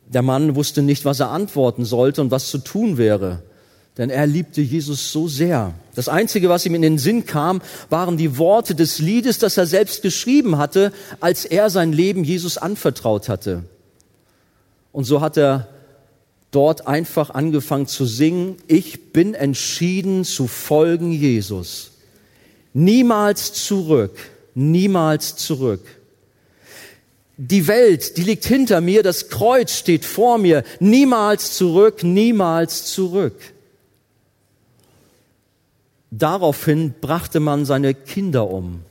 Der 0.07 0.23
Mann 0.23 0.55
wusste 0.55 0.83
nicht, 0.83 1.05
was 1.05 1.21
er 1.21 1.31
antworten 1.31 1.85
sollte 1.85 2.21
und 2.21 2.31
was 2.31 2.51
zu 2.51 2.59
tun 2.59 2.99
wäre, 2.99 3.43
denn 3.99 4.11
er 4.11 4.27
liebte 4.27 4.61
Jesus 4.61 5.11
so 5.11 5.27
sehr. 5.27 5.73
Das 5.95 6.09
Einzige, 6.09 6.49
was 6.49 6.67
ihm 6.67 6.75
in 6.75 6.83
den 6.83 6.99
Sinn 6.99 7.25
kam, 7.25 7.63
waren 7.89 8.19
die 8.19 8.37
Worte 8.37 8.75
des 8.75 8.99
Liedes, 8.99 9.39
das 9.39 9.57
er 9.57 9.67
selbst 9.67 10.03
geschrieben 10.03 10.59
hatte, 10.59 10.93
als 11.21 11.47
er 11.47 11.71
sein 11.71 11.93
Leben 11.93 12.23
Jesus 12.23 12.59
anvertraut 12.59 13.29
hatte. 13.29 13.65
Und 14.93 15.05
so 15.05 15.21
hat 15.21 15.39
er 15.39 15.69
dort 16.51 16.87
einfach 16.87 17.31
angefangen 17.31 17.87
zu 17.87 18.05
singen, 18.05 18.57
ich 18.67 19.13
bin 19.13 19.35
entschieden 19.35 20.25
zu 20.25 20.47
folgen 20.47 21.13
Jesus. 21.13 21.93
Niemals 22.75 23.55
zurück, 23.55 24.19
niemals 24.55 25.37
zurück. 25.37 25.83
Die 27.39 27.67
Welt, 27.67 28.17
die 28.17 28.23
liegt 28.23 28.47
hinter 28.47 28.81
mir, 28.81 29.03
das 29.03 29.29
Kreuz 29.29 29.73
steht 29.77 30.05
vor 30.05 30.39
mir, 30.39 30.65
niemals 30.81 31.53
zurück, 31.53 32.03
niemals 32.03 32.87
zurück. 32.87 33.35
Daraufhin 36.11 36.95
brachte 37.01 37.41
man 37.41 37.65
seine 37.65 37.95
Kinder 37.95 38.49
um. 38.49 38.83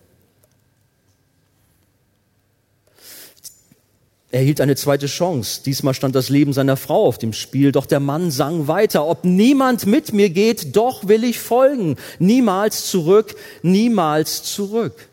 Er 4.36 4.41
hielt 4.41 4.59
eine 4.59 4.76
zweite 4.76 5.05
Chance. 5.05 5.61
Diesmal 5.66 5.93
stand 5.93 6.13
das 6.13 6.28
Leben 6.28 6.51
seiner 6.51 6.76
Frau 6.76 7.05
auf 7.05 7.18
dem 7.18 7.32
Spiel. 7.32 7.72
Doch 7.72 7.86
der 7.86 8.01
Mann 8.01 8.32
sang 8.32 8.68
weiter. 8.68 9.07
Ob 9.07 9.24
niemand 9.24 9.86
mit 9.86 10.11
mir 10.11 10.30
geht, 10.30 10.76
doch 10.76 11.07
will 11.07 11.24
ich 11.24 11.39
folgen. 11.39 11.95
Niemals 12.20 12.86
zurück, 12.88 13.36
niemals 13.61 14.43
zurück. 14.43 15.07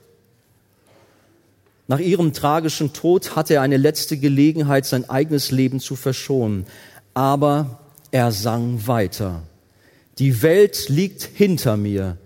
Nach 1.87 2.01
ihrem 2.01 2.33
tragischen 2.33 2.93
Tod 2.93 3.37
hatte 3.37 3.55
er 3.55 3.63
eine 3.63 3.77
letzte 3.77 4.17
Gelegenheit, 4.17 4.87
sein 4.87 5.09
eigenes 5.09 5.53
Leben 5.53 5.79
zu 5.79 5.95
verschonen. 5.95 6.67
Aber 7.15 7.79
er 8.11 8.33
sang 8.33 8.89
weiter. 8.89 9.45
Die 10.19 10.43
Welt 10.43 10.89
liegt 10.89 11.23
hinter 11.23 11.77
mir. 11.77 12.19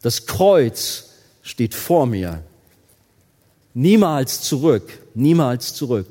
Das 0.00 0.26
Kreuz 0.26 1.10
steht 1.42 1.74
vor 1.74 2.06
mir. 2.06 2.42
Niemals 3.74 4.42
zurück, 4.42 4.98
niemals 5.14 5.74
zurück. 5.74 6.06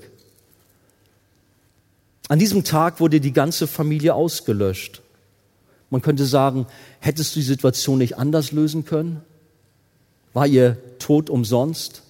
An 2.27 2.39
diesem 2.39 2.63
Tag 2.63 2.99
wurde 2.99 3.19
die 3.19 3.33
ganze 3.33 3.67
Familie 3.67 4.15
ausgelöscht. 4.15 5.01
Man 5.89 6.01
könnte 6.01 6.25
sagen, 6.25 6.65
hättest 6.99 7.35
du 7.35 7.41
die 7.41 7.45
Situation 7.45 7.97
nicht 7.97 8.17
anders 8.17 8.53
lösen 8.53 8.85
können? 8.85 9.21
War 10.33 10.47
ihr 10.47 10.77
Tod 10.99 11.29
umsonst? 11.29 12.03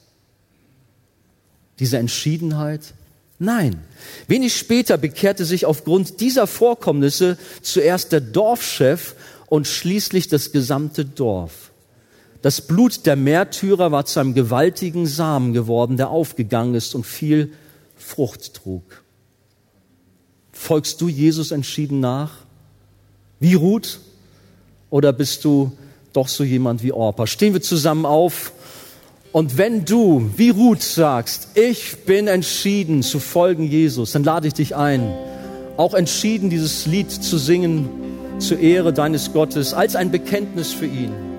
Diese 1.79 1.97
Entschiedenheit? 1.97 2.93
Nein. 3.41 3.79
Wenig 4.27 4.55
später 4.55 4.99
bekehrte 4.99 5.45
sich 5.45 5.65
aufgrund 5.65 6.21
dieser 6.21 6.45
Vorkommnisse 6.45 7.39
zuerst 7.63 8.11
der 8.11 8.21
Dorfchef 8.21 9.15
und 9.47 9.65
schließlich 9.65 10.27
das 10.27 10.51
gesamte 10.51 11.05
Dorf. 11.05 11.71
Das 12.43 12.61
Blut 12.61 13.07
der 13.07 13.15
Märtyrer 13.15 13.91
war 13.91 14.05
zu 14.05 14.19
einem 14.19 14.35
gewaltigen 14.35 15.07
Samen 15.07 15.53
geworden, 15.53 15.97
der 15.97 16.11
aufgegangen 16.11 16.75
ist 16.75 16.93
und 16.93 17.03
viel 17.03 17.51
Frucht 17.97 18.53
trug. 18.53 18.83
Folgst 20.51 21.01
du 21.01 21.09
Jesus 21.09 21.49
entschieden 21.49 21.99
nach? 21.99 22.45
Wie 23.39 23.55
Ruth? 23.55 24.01
Oder 24.91 25.13
bist 25.13 25.45
du 25.45 25.71
doch 26.13 26.27
so 26.27 26.43
jemand 26.43 26.83
wie 26.83 26.91
Orpa? 26.91 27.25
Stehen 27.25 27.53
wir 27.53 27.61
zusammen 27.63 28.05
auf. 28.05 28.51
Und 29.31 29.57
wenn 29.57 29.85
du, 29.85 30.29
wie 30.35 30.49
Ruth, 30.49 30.81
sagst, 30.81 31.49
ich 31.55 32.03
bin 32.05 32.27
entschieden 32.27 33.01
zu 33.01 33.19
folgen 33.19 33.63
Jesus, 33.63 34.11
dann 34.11 34.25
lade 34.25 34.47
ich 34.47 34.53
dich 34.53 34.75
ein, 34.75 35.13
auch 35.77 35.93
entschieden 35.93 36.49
dieses 36.49 36.85
Lied 36.85 37.09
zu 37.09 37.37
singen 37.37 37.89
zur 38.39 38.59
Ehre 38.59 38.91
deines 38.91 39.31
Gottes 39.31 39.73
als 39.73 39.95
ein 39.95 40.11
Bekenntnis 40.11 40.73
für 40.73 40.85
ihn. 40.85 41.30